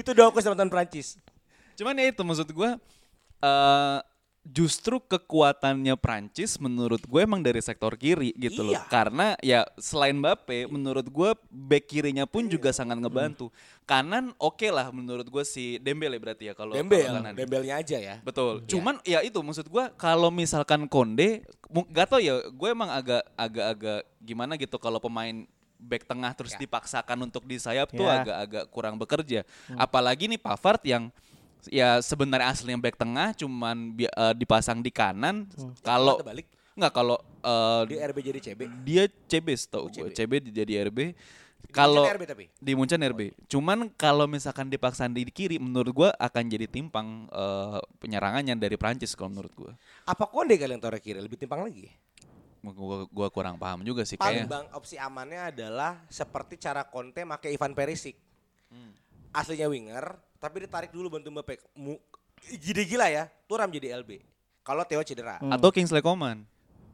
Itu 0.00 0.16
doaku 0.16 0.40
sama 0.40 0.56
teman 0.56 0.72
Prancis. 0.72 1.20
Cuman 1.76 2.00
ya 2.00 2.08
itu 2.08 2.24
maksud 2.24 2.48
gue 2.48 2.70
eh 3.44 3.98
justru 4.42 4.98
kekuatannya 4.98 5.94
Prancis 5.94 6.58
menurut 6.58 6.98
gue 7.06 7.20
emang 7.22 7.38
dari 7.46 7.62
sektor 7.62 7.94
kiri 7.94 8.34
gitu 8.34 8.66
loh. 8.66 8.74
Iya. 8.74 8.82
Karena 8.90 9.38
ya 9.38 9.62
selain 9.78 10.18
Mbappe 10.18 10.66
menurut 10.66 11.06
gue 11.06 11.30
back 11.46 11.86
kirinya 11.86 12.26
pun 12.26 12.50
juga 12.50 12.74
sangat 12.74 12.98
ngebantu. 12.98 13.54
Kanan 13.86 14.34
oke 14.42 14.66
lah 14.74 14.90
menurut 14.90 15.26
gue 15.30 15.44
si 15.46 15.78
Dembele 15.78 16.18
berarti 16.18 16.50
ya 16.50 16.54
kalau 16.58 16.74
Dembel, 16.74 17.06
kalau 17.06 17.22
kanan. 17.22 17.32
Dembelnya 17.38 17.74
aja 17.78 17.98
ya. 18.02 18.18
Betul. 18.26 18.66
Cuman 18.66 18.98
ya 19.06 19.22
itu 19.22 19.38
maksud 19.38 19.70
gue 19.70 19.84
kalau 19.94 20.34
misalkan 20.34 20.90
Konde 20.90 21.46
gak 21.94 22.10
tau 22.10 22.18
ya 22.18 22.42
gue 22.50 22.68
emang 22.68 22.90
agak 22.90 23.22
agak 23.38 23.66
agak 23.78 24.00
gimana 24.18 24.58
gitu 24.58 24.74
kalau 24.82 24.98
pemain 24.98 25.46
back 25.82 26.06
tengah 26.06 26.30
terus 26.34 26.54
Ya. 26.54 26.62
dipaksakan 26.62 27.18
untuk 27.26 27.42
di 27.42 27.58
sayap 27.58 27.90
tuh 27.90 28.06
agak-agak 28.06 28.70
kurang 28.74 28.98
bekerja. 28.98 29.46
Apalagi 29.78 30.26
nih 30.30 30.38
Pavard 30.38 30.82
yang 30.82 31.10
ya 31.68 31.98
sebenarnya 31.98 32.48
aslinya 32.48 32.80
back 32.80 32.96
tengah 32.96 33.30
cuman 33.32 33.76
bi- 33.92 34.08
eh, 34.08 34.34
dipasang 34.34 34.78
di 34.78 34.88
kanan. 34.88 35.46
Kalau 35.80 36.18
Terbalik. 36.18 36.46
nggak 36.72 36.90
kalau 36.90 37.16
eh, 37.38 37.82
Di 37.86 37.96
RB 38.00 38.18
jadi 38.20 38.40
CB. 38.42 38.60
dia 38.82 39.04
CB 39.06 39.46
tau 39.64 39.84
Oh, 39.84 39.88
gue. 39.88 40.10
CB. 40.10 40.16
CB 40.16 40.32
jadi 40.50 40.72
RB. 40.84 41.12
Kalau 41.70 42.04
RB 42.04 42.50
di 42.52 42.72
Munchen 42.74 43.00
RB. 43.00 43.32
Cuman 43.46 43.88
kalau 43.90 44.26
misalkan 44.26 44.66
dipaksain 44.66 45.08
di 45.08 45.24
kiri 45.24 45.56
menurut 45.56 45.92
gua 45.92 46.10
akan 46.12 46.44
jadi 46.46 46.66
timpang 46.66 47.28
eh, 47.28 47.80
penyerangannya 47.98 48.54
dari 48.54 48.74
Prancis 48.74 49.14
kalau 49.14 49.30
menurut 49.30 49.52
gua. 49.52 49.72
Apa 50.02 50.26
Konde 50.26 50.54
kalian 50.54 50.78
taruh 50.78 50.98
kiri 50.98 51.18
lebih 51.18 51.38
timpang 51.38 51.62
lagi? 51.62 51.88
Gua, 52.62 53.06
gua 53.06 53.26
kurang 53.26 53.56
paham 53.56 53.82
juga 53.82 54.02
sih 54.02 54.14
Paling 54.14 54.46
kayaknya. 54.46 54.46
bang 54.48 54.66
opsi 54.72 54.94
amannya 54.94 55.40
adalah 55.48 55.98
seperti 56.06 56.56
cara 56.56 56.84
Conte 56.84 57.22
make 57.22 57.48
Ivan 57.48 57.72
Perisic. 57.72 58.14
Hmm. 58.68 58.92
Aslinya 59.30 59.66
winger, 59.66 60.14
tapi 60.42 60.56
ditarik 60.60 60.90
dulu 60.90 61.06
bantu 61.08 61.30
Mbappe. 61.30 61.54
Mu, 61.72 61.94
gila-gila 62.52 63.06
ya, 63.06 63.30
Turam 63.46 63.70
jadi 63.70 63.94
LB. 63.96 64.18
Kalau 64.60 64.82
Theo 64.82 65.00
cedera. 65.00 65.38
Atau 65.40 65.70
Kingsley 65.70 66.02
Coman. 66.02 66.42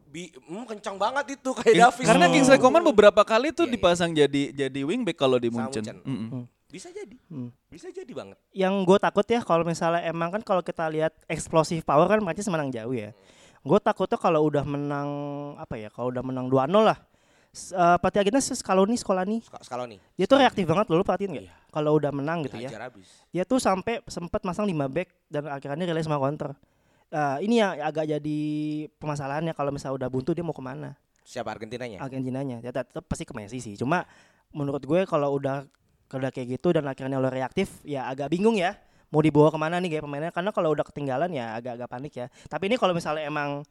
Bi, 0.05 0.33
hmm, 0.33 0.65
kencang 0.67 0.97
banget 0.97 1.37
itu 1.37 1.51
kayak 1.53 1.69
King- 1.71 1.81
Davis. 1.83 2.05
karena 2.05 2.25
Oh. 2.25 2.33
Kingsley 2.33 2.57
Coman 2.59 2.81
beberapa 2.83 3.21
kali 3.23 3.49
tuh 3.51 3.65
Iya, 3.65 3.69
iya. 3.69 3.75
dipasang 3.75 4.11
jadi 4.13 4.43
jadi 4.55 4.81
wingback 4.83 5.17
kalau 5.17 5.37
di 5.37 5.49
Munchen. 5.49 5.81
Munchen. 5.81 6.01
Mm-mm. 6.03 6.45
Bisa 6.67 6.89
jadi. 6.89 7.17
Hmm. 7.27 7.49
Bisa 7.67 7.89
jadi 7.89 8.09
banget. 8.11 8.37
yang 8.53 8.85
gue 8.85 8.99
takut 8.99 9.25
ya 9.25 9.41
kalau 9.41 9.65
misalnya 9.65 10.01
emang 10.03 10.29
kan 10.31 10.41
kalau 10.41 10.61
kita 10.61 10.85
lihat 10.87 11.17
explosive 11.25 11.81
power 11.83 12.05
kan 12.07 12.21
Prancis 12.21 12.45
menang 12.47 12.69
jauh 12.69 12.93
ya. 12.93 13.13
Gue 13.59 13.79
takutnya 13.79 14.17
kalau 14.17 14.45
udah 14.45 14.63
menang 14.63 15.09
apa 15.57 15.77
ya? 15.77 15.89
Kalau 15.89 16.09
udah 16.09 16.21
menang 16.21 16.47
2-0 16.47 16.69
lah. 16.83 16.97
Eh, 17.51 17.97
pelatih 17.99 18.19
Argentina 18.21 18.45
Scaloni, 18.45 18.95
Sk- 18.95 19.65
Scaloni. 19.65 19.97
dia 20.15 20.27
tuh 20.29 20.37
reaktif 20.37 20.63
banget 20.63 20.87
loh, 20.93 21.01
lu 21.01 21.05
perhatiin 21.05 21.33
nggak? 21.33 21.47
Iya. 21.49 21.55
Kalau 21.69 21.97
udah 21.97 22.13
menang 22.13 22.45
gitu 22.45 22.55
ya. 22.55 22.69
Dihajar 22.69 22.93
habis. 22.93 23.09
Dia 23.29 23.43
tuh 23.43 23.57
sampai 23.59 24.05
sempat 24.07 24.45
masang 24.45 24.65
5 24.65 24.87
back 24.87 25.09
dan 25.27 25.49
akhirnya 25.49 25.85
relay 25.85 26.05
sama 26.05 26.17
counter. 26.17 26.53
eh, 27.09 27.37
ini 27.41 27.57
yang 27.57 27.73
agak 27.81 28.05
jadi 28.05 28.41
permasalahannya 28.95 29.57
kalau 29.57 29.73
misalnya 29.73 29.97
udah 29.97 30.09
buntu 30.09 30.37
dia 30.37 30.45
mau 30.45 30.53
ke 30.53 30.61
mana? 30.61 30.93
Siapa 31.25 31.49
Argentinanya? 31.49 31.99
Argentinanya 31.99 32.61
ya 32.61 32.69
tetap 32.69 33.01
pasti 33.03 33.25
ke 33.25 33.33
Messi 33.33 33.59
sih. 33.59 33.75
Cuma 33.75 34.05
menurut 34.51 34.81
gue 34.81 35.05
kalau 35.05 35.33
udah 35.33 35.65
udah 36.09 36.29
kayak 36.29 36.61
gitu 36.61 36.69
dan 36.71 36.85
akhirnya 36.85 37.17
lo 37.17 37.29
reaktif 37.29 37.81
ya 37.83 38.05
agak 38.07 38.29
bingung 38.29 38.57
ya 38.57 38.77
mau 39.09 39.21
dibawa 39.21 39.49
ke 39.49 39.57
mana 39.57 39.77
nih 39.79 39.89
kayak 39.91 40.05
pemainnya 40.05 40.29
karena 40.31 40.53
kalau 40.53 40.69
udah 40.71 40.85
ketinggalan 40.85 41.33
ya 41.33 41.57
agak-agak 41.57 41.89
panik 41.89 42.13
ya. 42.15 42.27
Tapi 42.45 42.65
ini 42.67 42.77
kalau 42.77 42.93
misalnya 42.93 43.25
emang 43.25 43.65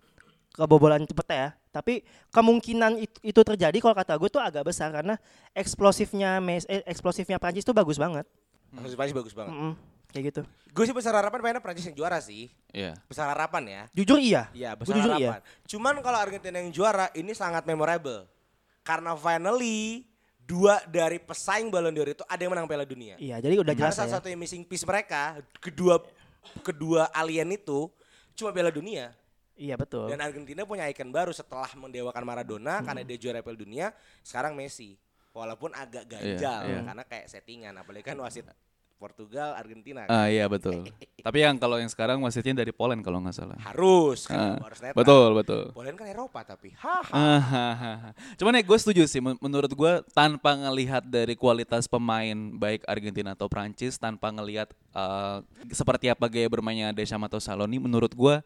kebobolan 0.58 1.06
cepet 1.06 1.28
ya, 1.30 1.50
tapi 1.70 2.02
kemungkinan 2.34 2.98
itu, 2.98 3.18
itu 3.22 3.42
terjadi 3.46 3.78
kalau 3.78 3.94
kata 3.94 4.18
gue 4.18 4.30
tuh 4.34 4.42
agak 4.42 4.66
besar 4.66 4.90
karena 4.90 5.14
eksplosifnya 5.54 6.42
Mes 6.42 6.66
eh, 6.66 6.82
eksplosifnya 6.90 7.38
Prancis 7.38 7.62
tuh 7.62 7.78
bagus 7.78 8.02
banget. 8.02 8.26
Maksud 8.74 8.98
Prancis 8.98 9.16
bagus 9.16 9.34
banget. 9.38 9.54
Mm-mm, 9.54 9.74
kayak 10.10 10.24
gitu. 10.34 10.42
Gue 10.74 10.84
sih 10.90 10.96
besar 10.98 11.14
harapan 11.14 11.38
pengennya 11.40 11.62
Prancis 11.62 11.86
yang 11.86 11.96
juara 11.96 12.18
sih. 12.18 12.50
Iya. 12.74 12.98
Besar 13.06 13.30
harapan 13.30 13.64
ya. 13.70 13.82
Jujur 13.94 14.18
iya. 14.18 14.50
Iya, 14.52 14.74
Gua 14.74 14.82
besar 14.82 14.96
jujur 14.98 15.12
harapan. 15.14 15.42
Cuman 15.70 15.94
kalau 16.02 16.18
Argentina 16.18 16.58
yang 16.58 16.74
juara 16.74 17.14
ini 17.14 17.32
sangat 17.38 17.64
memorable. 17.70 18.26
Karena 18.82 19.14
finally 19.14 20.10
dua 20.48 20.80
dari 20.88 21.20
pesaing 21.20 21.68
Ballon 21.68 21.92
d'Or 21.92 22.08
itu 22.08 22.24
ada 22.24 22.40
yang 22.40 22.56
menang 22.56 22.66
Piala 22.66 22.88
Dunia. 22.88 23.20
Iya, 23.20 23.44
jadi 23.44 23.60
udah 23.60 23.76
Karena 23.76 23.92
jelas 23.92 24.00
salah 24.00 24.10
ya. 24.10 24.16
satu 24.18 24.28
yang 24.32 24.40
missing 24.40 24.64
piece 24.64 24.88
mereka, 24.88 25.44
kedua 25.60 26.00
kedua 26.64 27.12
alien 27.12 27.52
itu 27.52 27.92
cuma 28.34 28.56
Piala 28.56 28.72
Dunia. 28.72 29.12
Iya 29.58 29.76
betul. 29.76 30.06
Dan 30.08 30.22
Argentina 30.22 30.62
punya 30.64 30.86
ikon 30.86 31.10
baru 31.10 31.34
setelah 31.34 31.68
mendewakan 31.74 32.24
Maradona 32.24 32.86
karena 32.86 33.02
dia 33.02 33.18
juara 33.18 33.42
Piala 33.42 33.58
Dunia, 33.58 33.88
sekarang 34.22 34.54
Messi. 34.54 34.94
Walaupun 35.34 35.70
agak 35.74 36.10
ganjal 36.10 36.66
iya. 36.66 36.82
karena 36.82 37.04
kayak 37.06 37.26
settingan 37.30 37.74
apalagi 37.78 38.02
kan 38.02 38.18
wasit 38.18 38.46
Portugal, 38.98 39.54
Argentina 39.54 40.10
kan. 40.10 40.26
Ah 40.26 40.26
iya 40.26 40.50
betul. 40.50 40.90
Tapi 41.26 41.38
yang 41.46 41.62
kalau 41.62 41.78
yang 41.78 41.86
sekarang 41.86 42.18
wasitnya 42.26 42.66
dari 42.66 42.74
Poland 42.74 43.06
kalau 43.06 43.22
nggak 43.22 43.38
salah. 43.38 43.54
harus 43.62 44.26
kan 44.26 44.58
Ah, 44.58 44.66
harus 44.66 44.82
netral. 44.82 44.98
betul 44.98 45.30
betul. 45.38 45.64
Poland 45.78 45.94
kan 45.94 46.08
Eropa 46.10 46.42
tapi. 46.42 46.74
Haha. 46.74 47.14
Ah, 47.14 48.10
Cuman 48.34 48.58
ya 48.58 48.64
gue 48.66 48.78
setuju 48.82 49.06
sih 49.06 49.22
men- 49.22 49.38
menurut 49.38 49.70
gue 49.70 49.94
tanpa 50.18 50.58
ngelihat 50.58 51.06
dari 51.06 51.38
kualitas 51.38 51.86
pemain 51.86 52.34
baik 52.58 52.90
Argentina 52.90 53.38
atau 53.38 53.46
Prancis 53.46 54.02
tanpa 54.02 54.34
ngelihat 54.34 54.74
eh, 54.74 55.38
seperti 55.70 56.10
apa 56.10 56.26
gaya 56.26 56.50
bermainnya 56.50 56.90
Deschamps 56.90 57.30
atau 57.30 57.38
Saloni 57.38 57.78
menurut 57.78 58.10
gue 58.10 58.42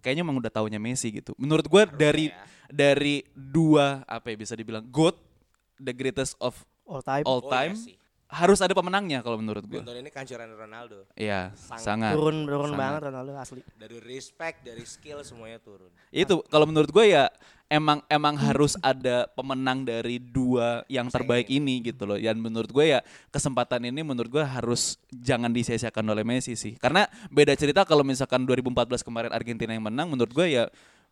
kayaknya 0.00 0.22
emang 0.22 0.38
udah 0.38 0.48
taunya 0.48 0.76
Messi 0.76 1.10
gitu. 1.10 1.34
Menurut 1.36 1.64
gue 1.64 1.82
dari 1.90 2.26
ya. 2.28 2.44
dari 2.68 3.22
dua 3.32 4.02
apa 4.04 4.28
ya 4.28 4.36
bisa 4.36 4.52
dibilang 4.52 4.84
GOAT 4.84 5.16
the 5.76 5.92
greatest 5.92 6.34
of 6.38 6.58
All 6.84 7.04
time. 7.04 7.24
all 7.24 7.40
Oh, 7.40 7.48
time 7.48 7.72
iya 7.72 7.84
sih. 7.84 7.96
Harus 8.28 8.60
ada 8.60 8.76
pemenangnya 8.76 9.24
kalau 9.24 9.40
menurut 9.40 9.64
gue. 9.64 9.80
Tahun 9.80 10.04
ini 10.04 10.12
kancuran 10.12 10.52
Ronaldo. 10.52 11.08
Iya, 11.16 11.56
Sangat. 11.56 11.80
sangat. 11.80 12.12
turun 12.12 12.44
turun 12.44 12.76
sangat. 12.76 12.80
banget 12.84 13.00
Ronaldo 13.08 13.30
asli. 13.40 13.60
Dari 13.80 13.98
respect, 14.04 14.56
dari 14.68 14.84
skill 14.84 15.24
semuanya 15.24 15.56
turun. 15.64 15.88
Itu 16.12 16.44
kalau 16.52 16.68
menurut 16.68 16.92
gue 16.92 17.08
ya 17.08 17.32
emang 17.72 18.04
emang 18.12 18.36
harus 18.36 18.76
ada 18.84 19.28
pemenang 19.32 19.80
dari 19.84 20.20
dua 20.20 20.84
yang 20.92 21.08
terbaik 21.08 21.48
ini 21.48 21.80
gitu 21.80 22.04
loh. 22.04 22.20
Dan 22.20 22.36
menurut 22.36 22.68
gue 22.68 22.96
ya 22.96 23.00
kesempatan 23.32 23.88
ini 23.88 24.04
menurut 24.04 24.28
gue 24.28 24.44
harus 24.44 25.00
jangan 25.08 25.48
disia-siakan 25.48 26.12
oleh 26.12 26.20
Messi 26.20 26.52
sih. 26.52 26.76
Karena 26.76 27.08
beda 27.32 27.56
cerita 27.56 27.88
kalau 27.88 28.04
misalkan 28.04 28.44
2014 28.44 29.08
kemarin 29.08 29.32
Argentina 29.32 29.72
yang 29.72 29.88
menang 29.88 30.12
menurut 30.12 30.32
gue 30.36 30.52
ya 30.52 30.68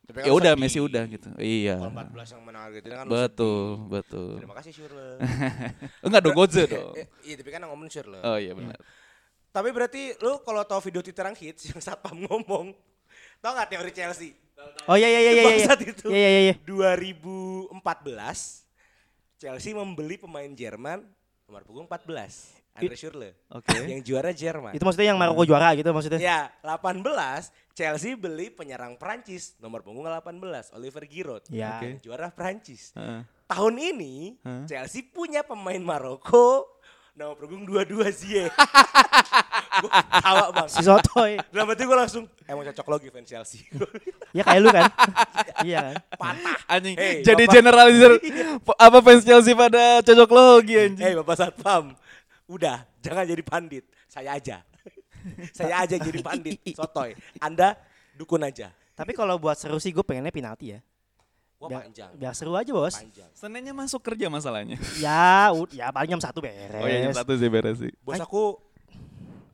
ya 0.06 0.22
kan 0.26 0.32
udah 0.32 0.52
sedih. 0.52 0.62
Messi 0.62 0.78
udah 0.78 1.02
gitu. 1.06 1.28
Iya. 1.36 1.74
Kalau 1.76 1.92
14 1.92 2.32
yang 2.32 2.42
menang 2.46 2.62
Argentina 2.68 2.94
kan 2.94 3.04
lu 3.04 3.10
Betul, 3.10 3.58
sedih. 3.58 3.88
betul. 3.90 4.30
Terima 4.38 4.54
kasih 4.54 4.72
Shirley. 4.72 5.12
Enggak 6.06 6.20
dong 6.22 6.34
Goze 6.34 6.62
dong. 6.64 6.94
Eh, 6.94 7.06
Iya, 7.24 7.34
tapi 7.40 7.50
kan 7.50 7.60
ngomongin 7.66 7.90
Shirley. 7.90 8.20
Oh 8.22 8.38
iya 8.38 8.52
benar. 8.54 8.78
Tapi 9.50 9.68
berarti 9.72 10.02
lu 10.20 10.38
kalau 10.40 10.62
tahu 10.62 10.80
video 10.84 11.00
Twitter 11.00 11.24
yang 11.24 11.34
hits 11.34 11.62
yang 11.70 11.80
Satpam 11.80 12.16
ngomong, 12.28 12.76
tau 13.40 13.52
gak 13.52 13.72
teori 13.72 13.90
Chelsea? 13.90 14.36
Oh 14.88 14.96
iya 14.96 15.08
iya 15.08 15.20
iya 15.20 15.32
iya. 15.32 15.42
iya. 15.42 15.44
Bangsat 15.68 15.80
itu. 15.84 16.06
Iya 16.08 16.28
iya 16.28 16.40
iya. 16.48 16.54
2014 16.64 17.76
Chelsea 19.36 19.72
membeli 19.72 20.16
pemain 20.16 20.48
Jerman 20.48 21.04
nomor 21.44 21.62
punggung 21.62 21.86
14, 21.86 22.55
Andre 22.76 22.96
Schürrle. 22.96 23.30
Oke. 23.48 23.76
Yang 23.88 24.02
juara 24.04 24.30
Jerman. 24.36 24.72
Itu 24.76 24.84
maksudnya 24.84 25.08
yang 25.14 25.18
Maroko 25.18 25.42
juara 25.48 25.72
gitu 25.72 25.88
maksudnya. 25.92 26.20
Ya, 26.20 26.40
18 26.60 27.00
Chelsea 27.72 28.12
beli 28.16 28.52
penyerang 28.52 28.96
Prancis 28.96 29.56
nomor 29.60 29.80
punggung 29.80 30.04
18, 30.04 30.76
Oliver 30.76 31.04
Giroud. 31.08 31.44
Ya. 31.48 31.80
Oke. 31.80 32.00
Juara 32.04 32.28
Prancis. 32.28 32.92
Heeh. 32.96 33.24
Tahun 33.46 33.74
ini 33.78 34.36
Hah? 34.42 34.66
Chelsea 34.66 35.06
punya 35.06 35.40
pemain 35.40 35.78
Maroko 35.78 36.66
nomor 37.16 37.36
punggung 37.40 37.64
22 37.64 38.12
Zie. 38.12 38.44
gue 39.82 39.90
tawa 40.20 40.44
bang. 40.52 40.68
Si 40.68 40.80
Sotoy. 40.80 41.36
Dalam 41.52 41.68
hati 41.68 41.82
gue 41.84 41.96
langsung 41.96 42.24
emang 42.48 42.64
cocok 42.72 42.86
logi 42.88 43.08
fans 43.12 43.28
Chelsea. 43.28 43.64
ya 44.36 44.42
kayak 44.44 44.60
lu 44.60 44.68
kan. 44.72 44.88
iya 45.68 45.78
kan. 45.92 45.96
Patah. 46.16 46.58
Anjing. 46.68 46.96
Hey, 46.96 47.20
Jadi 47.20 47.44
Bapak- 47.44 47.54
generalisir 47.56 48.12
apa 48.76 48.98
fans 49.00 49.24
Chelsea 49.24 49.52
pada 49.52 50.00
cocok 50.00 50.30
logi 50.32 50.74
anjing. 50.76 51.04
Hei 51.04 51.14
Bapak 51.16 51.36
Satpam, 51.36 51.92
udah 52.46 52.86
jangan 53.02 53.24
jadi 53.26 53.42
pandit, 53.42 53.84
saya 54.06 54.38
aja. 54.38 54.62
saya 55.58 55.82
aja 55.82 55.96
jadi 55.98 56.20
pandit, 56.22 56.58
sotoy. 56.74 57.14
Anda 57.42 57.74
dukun 58.14 58.42
aja. 58.42 58.70
Tapi 58.96 59.12
kalau 59.12 59.36
buat 59.36 59.58
seru 59.60 59.76
sih 59.76 59.92
gue 59.92 60.00
pengennya 60.00 60.32
penalti 60.32 60.72
ya. 60.72 60.80
Wah 61.56 61.72
Biar, 61.72 61.88
panjang, 61.88 62.10
biar 62.20 62.34
seru 62.36 62.52
aja 62.52 62.68
bos. 62.68 62.92
panjang. 62.92 63.32
Seninnya 63.32 63.72
masuk 63.72 64.04
kerja 64.04 64.28
masalahnya. 64.28 64.76
Ya, 65.00 65.48
ud- 65.56 65.72
ya 65.72 65.88
paling 65.88 66.16
jam 66.16 66.20
satu 66.20 66.44
beres. 66.44 66.84
Oh 66.84 66.88
iya 66.88 67.08
jam 67.08 67.16
satu 67.16 67.32
sih 67.32 67.48
beres 67.48 67.80
sih. 67.80 67.92
Bos 68.04 68.20
aku 68.20 68.60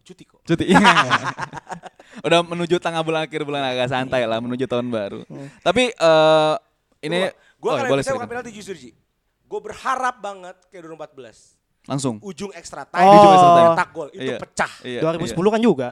cuti 0.02 0.26
kok. 0.26 0.42
Cuti. 0.42 0.74
Udah 2.26 2.42
menuju 2.42 2.82
tengah 2.82 3.06
bulan 3.06 3.30
akhir 3.30 3.46
bulan 3.46 3.62
agak 3.62 3.86
santai 3.86 4.26
lah 4.26 4.42
menuju 4.42 4.66
tahun 4.66 4.90
baru. 4.90 5.22
Tapi 5.62 5.94
eh 5.94 6.54
ini 7.06 7.30
gue 7.34 7.70
oh, 7.70 7.78
bukan 7.78 8.02
silakan. 8.02 8.26
penalti 8.26 8.50
justru 8.50 8.74
Ji. 8.74 8.90
Gue 9.46 9.60
berharap 9.62 10.18
banget 10.18 10.58
kayak 10.74 10.90
2014. 10.90 11.61
Langsung. 11.84 12.22
Ujung 12.22 12.50
extra 12.52 12.82
Oh. 12.82 12.88
time, 12.88 13.10
Ujung 13.10 13.32
extra 13.32 13.50
time. 13.50 13.68
cetak 13.68 13.88
gol 13.90 14.08
itu 14.10 14.22
Iya. 14.24 14.38
pecah. 14.38 14.72
Iya, 14.82 15.00
2010 15.02 15.50
kan 15.50 15.60
juga. 15.60 15.88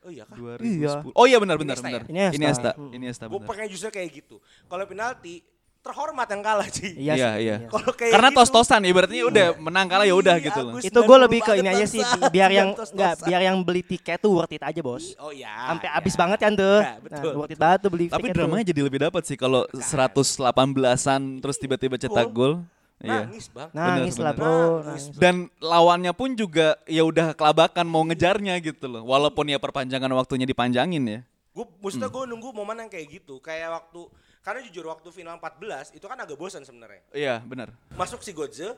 Oh 0.00 0.10
iya 0.10 0.24
kan? 0.24 0.36
2010. 0.36 1.12
Oh 1.12 1.24
iya 1.24 1.36
benar 1.36 1.56
benar 1.56 1.76
Iniesta 1.76 1.88
benar. 1.88 2.02
ya? 2.02 2.08
Iniesta. 2.08 2.34
Iniesta. 2.34 2.70
Hmm. 2.74 2.90
Iniesta 2.92 3.22
Gue 3.26 3.40
pengen 3.44 3.66
justru 3.68 3.88
kayak 3.88 4.08
gitu. 4.10 4.36
Kalau 4.64 4.82
penalti 4.82 5.44
terhormat 5.78 6.26
yang 6.26 6.42
kalah. 6.42 6.66
Iya, 6.66 7.14
Iya, 7.14 7.14
sih, 7.30 7.40
iya. 7.40 7.56
Kalau 7.66 7.90
kayak 7.92 8.12
Karena 8.12 8.28
gitu, 8.28 8.38
tos-tosan 8.40 8.82
ibaratnya 8.82 9.20
udah 9.22 9.46
menang 9.58 9.86
kalah 9.86 10.04
ya 10.04 10.12
udah 10.12 10.36
Iya, 10.36 10.44
gitu 10.44 10.60
loh. 10.60 10.72
Itu 10.80 10.98
gue 10.98 11.18
lebih 11.18 11.40
ke 11.40 11.52
90 11.54 11.60
ini 11.60 11.68
aja 11.70 11.86
sih 11.86 12.02
biar 12.28 12.50
yang 12.50 12.68
enggak 12.92 13.12
biar 13.22 13.40
yang 13.42 13.56
beli 13.60 13.82
tiket 13.82 14.18
tuh 14.18 14.32
worth 14.34 14.50
it 14.50 14.60
aja 14.60 14.80
bos. 14.80 15.14
Oh 15.18 15.30
iya. 15.30 15.48
Sampai 15.68 15.86
iya. 15.86 15.94
habis 15.94 16.14
banget 16.14 16.38
kan 16.40 16.52
tuh. 16.52 16.78
Iya, 16.82 16.92
betul, 16.98 17.30
nah, 17.30 17.38
worth 17.38 17.46
it 17.46 17.54
betul. 17.54 17.62
banget 17.62 17.78
tuh 17.78 17.90
beli 17.90 18.06
Tapi 18.06 18.18
tiket 18.18 18.34
dramanya 18.34 18.64
tuh. 18.64 18.70
jadi 18.70 18.80
lebih 18.82 19.00
dapat 19.00 19.22
sih 19.22 19.36
kalau 19.36 19.62
118-an 19.72 21.20
terus 21.38 21.56
tiba-tiba 21.56 21.94
cetak 21.96 22.26
gol. 22.28 22.64
Iya. 22.98 23.30
Nangis 23.30 23.46
bang. 23.48 23.68
Nangis 23.70 24.14
bener, 24.14 24.24
lah 24.26 24.32
bener. 24.34 24.42
bro. 24.42 24.58
Nangis. 24.82 25.04
nangis. 25.06 25.18
Dan 25.18 25.34
lawannya 25.58 26.12
pun 26.12 26.34
juga 26.34 26.74
ya 26.84 27.02
udah 27.02 27.30
kelabakan 27.32 27.86
mau 27.86 28.02
ngejarnya 28.02 28.58
gitu 28.58 28.86
loh. 28.86 29.06
Walaupun 29.06 29.46
ya 29.46 29.58
perpanjangan 29.58 30.10
waktunya 30.12 30.44
dipanjangin 30.44 31.04
ya. 31.06 31.20
Gue 31.54 31.66
maksudnya 31.78 32.06
gue 32.06 32.24
nunggu 32.26 32.50
momen 32.50 32.78
yang 32.78 32.90
kayak 32.90 33.06
gitu, 33.12 33.38
kayak 33.38 33.70
waktu 33.70 34.06
karena 34.42 34.60
jujur 34.64 34.86
waktu 34.86 35.08
final 35.10 35.36
14 35.36 35.94
itu 35.94 36.06
kan 36.06 36.18
agak 36.18 36.34
bosan 36.34 36.62
sebenarnya. 36.62 37.02
Iya 37.10 37.42
benar. 37.42 37.74
Masuk 37.94 38.22
si 38.22 38.30
Godze, 38.30 38.74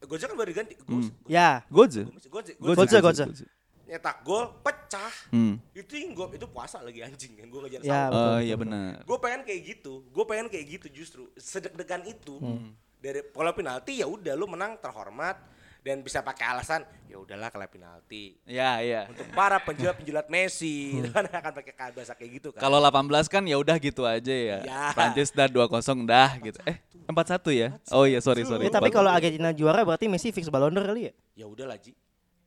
Godze 0.00 0.24
kan 0.24 0.36
baru 0.36 0.48
diganti, 0.48 0.74
Hmm. 0.80 1.04
Godze, 1.04 1.10
Ya, 1.24 1.60
Godze. 1.68 2.02
Godze, 2.08 2.28
Godze, 2.56 2.98
Godze, 3.00 3.24
Godze. 3.24 3.44
nyetak 3.84 4.22
gol, 4.22 4.48
pecah. 4.60 5.12
Hmm. 5.28 5.58
Itu 5.72 5.92
yang 5.92 6.14
gol 6.14 6.30
itu 6.30 6.46
puasa 6.46 6.80
lagi 6.80 7.02
anjing 7.02 7.36
kan 7.36 7.46
gue 7.46 7.60
ngejar 7.64 7.80
Ya, 7.82 8.06
sama. 8.06 8.16
Oh 8.16 8.38
iya 8.38 8.56
benar. 8.56 9.02
Gue 9.04 9.18
pengen 9.18 9.42
kayak 9.44 9.60
gitu, 9.66 10.04
gue 10.06 10.24
pengen 10.24 10.46
kayak 10.48 10.66
gitu 10.78 10.86
justru 10.94 11.22
sedek-degan 11.36 12.04
itu. 12.06 12.36
Hmm. 12.38 12.72
Dari 13.00 13.24
kalau 13.26 13.52
penalti 13.52 13.98
ya 13.98 14.06
udah 14.06 14.36
lu 14.36 14.44
menang 14.44 14.76
terhormat 14.76 15.40
dan 15.80 16.04
bisa 16.04 16.20
pakai 16.20 16.44
alasan 16.46 16.84
ya 17.08 17.16
udahlah 17.16 17.48
kalau 17.48 17.64
penalti. 17.64 18.36
Iya 18.44 18.70
iya. 18.80 19.00
Untuk 19.08 19.24
para 19.32 19.56
penjilat-penjilat 19.58 20.28
Messi 20.28 20.92
itu 21.00 21.08
kan 21.08 21.24
akan 21.24 21.52
pakai 21.56 21.72
bahasa 21.90 22.12
kayak 22.12 22.30
gitu 22.36 22.48
kan. 22.52 22.60
Kalau 22.60 22.76
18 22.78 23.00
kan 23.26 23.42
ya 23.42 23.56
udah 23.56 23.76
gitu 23.76 24.04
aja 24.04 24.28
ya. 24.30 24.58
Ya. 24.60 24.92
Prancis 24.92 25.32
dah 25.32 25.48
2-0 25.48 25.64
dah 26.04 26.36
gitu. 26.38 26.60
Eh 26.68 26.76
4-1 27.08 27.40
ya? 27.50 27.68
Oh 27.90 28.04
iya 28.04 28.20
sorry 28.20 28.44
sorry. 28.44 28.68
Ya, 28.68 28.70
tapi 28.70 28.92
4-1. 28.92 28.96
kalau 29.00 29.10
Argentina 29.10 29.50
juara 29.50 29.80
berarti 29.80 30.06
Messi 30.06 30.28
fix 30.30 30.46
Ballon 30.46 30.70
d'Or 30.70 30.84
kali 30.86 31.08
ya? 31.08 31.12
Ya 31.34 31.46
udahlah 31.48 31.80
Ji, 31.80 31.96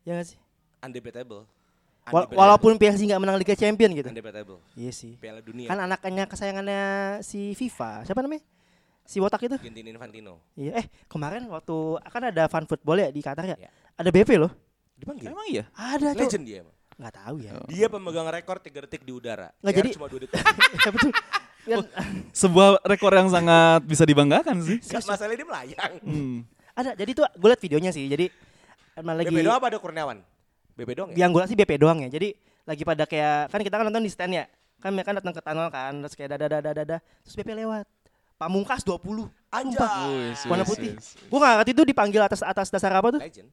Ya 0.06 0.14
nggak 0.14 0.28
sih? 0.30 0.38
undebatable. 0.80 1.44
Wal- 2.06 2.28
Undebatable. 2.30 2.38
walaupun 2.38 2.72
PSG 2.78 3.02
nggak 3.10 3.20
menang 3.20 3.38
Liga 3.42 3.56
Champion 3.56 3.90
gitu. 3.92 4.08
undebatable. 4.08 4.60
Iya 4.78 4.92
sih. 4.94 5.18
Piala 5.18 5.42
Dunia. 5.42 5.68
Kan 5.68 5.82
anaknya 5.82 6.30
kesayangannya 6.30 6.84
si 7.20 7.58
FIFA. 7.58 8.06
Siapa 8.06 8.22
namanya? 8.22 8.44
Si 9.04 9.20
Wotak 9.20 9.44
itu. 9.44 9.56
Argentina 9.56 9.88
Infantino. 9.90 10.40
Iya, 10.56 10.80
eh 10.80 10.86
kemarin 11.06 11.44
waktu 11.48 11.76
kan 12.04 12.24
ada 12.24 12.48
fan 12.48 12.64
football 12.64 12.98
ya 12.98 13.10
di 13.10 13.20
Qatar 13.20 13.44
ya. 13.46 13.58
Ya. 13.60 13.70
Ada 13.94 14.10
BP 14.10 14.40
loh. 14.40 14.52
Dipanggil. 14.96 15.28
Emang 15.30 15.48
iya? 15.48 15.64
Ada 15.72 16.16
tuh. 16.16 16.24
Legend 16.24 16.44
dia 16.44 16.58
emang. 16.64 16.76
Nggak 16.94 17.14
tahu 17.16 17.36
ya. 17.42 17.52
Dia 17.68 17.88
pemegang 17.90 18.28
rekor 18.30 18.58
3 18.58 18.86
detik 18.86 19.02
di 19.02 19.12
udara. 19.12 19.52
Nggak, 19.60 19.74
jadi- 19.76 19.94
cuma 19.94 20.08
2 20.08 20.22
detik. 20.24 20.40
Ya, 20.80 20.90
betul. 20.90 21.12
Kan, 21.64 21.80
Sebuah 22.32 22.68
rekor 22.84 23.12
yang 23.12 23.28
sangat 23.28 23.84
bisa 23.84 24.04
dibanggakan 24.04 24.60
sih. 24.62 24.78
Gak 24.80 25.04
masalah 25.04 25.32
dia 25.32 25.48
melayang. 25.48 25.94
Hmm. 26.02 26.38
ada. 26.74 26.92
Jadi 26.94 27.12
tuh 27.14 27.24
gue 27.30 27.48
liat 27.50 27.62
videonya 27.62 27.92
sih. 27.92 28.08
Jadi 28.08 28.28
emang 28.94 29.16
lagi 29.16 29.30
BP 29.30 29.44
doang 29.44 29.58
apa 29.58 29.68
ada 29.68 29.78
Kurniawan? 29.80 30.18
BP 30.74 30.90
doang 30.92 31.10
ya? 31.12 31.24
yang 31.24 31.30
gue 31.30 31.40
liat 31.40 31.50
sih 31.50 31.58
BP 31.58 31.72
doang 31.78 32.00
ya. 32.02 32.10
Jadi 32.10 32.36
lagi 32.64 32.84
pada 32.84 33.04
kayak 33.04 33.48
kan 33.48 33.60
kita 33.60 33.76
kan 33.76 33.86
nonton 33.88 34.04
di 34.04 34.12
stand 34.12 34.34
ya. 34.34 34.46
kan 34.80 34.92
mereka 34.92 35.16
datang 35.16 35.32
ke 35.32 35.40
tunnel 35.40 35.72
kan 35.72 35.96
terus 35.96 36.12
kayak 36.12 36.36
dada 36.36 36.60
dada 36.60 36.72
dada 36.76 36.98
terus 37.24 37.40
BP 37.40 37.56
lewat 37.56 37.88
pamungkas 38.44 38.84
20 38.84 39.00
Anjay. 39.50 40.34
Warna 40.46 40.64
putih 40.64 40.92
gue 41.00 41.40
gak 41.40 41.54
ngerti 41.58 41.72
itu 41.72 41.84
dipanggil 41.86 42.22
atas 42.22 42.42
atas 42.42 42.68
dasar 42.68 42.92
apa 42.92 43.08
tuh 43.10 43.22
Legend. 43.22 43.48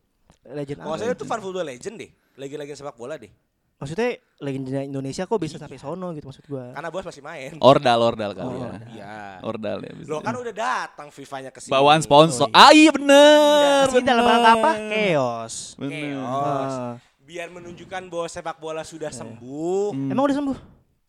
legend 0.50 0.78
Kalau 0.78 0.90
apa 0.90 0.98
saya 0.98 1.12
itu 1.12 1.24
fan 1.24 1.38
football 1.38 1.62
legend 1.64 1.94
deh. 1.96 2.10
Lagi-lagi 2.34 2.72
sepak 2.72 2.96
bola 2.96 3.14
deh. 3.14 3.30
maksudnya 3.76 4.12
legenda 4.38 4.80
Indonesia 4.82 5.24
kok 5.24 5.36
bisa 5.36 5.56
sampai 5.56 5.76
sono 5.76 6.12
gitu 6.12 6.28
maksud 6.28 6.44
gue 6.44 6.64
Karena 6.70 6.88
bos 6.88 7.00
masih 7.00 7.22
main. 7.22 7.56
Ordal, 7.58 7.96
ordal 7.98 8.30
kali 8.34 8.44
Oh, 8.46 8.56
ya. 8.58 8.72
Iya. 8.90 9.14
Ordal 9.40 9.78
ya. 9.80 9.92
bisa. 9.94 10.04
Lo 10.06 10.20
kan 10.20 10.34
udah 10.34 10.52
datang 10.52 11.08
FIFA-nya 11.08 11.48
ke 11.48 11.60
sini. 11.60 11.72
Bawaan 11.72 12.00
sponsor. 12.00 12.44
Oh, 12.44 12.50
iya. 12.50 12.60
Ah 12.60 12.72
iya 12.74 12.90
bener. 12.90 13.84
Sini 13.88 14.04
dalam 14.04 14.20
bener. 14.20 14.34
rangka 14.34 14.52
apa 14.54 14.70
chaos 14.86 15.54
Bener. 15.76 16.12
Chaos. 16.12 16.74
Ah. 16.74 16.94
Biar 17.20 17.48
menunjukkan 17.48 18.02
bahwa 18.06 18.26
sepak 18.26 18.56
bola 18.58 18.82
sudah 18.82 19.08
sembuh. 19.08 19.96
Hmm. 19.96 20.10
emang 20.10 20.24
udah 20.26 20.36
sembuh 20.36 20.58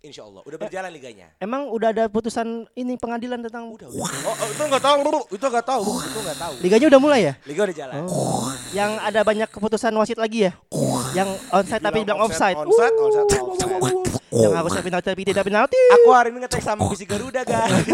Insya 0.02 0.26
Allah. 0.26 0.42
Udah 0.42 0.58
berjalan 0.58 0.90
liganya. 0.90 1.30
emang 1.38 1.70
udah 1.70 1.94
ada 1.94 2.10
putusan 2.10 2.66
ini 2.74 2.98
pengadilan 2.98 3.38
tentang 3.40 3.70
Udah, 3.70 3.86
udah. 3.86 4.02
Oh, 4.02 4.34
oh, 4.34 4.48
itu 4.50 4.64
nggak 4.66 4.82
tahu, 4.82 4.98
Bro. 5.00 5.22
Itu 5.30 5.46
nggak 5.46 5.62
tahu, 5.64 5.84
itu 6.02 6.20
nggak 6.20 6.38
tahu. 6.38 6.54
liganya 6.58 6.88
udah 6.90 7.00
mulai 7.00 7.20
ya 7.22 7.34
Liga 7.46 7.62
udah 7.64 7.76
jalan. 7.76 8.02
yang 8.72 8.92
ada 8.98 9.22
banyak 9.22 9.46
keputusan 9.48 9.94
wasit 9.94 10.18
lagi 10.18 10.50
ya 10.50 10.58
yang 11.12 11.30
onside 11.50 11.80
tapi 11.80 12.02
bilang 12.02 12.18
offside 12.20 12.56
Onside, 12.56 12.96
onside, 12.96 13.30
offside. 13.30 13.98
yang 14.32 14.54
harusnya 14.56 14.82
penalti 14.82 15.08
tapi 15.08 15.22
tidak 15.22 15.44
penalti 15.44 15.78
Aku 15.94 16.10
hari 16.10 16.32
ini 16.32 16.40
ngetek 16.42 16.64
sama 16.64 16.88
bisi 16.88 17.06
Garuda, 17.06 17.44
guys. 17.44 17.70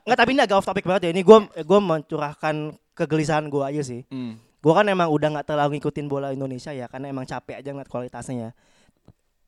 Enggak 0.00 0.18
tapi 0.18 0.30
ini 0.32 0.40
agak 0.40 0.56
off 0.56 0.66
topic 0.66 0.84
banget 0.84 1.02
ya. 1.06 1.12
Ini 1.12 1.20
gue 1.20 1.38
gue 1.60 1.80
mencurahkan 1.82 2.54
kegelisahan 2.92 3.46
gue 3.46 3.62
aja 3.62 3.82
sih. 3.82 4.02
Hmm. 4.08 4.38
Gue 4.58 4.72
kan 4.72 4.86
emang 4.86 5.10
udah 5.10 5.28
nggak 5.30 5.46
terlalu 5.46 5.76
ngikutin 5.76 6.06
bola 6.08 6.30
Indonesia 6.30 6.72
ya, 6.72 6.88
karena 6.88 7.12
emang 7.12 7.22
capek 7.22 7.60
aja 7.60 7.68
ngeliat 7.68 7.90
kualitasnya 7.90 8.34
ya. 8.34 8.50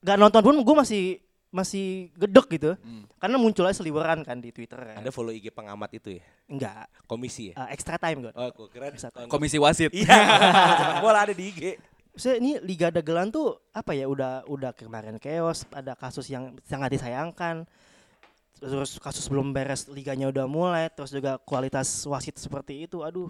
Gak 0.06 0.16
nonton 0.16 0.38
pun 0.40 0.54
gue 0.62 0.76
masih 0.78 1.04
masih 1.50 2.12
gedek 2.14 2.46
gitu, 2.52 2.70
Hmm. 2.84 3.08
karena 3.16 3.40
munculnya 3.40 3.72
seliweran 3.72 4.20
kan 4.22 4.38
di 4.38 4.52
Twitter. 4.52 4.76
Kan. 4.76 5.00
Anda 5.00 5.10
follow 5.10 5.32
IG 5.32 5.50
pengamat 5.50 5.88
itu 5.94 6.20
ya? 6.20 6.22
Enggak, 6.46 6.84
Komisi 7.08 7.50
ya? 7.50 7.64
uh, 7.64 7.68
extra 7.72 7.96
time 7.96 8.28
gue. 8.28 8.32
Oh, 8.36 8.52
aku 8.52 8.68
kira. 8.68 8.92
Komisi 9.26 9.56
wasit. 9.56 9.88
Iya, 9.90 10.14
bola 11.02 11.24
ada 11.24 11.32
di 11.32 11.48
IG. 11.48 11.80
Maksudnya 12.12 12.36
ini 12.38 12.50
Liga 12.60 12.88
Dagelan 12.88 13.28
tuh 13.28 13.56
apa 13.72 13.92
ya 13.92 14.04
udah 14.04 14.44
udah 14.46 14.72
kemarin 14.72 15.16
chaos, 15.16 15.64
ada 15.72 15.96
kasus 15.96 16.28
yang 16.28 16.54
sangat 16.64 16.92
disayangkan. 16.92 17.64
Terus 18.56 18.96
kasus 18.96 19.28
belum 19.28 19.52
beres 19.52 19.84
liganya 19.88 20.32
udah 20.32 20.48
mulai, 20.48 20.88
terus 20.88 21.12
juga 21.12 21.36
kualitas 21.36 21.88
wasit 22.08 22.36
seperti 22.36 22.88
itu. 22.88 23.04
Aduh, 23.04 23.28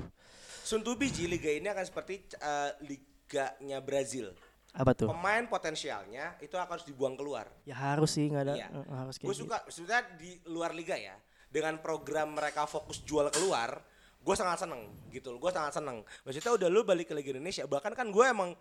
Sun 0.62 0.82
to 0.82 0.94
be, 0.94 1.06
Ji, 1.06 1.26
liga 1.26 1.50
ini 1.50 1.66
akan 1.66 1.82
seperti 1.82 2.26
eh, 2.32 2.70
liganya 2.82 3.78
Brazil. 3.78 4.34
Apa 4.76 4.92
tuh? 4.92 5.08
Pemain 5.08 5.44
potensialnya 5.48 6.36
itu 6.44 6.52
akan 6.52 6.76
harus 6.76 6.84
dibuang 6.84 7.16
keluar. 7.16 7.48
Ya 7.64 7.72
harus 7.72 8.12
sih 8.12 8.28
nggak 8.28 8.44
ada 8.44 8.54
Iya. 8.60 8.68
harus 8.92 9.16
kayak 9.16 9.26
Gue 9.26 9.34
gitu. 9.34 9.42
suka, 9.48 9.56
sebenarnya 9.72 10.04
di 10.20 10.30
luar 10.52 10.76
liga 10.76 10.94
ya, 11.00 11.16
dengan 11.48 11.80
program 11.80 12.36
mereka 12.36 12.68
fokus 12.68 13.00
jual 13.00 13.24
keluar, 13.32 13.80
gue 14.20 14.34
sangat 14.36 14.68
seneng 14.68 14.92
gitu 15.08 15.32
loh. 15.32 15.40
Gue 15.40 15.48
sangat 15.48 15.80
seneng. 15.80 16.04
Maksudnya 16.22 16.52
udah 16.52 16.68
lu 16.68 16.84
balik 16.84 17.08
ke 17.08 17.14
Liga 17.16 17.32
Indonesia. 17.32 17.64
Bahkan 17.64 17.96
kan 17.96 18.12
gue 18.12 18.24
emang 18.28 18.52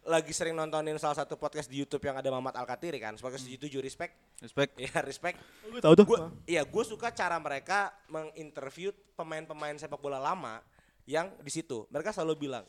lagi 0.00 0.32
sering 0.32 0.56
nontonin 0.56 0.96
salah 0.96 1.12
satu 1.12 1.36
podcast 1.36 1.68
di 1.68 1.76
YouTube 1.76 2.00
yang 2.08 2.16
ada 2.16 2.32
Mamat 2.32 2.56
Alkatiri 2.56 2.96
kan. 2.96 3.14
Podcast 3.20 3.44
di 3.44 3.60
tujuh 3.60 3.84
respect. 3.84 4.16
Respect. 4.40 4.80
Ya 4.80 4.96
respect. 5.04 5.36
Gue 5.68 5.78
tahu 5.78 5.92
tuh. 5.92 6.04
Gua, 6.08 6.18
iya, 6.48 6.64
gue 6.64 6.84
suka 6.88 7.12
cara 7.12 7.36
mereka 7.36 7.92
menginterview 8.08 8.90
pemain-pemain 9.14 9.76
sepak 9.76 10.00
bola 10.00 10.16
lama 10.16 10.64
yang 11.04 11.28
di 11.44 11.52
situ. 11.52 11.84
Mereka 11.92 12.16
selalu 12.16 12.48
bilang, 12.48 12.64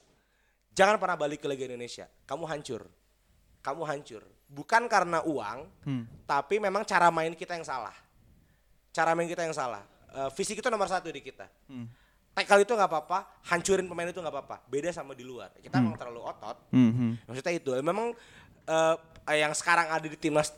jangan 0.71 0.95
pernah 0.97 1.15
balik 1.15 1.43
ke 1.43 1.47
Liga 1.47 1.67
Indonesia. 1.67 2.07
Kamu 2.25 2.43
hancur. 2.47 2.87
Kamu 3.61 3.83
hancur. 3.85 4.23
Bukan 4.51 4.91
karena 4.91 5.23
uang, 5.23 5.59
Hmm. 5.87 6.03
tapi 6.27 6.59
memang 6.59 6.83
cara 6.83 7.07
main 7.07 7.31
kita 7.31 7.55
yang 7.55 7.63
salah. 7.63 7.95
Cara 8.91 9.15
main 9.15 9.29
kita 9.29 9.47
yang 9.47 9.55
salah. 9.55 9.83
Eh, 10.11 10.29
fisik 10.35 10.59
itu 10.59 10.67
nomor 10.67 10.91
satu 10.91 11.07
di 11.07 11.23
kita. 11.23 11.47
Hmm. 11.71 11.87
Tackle 12.31 12.63
itu 12.63 12.71
nggak 12.75 12.87
apa-apa, 12.91 13.43
hancurin 13.47 13.87
pemain 13.87 14.07
itu 14.07 14.19
nggak 14.19 14.31
apa-apa. 14.31 14.63
Beda 14.67 14.91
sama 14.91 15.15
di 15.15 15.23
luar. 15.23 15.51
Kita 15.55 15.79
memang 15.79 15.95
terlalu 15.99 16.19
otot. 16.23 16.57
Hmm, 16.71 16.91
hmm. 16.91 17.11
Maksudnya 17.27 17.53
itu. 17.55 17.71
Memang 17.79 18.11
eh, 18.67 18.95
yang 19.39 19.55
sekarang 19.55 19.87
ada 19.87 20.03
di 20.03 20.15
timnas 20.19 20.51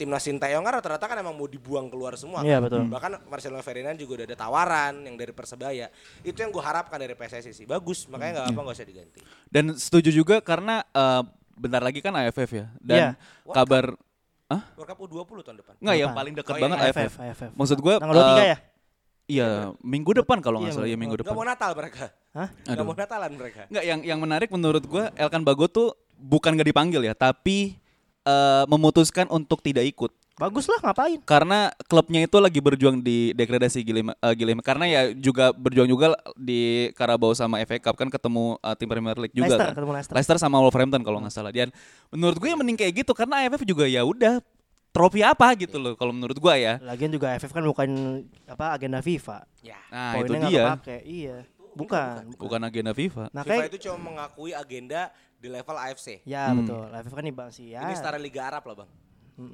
timnas 0.00 0.24
Sintayong 0.24 0.62
kan 0.62 0.72
rata-rata 0.74 1.04
kan 1.04 1.14
emang 1.14 1.32
mau 1.32 1.44
dibuang 1.44 1.86
keluar 1.86 2.16
semua. 2.16 2.40
Iya, 2.40 2.56
kan. 2.56 2.64
betul. 2.64 2.80
Bahkan 2.88 3.10
Marcelo 3.26 3.60
Ferdinand 3.60 3.94
juga 3.94 4.12
udah 4.16 4.26
ada 4.26 4.36
tawaran 4.38 4.94
yang 5.02 5.14
dari 5.14 5.30
Persebaya. 5.30 5.92
Itu 6.20 6.38
yang 6.38 6.48
gue 6.48 6.58
harapkan 6.58 6.96
dari 6.96 7.12
PSSI 7.12 7.52
sih. 7.52 7.64
Bagus, 7.64 8.08
makanya 8.08 8.40
nggak 8.40 8.46
apa 8.48 8.60
nggak 8.62 8.76
usah 8.76 8.88
diganti. 8.88 9.20
Dan 9.46 9.64
setuju 9.74 10.08
juga 10.10 10.40
karena 10.40 10.80
eh, 10.86 11.22
bentar 11.52 11.78
lagi 11.78 12.00
kan 12.00 12.16
AFF 12.16 12.50
ya. 12.50 12.66
Dan 12.78 12.96
Iya. 12.96 13.10
kabar 13.46 13.92
Hah? 14.48 14.66
World 14.74 14.88
Cup 14.88 14.98
U20 14.98 15.38
tahun 15.44 15.56
depan. 15.58 15.74
Enggak 15.78 15.94
yang 15.94 16.08
Depan. 16.08 16.18
paling 16.18 16.34
dekat 16.34 16.50
Oh, 16.50 16.56
iya, 16.56 16.62
banget 16.66 16.78
AFF, 16.80 16.98
AFF. 16.98 17.14
AFF. 17.22 17.50
Maksud 17.54 17.78
gua 17.78 17.94
Tanggal 17.96 18.16
23 18.16 18.34
eh, 18.34 18.48
ya? 18.48 18.58
Iya, 19.30 19.48
minggu 19.78 20.10
depan 20.12 20.38
kalau 20.40 20.58
nggak 20.58 20.66
Iya, 20.66 20.74
salah 20.74 20.88
ya 20.88 20.98
minggu- 20.98 21.14
minggu 21.14 21.14
Gak 21.14 21.22
depan. 21.22 21.36
mau 21.36 21.46
Natal 21.46 21.70
mereka. 21.72 22.04
Hah? 22.30 22.48
Gak 22.64 22.82
mau 22.82 22.94
Natalan 22.94 23.30
mereka. 23.32 23.62
Enggak 23.66 23.84
yang 23.84 24.00
yang 24.02 24.18
menarik 24.18 24.48
menurut 24.50 24.82
gua 24.82 25.14
Elkan 25.14 25.42
Bagot 25.42 25.70
tuh 25.70 25.88
bukan 26.16 26.50
gak 26.52 26.66
dipanggil 26.66 26.98
ya, 27.00 27.14
tapi 27.14 27.78
eh, 28.24 28.64
memutuskan 28.68 29.26
untuk 29.30 29.60
tidak 29.60 29.86
ikut. 29.86 30.12
Bagus 30.40 30.64
lah 30.72 30.80
ngapain? 30.80 31.20
Karena 31.28 31.68
klubnya 31.84 32.24
itu 32.24 32.40
lagi 32.40 32.64
berjuang 32.64 33.04
di 33.04 33.36
degradasi 33.36 33.84
Gilema, 33.84 34.16
eh, 34.16 34.32
Gilema. 34.32 34.64
karena 34.64 34.88
ya 34.88 35.02
juga 35.12 35.52
berjuang 35.52 35.84
juga 35.84 36.16
di 36.32 36.88
Carabao 36.96 37.36
sama 37.36 37.60
FA 37.60 37.76
Cup 37.76 38.00
kan 38.00 38.08
ketemu 38.08 38.56
eh, 38.56 38.74
tim 38.80 38.88
Premier 38.88 39.16
League 39.20 39.36
juga 39.36 39.52
Leicester, 39.52 39.68
kan. 39.68 39.74
ketemu 39.76 39.92
Leicester. 39.92 40.14
Leicester 40.16 40.36
sama 40.40 40.56
Wolverhampton 40.64 41.04
kalau 41.04 41.20
nggak 41.20 41.34
salah. 41.34 41.52
Dan 41.52 41.68
menurut 42.08 42.40
gue 42.40 42.48
yang 42.48 42.56
mending 42.56 42.80
kayak 42.80 43.04
gitu 43.04 43.12
karena 43.12 43.44
AFF 43.44 43.68
juga 43.68 43.84
ya 43.84 44.00
udah 44.00 44.40
trofi 44.90 45.22
apa 45.22 45.54
gitu 45.54 45.78
loh 45.78 45.94
kalau 45.94 46.10
menurut 46.10 46.34
gua 46.40 46.58
ya. 46.58 46.82
Lagian 46.82 47.10
juga 47.14 47.30
AFF 47.36 47.54
kan 47.54 47.62
bukan 47.62 47.88
apa 48.48 48.74
agenda 48.74 48.98
FIFA. 48.98 49.38
Ya. 49.62 49.78
Nah, 49.92 50.18
itu 50.18 50.32
Poinnya 50.34 50.38
nggak 50.40 50.50
dia. 50.50 50.64
kepake. 50.66 50.98
Iya. 51.06 51.36
Bukan. 51.70 52.20
Bukan 52.34 52.60
agenda 52.66 52.92
FIFA. 52.96 53.24
Nah, 53.30 53.42
FIFA 53.46 53.52
kayak 53.54 53.70
itu 53.70 53.78
cuma 53.86 53.96
mengakui 54.02 54.50
agenda 54.50 55.14
di 55.40 55.48
level 55.48 55.72
AFC. 55.74 56.20
ya 56.22 56.48
Hmm. 56.48 56.62
betul. 56.62 56.84
AFF 56.86 57.10
kan 57.10 57.24
dibahas 57.24 57.56
ya. 57.56 57.80
Ini 57.80 57.92
setara 57.94 58.16
Liga 58.16 58.44
Arab 58.44 58.62
lah 58.62 58.76
bang. 58.78 58.90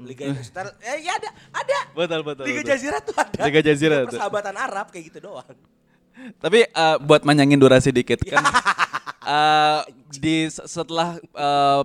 Liga 0.03 0.27
setara, 0.43 0.75
eh 0.83 0.99
ya 1.01 1.15
ada, 1.15 1.31
ada. 1.55 1.79
Betul 1.95 2.21
betul. 2.21 2.45
Liga 2.45 2.61
betul. 2.61 2.71
Jazirah 2.75 3.01
tuh 3.01 3.15
ada. 3.15 3.41
Liga 3.47 3.61
Jazirah 3.63 3.99
tuh. 4.03 4.09
Persahabatan 4.13 4.55
Arab 4.57 4.87
kayak 4.91 5.05
gitu 5.09 5.19
doang. 5.23 5.47
Tapi 6.43 6.67
eh, 6.67 6.97
buat 7.01 7.23
manjangin 7.23 7.57
durasi 7.57 7.95
dikit 7.95 8.19
kan 8.21 8.43
eh, 9.37 9.81
di 10.13 10.49
se- 10.49 10.67
setelah 10.67 11.15
eh, 11.23 11.83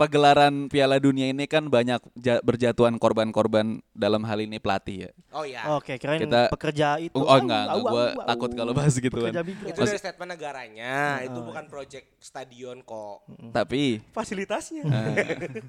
pagelaran 0.00 0.66
Piala 0.66 0.96
Dunia 0.96 1.28
ini 1.28 1.44
kan 1.44 1.68
banyak 1.68 2.00
ja- 2.16 2.40
berjatuhan 2.40 2.96
korban-korban 2.96 3.84
dalam 3.92 4.24
hal 4.24 4.40
ini 4.40 4.56
pelatih 4.56 5.04
ya. 5.04 5.10
Oh 5.30 5.44
ya. 5.44 5.76
Oke, 5.76 5.94
kirain 5.94 6.24
Kita- 6.24 6.48
pekerja 6.48 6.96
itu. 6.96 7.12
Oh, 7.12 7.28
enggak, 7.28 7.68
enggak. 7.68 7.84
Gua 7.84 8.04
takut 8.24 8.50
kalau 8.50 8.72
bahas 8.72 8.96
gitu 8.96 9.12
kan. 9.12 9.32
Itu 9.44 9.76
dari 9.78 10.00
statement 10.00 10.30
negaranya, 10.30 11.20
itu 11.20 11.36
bukan 11.38 11.68
project 11.68 12.16
stadion 12.16 12.80
kok. 12.80 13.28
Tapi 13.50 14.00
Fasilitasnya. 14.10 14.88
eh, 14.88 15.36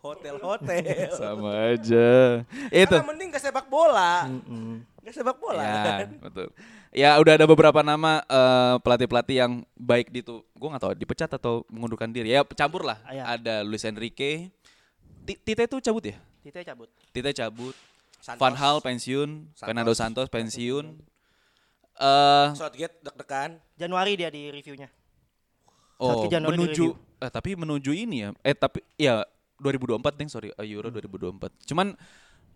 Hotel-hotel. 0.00 1.12
sama 1.12 1.76
aja. 1.76 2.40
Itu. 2.68 2.88
Karena 2.90 3.04
mending 3.06 3.30
ke 3.30 3.38
sepak 3.38 3.68
bola. 3.68 4.28
Ke 5.00 5.12
sepak 5.12 5.36
bola 5.36 5.60
Ya, 5.60 5.76
kan. 5.98 6.08
betul. 6.20 6.48
Ya 6.90 7.14
udah 7.22 7.38
ada 7.38 7.46
beberapa 7.46 7.86
nama 7.86 8.18
eh, 8.26 8.76
pelatih-pelatih 8.82 9.36
yang 9.38 9.52
baik 9.78 10.10
di 10.10 10.26
tuh. 10.26 10.42
Gue 10.58 10.68
nggak 10.74 10.82
tahu 10.82 10.92
dipecat 10.98 11.30
atau 11.30 11.62
mengundurkan 11.70 12.10
diri. 12.10 12.34
Ya 12.34 12.42
campur 12.42 12.82
lah. 12.82 12.98
Ah, 13.06 13.14
ya. 13.14 13.22
Ada 13.38 13.62
Luis 13.62 13.86
Enrique. 13.86 14.50
Ti- 15.22 15.38
Tite 15.38 15.70
itu 15.70 15.78
cabut 15.78 16.02
ya? 16.02 16.18
Tite 16.42 16.66
cabut. 16.66 16.90
Tite 17.14 17.30
cabut. 17.30 17.74
Santos. 18.18 18.42
Van 18.42 18.54
Hal 18.58 18.82
pensiun. 18.82 19.54
Santos. 19.54 19.66
Fernando 19.70 19.92
Santos 19.94 20.26
pensiun. 20.26 20.98
Eh 21.94 22.48
Southgate 22.58 22.98
deg-degan. 23.06 23.50
Januari 23.78 24.18
dia 24.18 24.28
di 24.28 24.50
reviewnya. 24.50 24.90
oh 26.00 26.24
Januari 26.26 26.56
menuju 26.56 26.96
eh, 27.20 27.30
tapi 27.30 27.54
menuju 27.54 27.92
ini 27.94 28.26
ya. 28.26 28.30
Eh 28.42 28.56
tapi 28.56 28.82
ya 28.96 29.22
2024 29.62 30.18
deh 30.18 30.26
sorry 30.26 30.48
eh, 30.50 30.66
Euro 30.74 30.90
2024. 30.90 31.70
Cuman 31.70 31.94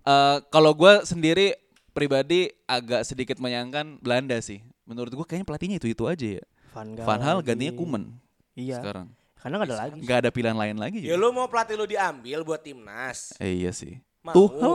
eh 0.05 0.39
kalau 0.51 0.75
gue 0.75 1.07
sendiri 1.07 1.55
pribadi 1.95 2.51
agak 2.65 3.03
sedikit 3.03 3.39
menyayangkan 3.39 3.97
Belanda 3.99 4.37
sih. 4.39 4.61
Menurut 4.85 5.09
gue 5.11 5.25
kayaknya 5.25 5.47
pelatihnya 5.47 5.77
itu 5.79 5.89
itu 5.89 6.05
aja 6.05 6.27
ya. 6.37 6.45
Van 6.73 6.91
Gaal 6.93 7.07
Van 7.07 7.21
Hal 7.21 7.37
lagi. 7.39 7.47
gantinya 7.49 7.73
Kuman 7.73 8.05
Iya. 8.53 8.77
sekarang. 8.77 9.07
Karena 9.37 9.55
nggak 9.57 9.69
ada 9.69 9.79
lagi. 9.79 9.99
Nggak 10.01 10.19
ada 10.19 10.31
pilihan 10.31 10.57
lain 10.57 10.77
lagi. 10.77 10.99
Ya 10.99 11.15
juga. 11.15 11.23
lu 11.23 11.29
mau 11.31 11.47
pelatih 11.47 11.75
lu 11.75 11.85
diambil 11.85 12.39
buat 12.43 12.61
timnas. 12.61 13.33
Eh, 13.39 13.61
iya 13.61 13.71
sih. 13.71 14.01
Mau. 14.21 14.33
Tuh, 14.33 14.49
hal. 14.57 14.75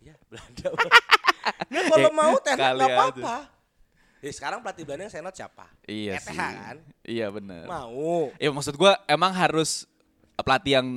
Ya, 0.00 0.14
Belanda. 0.24 0.68
Nggak 1.70 1.84
kalau 1.86 2.02
Eh, 2.02 2.12
mau 2.12 2.32
nggak 2.34 2.58
aja. 2.58 2.84
apa-apa. 2.86 3.36
Ya, 4.18 4.30
sekarang 4.30 4.58
pelatih 4.60 4.82
Belanda 4.82 5.02
yang 5.04 5.14
senot 5.14 5.32
siapa? 5.32 5.66
Iya 5.82 6.18
ETH 6.18 6.26
sih. 6.26 6.36
kan? 6.36 6.76
Iya 7.02 7.26
benar. 7.28 7.64
Mau. 7.64 8.30
Ya 8.36 8.50
maksud 8.50 8.74
gua 8.74 8.98
emang 9.06 9.30
harus 9.30 9.86
pelatih 10.36 10.72
yang 10.76 10.88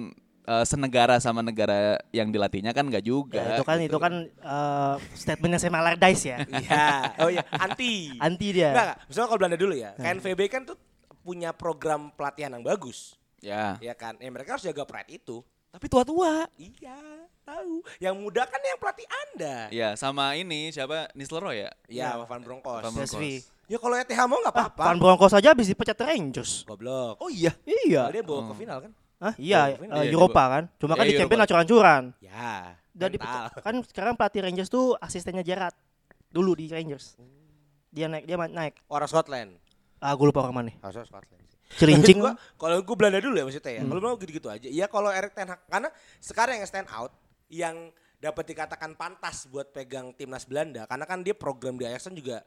eh, 0.49 0.65
senegara 0.65 1.21
sama 1.21 1.45
negara 1.45 2.01
yang 2.09 2.33
dilatihnya 2.33 2.73
kan 2.73 2.89
nggak 2.89 3.05
juga. 3.05 3.37
Ya, 3.37 3.61
itu 3.61 3.63
kan 3.63 3.77
gitu. 3.77 3.93
itu 3.93 3.97
kan 4.01 4.13
eh, 4.25 4.95
statementnya 5.13 5.59
Sam 5.61 5.77
Allardyce 5.77 6.23
ya. 6.25 6.37
Iya. 6.59 6.85
Oh 7.21 7.29
iya, 7.29 7.45
anti. 7.53 8.17
Anti 8.17 8.47
dia. 8.49 8.73
Enggak, 8.73 8.85
enggak. 8.85 8.97
Misalnya 9.05 9.27
kalau 9.29 9.39
Belanda 9.39 9.57
dulu 9.61 9.73
ya. 9.77 9.91
KNVB 9.95 10.41
kan 10.49 10.61
tuh 10.65 10.77
punya 11.21 11.53
program 11.53 12.09
pelatihan 12.17 12.57
yang 12.57 12.65
bagus. 12.65 13.13
Ya. 13.39 13.77
Ya 13.79 13.93
kan? 13.93 14.17
Ya 14.17 14.27
mereka 14.33 14.57
harus 14.57 14.65
jaga 14.65 14.83
pride 14.83 15.21
itu. 15.21 15.45
Tapi 15.69 15.85
tua-tua. 15.85 16.49
Iya, 16.57 16.97
tahu. 17.45 17.85
Yang 18.01 18.15
muda 18.17 18.41
kan 18.49 18.57
yang 18.57 18.81
pelatih 18.81 19.05
Anda. 19.05 19.55
Ya, 19.69 19.93
sama 19.93 20.33
ini 20.33 20.73
siapa? 20.73 21.13
Nisleroy 21.13 21.61
ya? 21.61 21.71
Iya, 21.85 22.25
Van 22.25 22.41
Bronckhorst. 22.41 22.89
Van 22.89 22.93
Bronckhorst. 22.97 23.45
Ya 23.69 23.77
kalau 23.77 23.93
ETH 24.01 24.21
mau 24.25 24.41
nggak 24.41 24.55
apa-apa. 24.57 24.83
Van 24.89 24.97
Bronckhorst 24.97 25.37
saja 25.37 25.53
habis 25.53 25.69
dipecat 25.69 25.93
Rangers. 26.01 26.65
Goblok. 26.65 27.21
Oh 27.21 27.29
iya. 27.29 27.53
Iya. 27.69 28.09
Kalau 28.09 28.15
dia 28.17 28.23
bawa 28.25 28.41
ke 28.49 28.53
final 28.57 28.77
kan? 28.81 28.91
Hah? 29.19 29.33
Iya, 29.35 29.75
Oh, 29.75 29.99
eh, 29.99 30.07
iya, 30.07 30.11
Eropa 30.11 30.39
iya. 30.39 30.47
kan. 30.49 30.63
Cuma 30.75 30.91
Iya, 30.91 30.97
kan 30.97 31.03
di 31.03 31.09
Eropa. 31.09 31.19
champion 31.21 31.41
acur-ancuran. 31.43 32.03
Ya. 32.19 32.51
Dan 32.89 33.09
kan 33.57 33.75
sekarang 33.85 34.13
pelatih 34.15 34.41
Rangers 34.41 34.67
tuh 34.67 34.95
asistennya 34.97 35.39
Gerrard 35.41 35.75
dulu 36.29 36.55
di 36.55 36.67
Rangers. 36.67 37.19
Dia 37.89 38.07
naik, 38.07 38.23
dia 38.23 38.37
naik. 38.37 38.79
Orang 38.85 39.07
Scotland. 39.07 39.59
Ah, 39.97 40.13
gue 40.13 40.25
lupa 40.25 40.39
orang 40.41 40.55
mana. 40.57 40.71
Harusnya 40.79 41.03
Scotland. 41.03 41.43
Celincing. 41.71 42.17
Gua- 42.23 42.39
kalau 42.55 42.79
gue 42.79 42.95
Belanda 42.95 43.19
dulu 43.19 43.35
ya 43.35 43.43
maksudnya 43.43 43.71
ya. 43.71 43.81
Kalau 43.81 43.99
mau 43.99 44.15
gitu-gitu 44.15 44.47
aja. 44.47 44.65
Iya 44.65 44.85
kalau 44.85 45.09
Erik 45.09 45.33
Ten 45.33 45.47
Hag 45.47 45.61
karena 45.65 45.89
sekarang 46.17 46.55
yang 46.55 46.65
stand 46.65 46.87
out 46.89 47.11
yang 47.47 47.75
dapat 48.17 48.43
dikatakan 48.47 48.95
pantas 48.95 49.45
buat 49.45 49.69
pegang 49.69 50.11
timnas 50.11 50.43
Belanda 50.43 50.83
karena 50.85 51.03
kan 51.03 51.19
dia 51.19 51.31
program 51.31 51.75
di 51.75 51.83
Ajax 51.83 52.03
kan 52.03 52.13
juga 52.13 52.43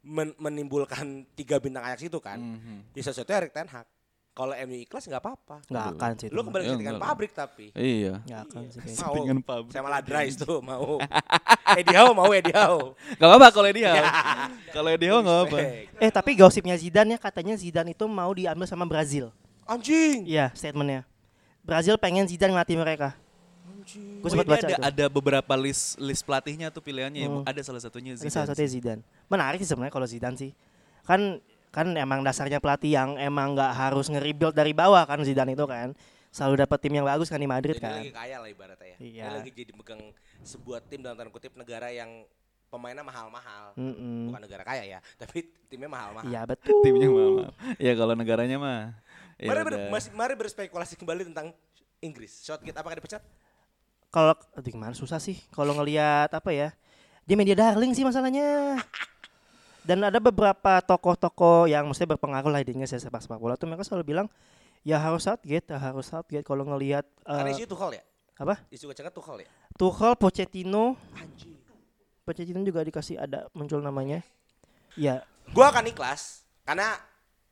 men- 0.00 0.34
menimbulkan 0.36 1.06
tiga 1.32 1.58
bintang 1.58 1.84
Ajax 1.84 2.02
itu 2.02 2.16
kan. 2.16 2.38
Mhm. 2.38 2.90
Di 2.90 3.00
sesuatu 3.00 3.28
Erik 3.28 3.50
Ten 3.50 3.66
Hag. 3.66 3.86
Kalau 4.32 4.56
MU 4.56 4.76
ikhlas 4.80 5.04
nggak 5.04 5.20
apa-apa. 5.20 5.56
Nggak 5.68 5.86
akan 5.92 6.10
sih. 6.16 6.26
itu 6.26 6.32
Lu 6.32 6.40
kembali 6.40 6.62
Ya, 6.62 6.70
settingan 6.72 6.94
enggak. 6.96 7.04
pabrik 7.04 7.32
tapi. 7.32 7.66
Iya. 7.72 8.14
Nggak 8.24 8.40
akan 8.42 8.62
sih. 8.64 8.80
Mau. 8.80 8.96
Settingan 8.96 9.38
pabrik. 9.42 9.70
Saya 9.70 9.82
malah 9.84 10.00
Dries 10.00 10.34
tuh 10.34 10.58
mau. 10.58 10.96
Eddie 11.78 11.96
Howe 11.96 12.12
mau 12.12 12.30
Eddie 12.32 12.56
Howe. 12.56 12.96
Gak 13.12 13.28
apa-apa 13.28 13.48
kalau 13.50 13.68
dia. 13.68 13.92
Kalau 14.74 14.88
dia 14.96 15.12
nggak 15.12 15.38
apa. 15.46 15.58
Eh 16.00 16.08
tapi 16.08 16.32
gosipnya 16.32 16.72
Zidane 16.74 17.12
ya 17.12 17.18
katanya 17.20 17.54
Zidane 17.54 17.92
itu 17.92 18.08
mau 18.08 18.32
diambil 18.32 18.64
sama 18.64 18.88
Brazil. 18.88 19.28
Anjing. 19.68 20.24
Iya 20.24 20.48
statementnya. 20.52 21.04
Brazil 21.60 22.00
pengen 22.00 22.24
Zidane 22.24 22.56
ngelatih 22.56 22.80
mereka. 22.80 23.12
Gue 23.84 24.24
Oh, 24.24 24.30
sempat 24.30 24.46
baca 24.48 24.62
ada, 24.62 24.72
tuh. 24.72 24.82
ada 24.82 25.04
beberapa 25.10 25.54
list 25.54 25.98
list 25.98 26.22
pelatihnya 26.22 26.70
tuh 26.70 26.80
pilihannya. 26.80 27.26
Hmm. 27.26 27.42
Ada 27.44 27.60
salah 27.62 27.82
satunya 27.82 28.14
Ada 28.14 28.24
Zidane. 28.24 28.32
salah 28.32 28.48
satunya 28.48 28.70
Zidane. 28.70 29.02
Menarik 29.28 29.60
sih 29.60 29.68
sebenarnya 29.68 29.92
kalau 29.92 30.08
Zidane 30.08 30.36
sih. 30.38 30.50
Kan 31.02 31.42
kan 31.72 31.88
emang 31.96 32.20
dasarnya 32.20 32.60
pelatih 32.60 32.92
yang 32.92 33.16
emang 33.16 33.56
nggak 33.56 33.72
harus 33.72 34.12
nge-rebuild 34.12 34.52
dari 34.52 34.76
bawah 34.76 35.08
kan 35.08 35.24
Zidane 35.24 35.56
itu 35.56 35.64
kan. 35.64 35.96
Selalu 36.32 36.64
dapat 36.64 36.78
tim 36.80 36.92
yang 36.92 37.04
bagus 37.04 37.28
kan 37.28 37.36
di 37.36 37.48
Madrid 37.48 37.76
Jadi 37.76 37.84
kan. 37.84 37.96
lagi 38.00 38.12
kaya 38.12 38.36
lah 38.40 38.48
ibaratnya 38.48 38.88
ya. 38.88 38.96
Iya. 39.00 39.24
Dia 39.24 39.32
lagi 39.40 39.50
jadi 39.52 39.72
megang 39.72 40.00
sebuah 40.40 40.80
tim 40.88 41.00
dalam 41.00 41.16
tanda 41.16 41.28
kutip 41.28 41.52
negara 41.56 41.92
yang 41.92 42.24
pemainnya 42.68 43.04
mahal-mahal. 43.04 43.76
Mm-mm. 43.76 44.32
Bukan 44.32 44.40
negara 44.40 44.64
kaya 44.64 44.84
ya, 44.84 44.98
tapi 45.20 45.44
timnya 45.68 45.92
mahal-mahal. 45.92 46.28
Iya 46.28 46.40
betul. 46.52 46.80
Timnya 46.80 47.08
mah. 47.08 47.52
Ya 47.76 47.92
kalau 47.92 48.14
negaranya 48.16 48.56
mah. 48.56 48.80
ya 49.36 49.48
mari, 49.48 49.60
ber, 49.64 49.74
masih- 49.92 50.12
mari 50.16 50.34
berspekulasi 50.36 50.96
kembali 50.96 51.28
tentang 51.32 51.52
Inggris. 52.00 52.32
Southgate 52.32 52.76
apakah 52.76 52.96
dipecat? 52.96 53.20
Kalau 54.08 54.36
aduh 54.56 54.68
gimana 54.72 54.92
susah 54.92 55.20
sih 55.20 55.40
kalau 55.52 55.72
ngelihat 55.76 56.32
apa 56.32 56.48
ya. 56.52 56.72
Dia 57.28 57.36
media 57.36 57.56
darling 57.56 57.92
sih 57.92 58.04
masalahnya. 58.04 58.80
Dan 59.82 60.06
ada 60.06 60.22
beberapa 60.22 60.78
tokoh-tokoh 60.82 61.66
yang 61.66 61.90
mesti 61.90 62.06
berpengaruh 62.06 62.54
lah 62.54 62.62
di 62.62 62.70
Inggris 62.70 62.94
ya 62.94 63.02
sepak 63.02 63.18
sepak 63.18 63.38
bola 63.42 63.58
tuh 63.58 63.66
mereka 63.66 63.82
selalu 63.82 64.14
bilang 64.14 64.26
ya 64.86 64.98
harus 64.98 65.26
Southgate, 65.26 65.74
ya 65.74 65.78
harus 65.78 66.06
Southgate 66.06 66.46
kalau 66.46 66.62
ngelihat 66.62 67.02
Karena 67.26 67.50
eh, 67.50 67.58
isu 67.58 67.66
Tuchel 67.66 67.98
ya? 67.98 68.02
apa? 68.38 68.54
Isu 68.70 68.84
kencangnya 68.90 69.14
Tuchel 69.14 69.36
ya? 69.42 69.48
Tuchel, 69.74 70.12
Pochettino, 70.14 70.94
Anjing. 71.18 71.58
Pochettino 72.22 72.62
juga 72.62 72.86
dikasih 72.86 73.18
ada 73.18 73.50
muncul 73.54 73.82
namanya. 73.82 74.22
Ya, 74.94 75.26
Gua 75.50 75.74
akan 75.74 75.90
ikhlas 75.90 76.46
karena 76.62 76.94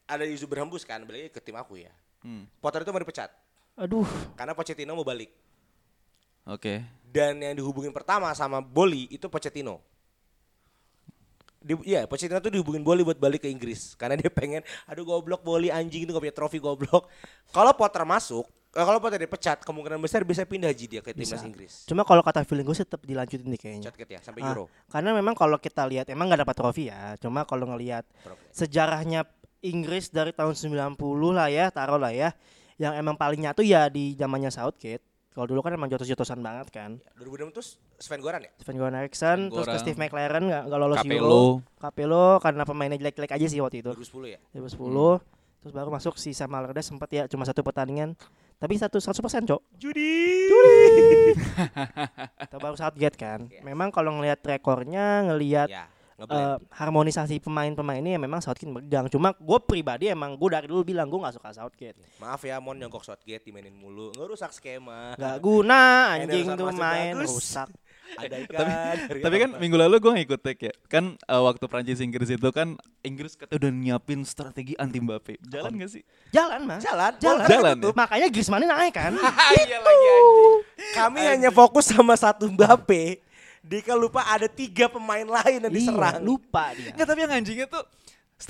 ada 0.07 0.23
isu 0.23 0.47
berhembus 0.47 0.87
kan, 0.87 1.03
balik 1.03 1.35
ke 1.35 1.41
tim 1.43 1.59
aku 1.59 1.83
ya. 1.83 1.91
Hmm. 2.23 2.47
Potter 2.63 2.87
itu 2.87 2.91
mau 2.95 3.03
dipecat 3.03 3.31
aduh, 3.81 4.05
karena 4.37 4.53
Pochettino 4.53 4.93
mau 4.93 5.07
balik. 5.07 5.33
Oke. 6.45 6.85
Dan 7.01 7.41
yang 7.41 7.57
dihubungin 7.57 7.91
pertama 7.97 8.29
sama 8.37 8.61
Boli 8.61 9.09
itu 9.09 9.25
Pochettino. 9.33 9.81
Di, 11.61 11.77
iya, 11.85 12.09
Pochettino 12.09 12.41
tuh 12.41 12.49
dihubungin 12.49 12.81
Boli 12.81 13.05
buat 13.05 13.21
balik 13.21 13.45
ke 13.45 13.49
Inggris 13.49 13.93
karena 14.01 14.17
dia 14.17 14.33
pengen, 14.33 14.65
aduh 14.89 15.05
goblok 15.05 15.45
Boli 15.45 15.69
anjing 15.69 16.05
itu 16.05 16.11
gak 16.11 16.25
punya 16.25 16.33
trofi 16.33 16.57
goblok. 16.57 17.05
Kalau 17.53 17.77
Potter 17.77 18.01
masuk, 18.03 18.49
eh, 18.73 18.81
kalau 18.81 18.97
Potter 18.97 19.21
dipecat, 19.21 19.61
kemungkinan 19.61 20.01
besar 20.01 20.25
bisa 20.25 20.49
pindah 20.49 20.73
Ji 20.73 20.89
dia 20.89 21.05
ke 21.05 21.13
timnas. 21.13 21.45
Inggris. 21.45 21.85
cuma 21.85 22.01
kalau 22.03 22.25
kata 22.25 22.49
feeling 22.49 22.65
gue 22.65 22.73
sih 22.73 22.89
tetap 22.89 23.05
dilanjutin 23.05 23.45
nih 23.45 23.61
kayaknya. 23.61 23.87
Southgate 23.93 24.13
ya 24.17 24.21
sampai 24.25 24.41
Ah, 24.41 24.57
Euro. 24.57 24.65
karena 24.89 25.11
memang 25.13 25.37
kalau 25.37 25.61
kita 25.61 25.85
lihat 25.85 26.09
emang 26.09 26.33
nggak 26.33 26.49
dapat 26.49 26.57
trofi 26.57 26.89
ya. 26.89 27.21
Cuma 27.21 27.45
kalau 27.45 27.69
ngelihat 27.69 28.09
sejarahnya 28.51 29.29
Inggris 29.61 30.09
dari 30.09 30.33
tahun 30.33 30.57
90 30.57 30.97
lah 31.37 31.53
ya, 31.53 31.69
taruh 31.69 32.01
lah 32.01 32.17
ya. 32.17 32.33
Yang 32.81 32.95
emang 32.97 33.21
paling 33.21 33.45
nyatu 33.45 33.61
ya 33.61 33.93
di 33.93 34.17
zamannya 34.17 34.49
Southgate. 34.49 35.05
Kalau 35.31 35.47
dulu 35.47 35.63
kan 35.63 35.71
emang 35.71 35.87
jotos-jotosan 35.87 36.43
banget 36.43 36.75
kan. 36.75 36.99
Ya, 36.99 37.11
2006 37.23 37.55
tuh 37.55 37.65
Sven 38.03 38.19
Goran 38.19 38.43
ya? 38.43 38.51
Sven 38.59 38.75
Goran 38.75 38.99
Eriksson, 38.99 39.47
terus 39.47 39.67
ke. 39.71 39.79
Steve 39.79 39.99
McLaren 39.99 40.43
nggak 40.43 40.63
nggak 40.67 40.81
lolos 40.83 40.99
Capello. 40.99 41.23
Euro. 41.23 41.43
Capello 41.79 42.25
karena 42.43 42.63
pemainnya 42.67 42.99
jelek-jelek 42.99 43.33
aja 43.39 43.47
sih 43.47 43.63
waktu 43.63 43.87
itu. 43.87 43.91
2010 43.95 44.35
ya? 44.35 44.39
2010. 44.59 45.23
Terus 45.61 45.73
baru 45.77 45.89
masuk 45.93 46.15
si 46.19 46.35
Sam 46.35 46.51
Allardyce 46.57 46.91
sempat 46.91 47.07
ya 47.15 47.31
cuma 47.31 47.47
satu 47.47 47.63
pertandingan. 47.63 48.19
Tapi 48.59 48.75
satu 48.77 48.99
100% 48.99 49.49
cok. 49.49 49.61
Judi. 49.79 50.53
Kita 52.43 52.57
baru 52.65 52.77
Southgate 52.77 53.17
kan. 53.17 53.47
Yes. 53.49 53.63
Memang 53.63 53.89
kalau 53.89 54.19
ngelihat 54.19 54.43
rekornya, 54.45 55.25
ngelihat 55.31 55.69
Ya, 55.71 55.87
eh, 56.21 56.29
ngeblend. 56.29 56.69
harmonisasi 56.69 57.41
pemain-pemain 57.41 58.01
ini 58.05 58.17
ya 58.17 58.21
memang 58.21 58.45
Southgate 58.45 58.69
megang. 58.69 59.09
Cuma 59.09 59.33
gue 59.33 59.59
pribadi 59.65 60.13
emang 60.13 60.37
gue 60.37 60.49
dari 60.53 60.69
dulu 60.69 60.85
bilang 60.85 61.09
gue 61.09 61.17
nggak 61.17 61.41
suka 61.41 61.57
Southgate. 61.57 61.97
Maaf 62.21 62.45
ya, 62.45 62.61
Mon 62.61 62.77
nyogok 62.77 63.03
Southgate 63.03 63.49
dimainin 63.49 63.73
mulu. 63.73 64.13
Ngerusak 64.13 64.53
skema. 64.53 65.17
Nggak 65.17 65.37
guna 65.41 66.15
anjing 66.21 66.47
tuh 66.55 66.69
main 66.77 67.17
bagus. 67.17 67.33
rusak. 67.33 67.69
Ada 68.19 68.43
ikan. 68.43 68.67
dari 69.07 69.23
Tapi 69.23 69.37
kan 69.39 69.51
minggu 69.63 69.77
lalu 69.79 70.03
gue 70.03 70.13
ngikut 70.19 70.41
tag 70.43 70.59
ya. 70.59 70.75
Kan 70.91 71.15
eh, 71.15 71.43
waktu 71.43 71.65
Prancis 71.71 72.03
Inggris 72.03 72.31
itu 72.35 72.49
kan 72.51 72.75
Inggris 73.07 73.39
kata 73.39 73.55
udah 73.55 73.71
nyiapin 73.71 74.27
strategi 74.27 74.75
anti 74.75 74.99
Mbappe. 74.99 75.39
Jalan 75.47 75.79
gak 75.79 75.91
sih? 75.95 76.03
Jalan 76.35 76.67
mas. 76.67 76.83
Jalan, 76.83 77.15
Jalan. 77.23 77.47
Jalan 77.47 77.75
Tuh, 77.79 77.93
Makanya 77.95 78.27
Griezmann 78.29 78.67
naik 78.67 78.95
kan. 78.95 79.15
Iya 79.61 79.79
lagi 79.83 80.07
anjing. 80.11 80.55
Kami 80.95 81.21
hanya 81.23 81.51
fokus 81.55 81.91
sama 81.91 82.19
satu 82.19 82.51
Mbappe. 82.51 83.30
Dika 83.61 83.93
lupa 83.93 84.25
ada 84.25 84.49
tiga 84.49 84.89
pemain 84.89 85.23
lain 85.23 85.59
yang 85.61 85.73
Iya, 85.73 85.79
diserang. 85.93 86.21
lupa 86.21 86.73
dia. 86.73 86.91
Nggak, 86.91 87.07
tapi 87.07 87.21
yang 87.21 87.33
anjingnya 87.33 87.67
tuh 87.67 87.85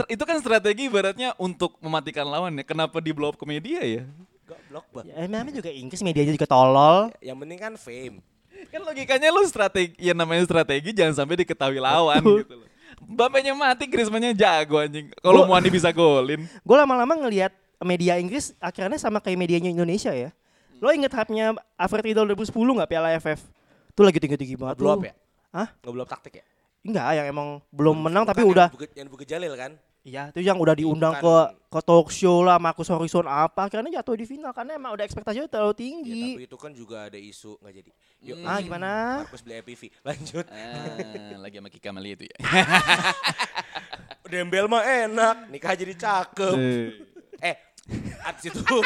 itu 0.06 0.22
kan 0.22 0.36
strategi 0.38 0.86
ibaratnya 0.86 1.34
untuk 1.34 1.74
mematikan 1.78 2.22
lawan 2.22 2.54
ya. 2.54 2.62
Kenapa 2.62 3.02
di 3.02 3.10
blow 3.10 3.28
up 3.28 3.36
ke 3.36 3.42
media 3.42 3.82
ya? 3.82 4.06
Goblok 4.46 4.86
banget. 4.92 5.10
Ya, 5.10 5.26
namanya 5.26 5.58
juga 5.58 5.70
Inggris 5.70 5.98
medianya 6.00 6.30
juga 6.30 6.46
tolol. 6.46 7.10
Yang 7.18 7.36
penting 7.38 7.58
kan 7.58 7.72
fame. 7.74 8.16
Kan 8.70 8.80
logikanya 8.82 9.28
lu 9.30 9.42
strategi, 9.44 9.94
ya 9.96 10.12
namanya 10.12 10.44
strategi 10.44 10.90
jangan 10.92 11.14
sampai 11.16 11.42
diketahui 11.42 11.80
lawan 11.80 12.18
Betul. 12.18 12.38
gitu 12.44 12.54
loh. 12.58 12.66
Mbappe-nya 13.00 13.54
mati, 13.54 13.88
Griezmann-nya 13.88 14.30
jago 14.30 14.78
anjing. 14.78 15.10
Kalau 15.16 15.42
Gua- 15.42 15.56
Muani 15.56 15.70
bisa 15.70 15.90
golin. 15.90 16.44
Gue 16.60 16.76
lama-lama 16.76 17.14
ngelihat 17.16 17.50
media 17.80 18.14
Inggris 18.14 18.52
akhirnya 18.58 19.00
sama 19.00 19.18
kayak 19.18 19.38
medianya 19.38 19.70
Indonesia 19.70 20.12
ya. 20.12 20.30
Lo 20.78 20.92
inget 20.92 21.10
hype-nya 21.10 21.56
Alfred 21.74 22.04
Riedel 22.04 22.28
2010 22.28 22.52
nggak 22.76 22.88
Piala 22.88 23.10
AFF? 23.10 23.40
Tuh 24.00 24.08
lagi 24.08 24.16
tinggi-tinggi 24.16 24.56
banget. 24.56 24.80
Ngeblow 24.80 24.90
up 24.90 24.98
tuh. 24.98 25.06
ya? 25.06 25.14
Hah? 25.52 25.68
Ngeblow 25.78 26.02
up 26.02 26.08
taktik 26.08 26.40
ya? 26.40 26.44
Enggak, 26.80 27.04
yang 27.12 27.26
emang 27.28 27.48
belum 27.68 27.96
menang 28.00 28.24
tapi 28.24 28.40
udah 28.42 28.66
Yang 28.66 28.76
Buge- 28.80 28.96
yang 28.96 29.08
Buge 29.12 29.26
Jalil 29.28 29.52
kan? 29.52 29.76
Iya, 30.00 30.32
itu 30.32 30.40
yang 30.40 30.56
udah 30.56 30.72
diundang 30.72 31.12
ke 31.12 31.20
Bukan. 31.20 31.68
ke 31.68 31.80
talk 31.84 32.08
show 32.08 32.40
lah 32.40 32.56
Marcus 32.56 32.88
Horizon 32.88 33.28
apa 33.28 33.68
akhirnya 33.68 34.00
jatuh 34.00 34.16
di 34.16 34.24
final 34.24 34.48
karena 34.48 34.72
emang 34.74 34.96
udah 34.96 35.04
ekspektasinya 35.04 35.44
terlalu 35.44 35.68
Ya, 35.68 35.76
tinggi. 35.76 36.22
tapi 36.32 36.44
itu 36.48 36.56
kan 36.56 36.72
juga 36.72 36.96
ada 37.04 37.20
isu 37.20 37.60
nggak 37.60 37.74
jadi. 37.76 37.90
Yuk, 38.24 38.36
ah, 38.40 38.58
gimana? 38.58 38.90
Marcus 39.20 39.44
beli 39.44 39.60
EPV. 39.60 39.82
Lanjut. 40.08 40.44
Ah, 40.48 41.36
lagi 41.36 41.60
sama 41.60 41.68
Kika 41.68 41.92
Meli 41.92 42.16
itu 42.16 42.24
ya. 42.24 42.36
Dembel 44.30 44.64
mah 44.64 44.80
enak, 44.80 45.36
nikah 45.50 45.74
jadi 45.74 45.92
cakep. 45.92 46.54
eh, 47.36 47.54
artis 48.22 48.52
itu. 48.52 48.76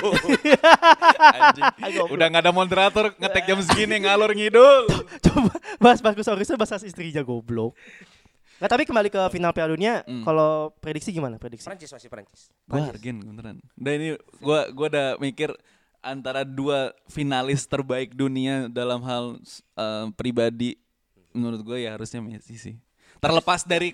Anjing. 1.35 1.65
Udah 2.11 2.27
nggak 2.31 2.43
ada 2.45 2.53
moderator 2.53 3.05
ngetek 3.17 3.45
jam 3.47 3.59
segini 3.61 3.97
ngalor 4.05 4.33
ngidul. 4.33 4.89
Coba 5.21 5.53
bahas 5.79 6.01
Marcus 6.01 6.29
Horizon 6.29 6.57
bahas 6.57 6.83
istrinya 6.83 7.21
goblok. 7.21 7.75
Nah, 8.63 8.71
tapi 8.71 8.87
kembali 8.87 9.11
ke 9.11 9.19
final 9.35 9.51
Piala 9.51 9.75
Dunia, 9.75 10.07
Hmm. 10.07 10.23
kalau 10.23 10.71
prediksi 10.79 11.11
gimana 11.11 11.37
prediksi? 11.37 11.67
Prancis 11.67 11.91
masih 11.91 12.09
Prancis. 12.09 12.49
Gua 12.65 12.87
Argen 12.87 13.21
beneran. 13.21 13.59
Dan 13.75 13.93
ini 13.99 14.09
gua 14.39 14.71
gua 14.71 14.87
udah 14.89 15.09
mikir 15.19 15.51
antara 15.99 16.47
dua 16.47 16.95
finalis 17.11 17.67
terbaik 17.67 18.15
dunia 18.15 18.71
dalam 18.71 19.03
hal 19.03 19.37
eh, 19.75 20.07
pribadi 20.15 20.79
menurut 21.35 21.67
gue 21.67 21.83
ya 21.83 21.99
harusnya 21.99 22.23
Messi 22.23 22.55
sih. 22.55 22.77
Terlepas 23.19 23.67
dari 23.67 23.91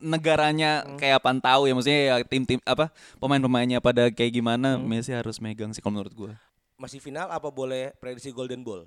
negaranya 0.00 0.84
kayak 0.96 1.22
apaan 1.22 1.38
tahu 1.40 1.68
ya 1.68 1.72
maksudnya 1.72 2.00
ya 2.00 2.14
tim-tim 2.24 2.60
apa 2.64 2.92
pemain-pemainnya 3.20 3.78
pada 3.80 4.08
kayak 4.12 4.32
gimana 4.36 4.76
Messi 4.76 5.12
harus 5.12 5.40
megang 5.40 5.72
sih 5.72 5.80
kalau 5.80 6.00
menurut 6.00 6.14
gua. 6.14 6.32
Masih 6.76 7.00
final 7.00 7.32
apa 7.32 7.48
boleh 7.48 7.96
prediksi 7.96 8.32
Golden 8.32 8.60
Ball? 8.60 8.84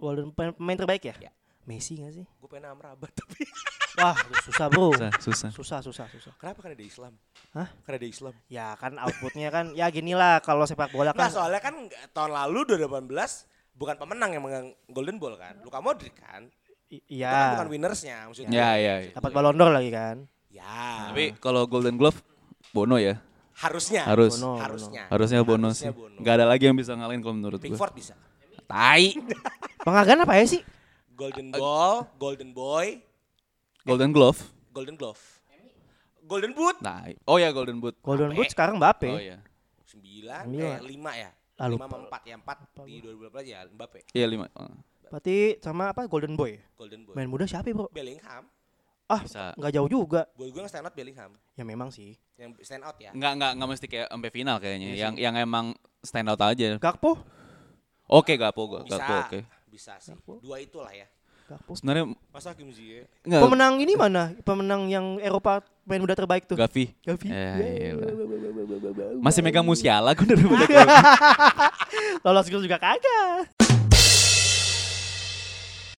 Golden 0.00 0.34
pemain, 0.34 0.50
pemain 0.56 0.78
terbaik 0.78 1.02
ya? 1.06 1.14
Ya. 1.18 1.32
Messi 1.68 2.00
gak 2.00 2.10
sih? 2.16 2.26
Gue 2.26 2.48
pengen 2.50 2.74
Amrabat 2.74 3.12
tapi. 3.14 3.46
Wah, 4.00 4.16
susah 4.46 4.66
bro. 4.70 4.90
Susah, 4.94 5.10
susah. 5.18 5.50
Susah, 5.54 5.78
susah, 5.82 6.06
susah. 6.10 6.32
Kenapa 6.38 6.62
kan 6.62 6.70
ada 6.72 6.82
Islam? 6.82 7.12
Hah? 7.54 7.68
Karena 7.86 7.96
ada 8.00 8.08
Islam. 8.08 8.34
Ya 8.46 8.66
kan 8.78 8.96
outputnya 8.96 9.48
kan 9.50 9.74
ya 9.74 9.86
gini 9.90 10.14
lah 10.14 10.38
kalau 10.42 10.64
sepak 10.66 10.90
bola 10.94 11.10
Nah 11.10 11.26
kan 11.26 11.30
soalnya 11.30 11.60
kan 11.62 11.74
tahun 12.14 12.32
lalu 12.32 12.78
2018 12.78 13.06
bukan 13.74 13.96
pemenang 13.98 14.30
yang 14.34 14.42
megang 14.42 14.66
Golden 14.90 15.18
Ball 15.18 15.34
kan. 15.38 15.58
Luka 15.62 15.78
Modric 15.82 16.14
kan. 16.18 16.48
Kan 16.90 16.98
Iya. 17.06 17.54
bukan 17.54 17.68
winnersnya 17.70 18.26
maksudnya. 18.26 18.50
Ya, 18.50 18.70
ya. 18.74 18.94
ya. 19.06 19.10
Dapat 19.14 19.30
Ballon 19.30 19.54
d'Or 19.54 19.70
lagi 19.70 19.90
kan. 19.94 20.26
Ya. 20.50 21.10
Tapi 21.10 21.34
kalau 21.38 21.64
Golden 21.64 21.94
Glove 21.96 22.18
Bono 22.70 22.98
ya. 22.98 23.22
harusnya. 23.60 24.02
Harus. 24.08 24.40
Bono. 24.40 24.56
Harusnya. 24.58 25.02
Harusnya 25.08 25.40
Bono 25.46 25.68
Harusnya 25.70 25.90
sih. 25.90 25.96
Bono. 25.96 26.18
Gak 26.20 26.34
ada 26.40 26.46
lagi 26.48 26.64
yang 26.66 26.76
bisa 26.76 26.92
ngalahin 26.96 27.20
kalau 27.22 27.36
menurut 27.36 27.60
gue. 27.60 27.70
Pickford 27.70 27.94
bisa. 27.94 28.14
Tai. 28.64 29.04
Penghargaan 29.86 30.24
apa 30.24 30.34
ya 30.36 30.46
sih? 30.48 30.62
Golden 31.12 31.52
Ball, 31.52 32.08
Golden 32.16 32.50
Boy, 32.56 33.04
Golden 33.84 34.08
Glove. 34.08 34.40
Golden 34.72 34.96
Glove. 34.96 35.20
Golden 36.24 36.54
Boot 36.54 36.78
Nah, 36.80 37.10
oh 37.26 37.36
ya 37.36 37.50
Golden 37.52 37.76
Boot. 37.82 37.98
Golden 38.00 38.30
Mbappe. 38.32 38.38
Boot 38.40 38.48
sekarang 38.54 38.74
Mbappe. 38.80 39.10
Oh 39.10 39.20
iya. 39.20 39.38
9 39.84 39.84
Sembilan. 39.84 40.42
eh 40.54 40.78
5 40.80 41.10
ya. 41.20 41.30
Ah, 41.60 41.68
5 41.68 41.76
lupa. 41.76 41.84
sama 41.84 41.96
4 42.08 42.30
ya 42.30 42.36
4 42.38 42.88
di 42.88 42.96
2018 43.02 43.52
ya 43.52 43.58
Mbappe. 43.68 44.00
Iya 44.16 44.26
lima. 44.30 44.46
Oh, 44.56 44.70
Berarti 45.10 45.58
sama 45.60 45.90
apa 45.90 46.06
Golden 46.06 46.38
Boy? 46.38 46.56
Golden 46.78 47.02
Boy. 47.04 47.18
Main 47.18 47.28
muda 47.28 47.44
siapa 47.44 47.66
ya, 47.68 47.74
Bro? 47.76 47.90
Bellingham. 47.92 48.46
Ah, 49.10 49.26
Bisa. 49.26 49.50
nggak 49.58 49.72
jauh 49.74 49.90
juga. 49.90 50.22
Buat 50.38 50.48
gue 50.54 50.62
stand 50.70 50.86
out 50.86 50.94
Bellingham. 50.94 51.34
Ya 51.58 51.66
memang 51.66 51.90
sih. 51.90 52.14
Yang 52.38 52.62
stand 52.62 52.86
out 52.86 52.94
ya. 53.02 53.10
Nggak 53.10 53.32
nggak 53.42 53.52
nggak 53.58 53.68
mesti 53.74 53.86
kayak 53.90 54.06
sampai 54.06 54.30
final 54.30 54.56
kayaknya. 54.62 54.88
Iya 54.94 54.98
yang 55.02 55.14
yang 55.18 55.34
emang 55.34 55.66
stand 55.98 56.30
out 56.30 56.38
aja. 56.38 56.78
Gakpo? 56.78 57.18
Oke, 58.06 58.38
Gapo, 58.38 58.86
Bisa. 58.86 59.02
Gapo 59.02 59.14
oke. 59.26 59.38
Bisa 59.66 59.92
sih. 59.98 60.14
Dua 60.38 60.62
itulah 60.62 60.94
ya. 60.94 61.10
Gakpo. 61.50 61.74
Sebenarnya 61.74 62.14
Masa 62.30 62.54
Kim 62.54 62.70
Ziyech? 62.70 63.10
nggak 63.26 63.42
Pemenang 63.42 63.74
ini 63.82 63.98
mana? 63.98 64.30
Pemenang 64.46 64.86
yang 64.86 65.18
Eropa 65.18 65.66
main 65.82 65.98
muda 65.98 66.14
terbaik 66.14 66.46
tuh. 66.46 66.54
Gavi. 66.54 66.94
Gavi. 67.02 67.26
Ya, 67.26 67.54
iyalah. 67.58 68.14
Masih 69.18 69.42
megang 69.42 69.66
Musiala 69.66 70.14
gue 70.14 70.22
daripada 70.22 70.62
Lolos 72.26 72.46
grup 72.46 72.62
juga 72.62 72.78
kagak. 72.78 73.50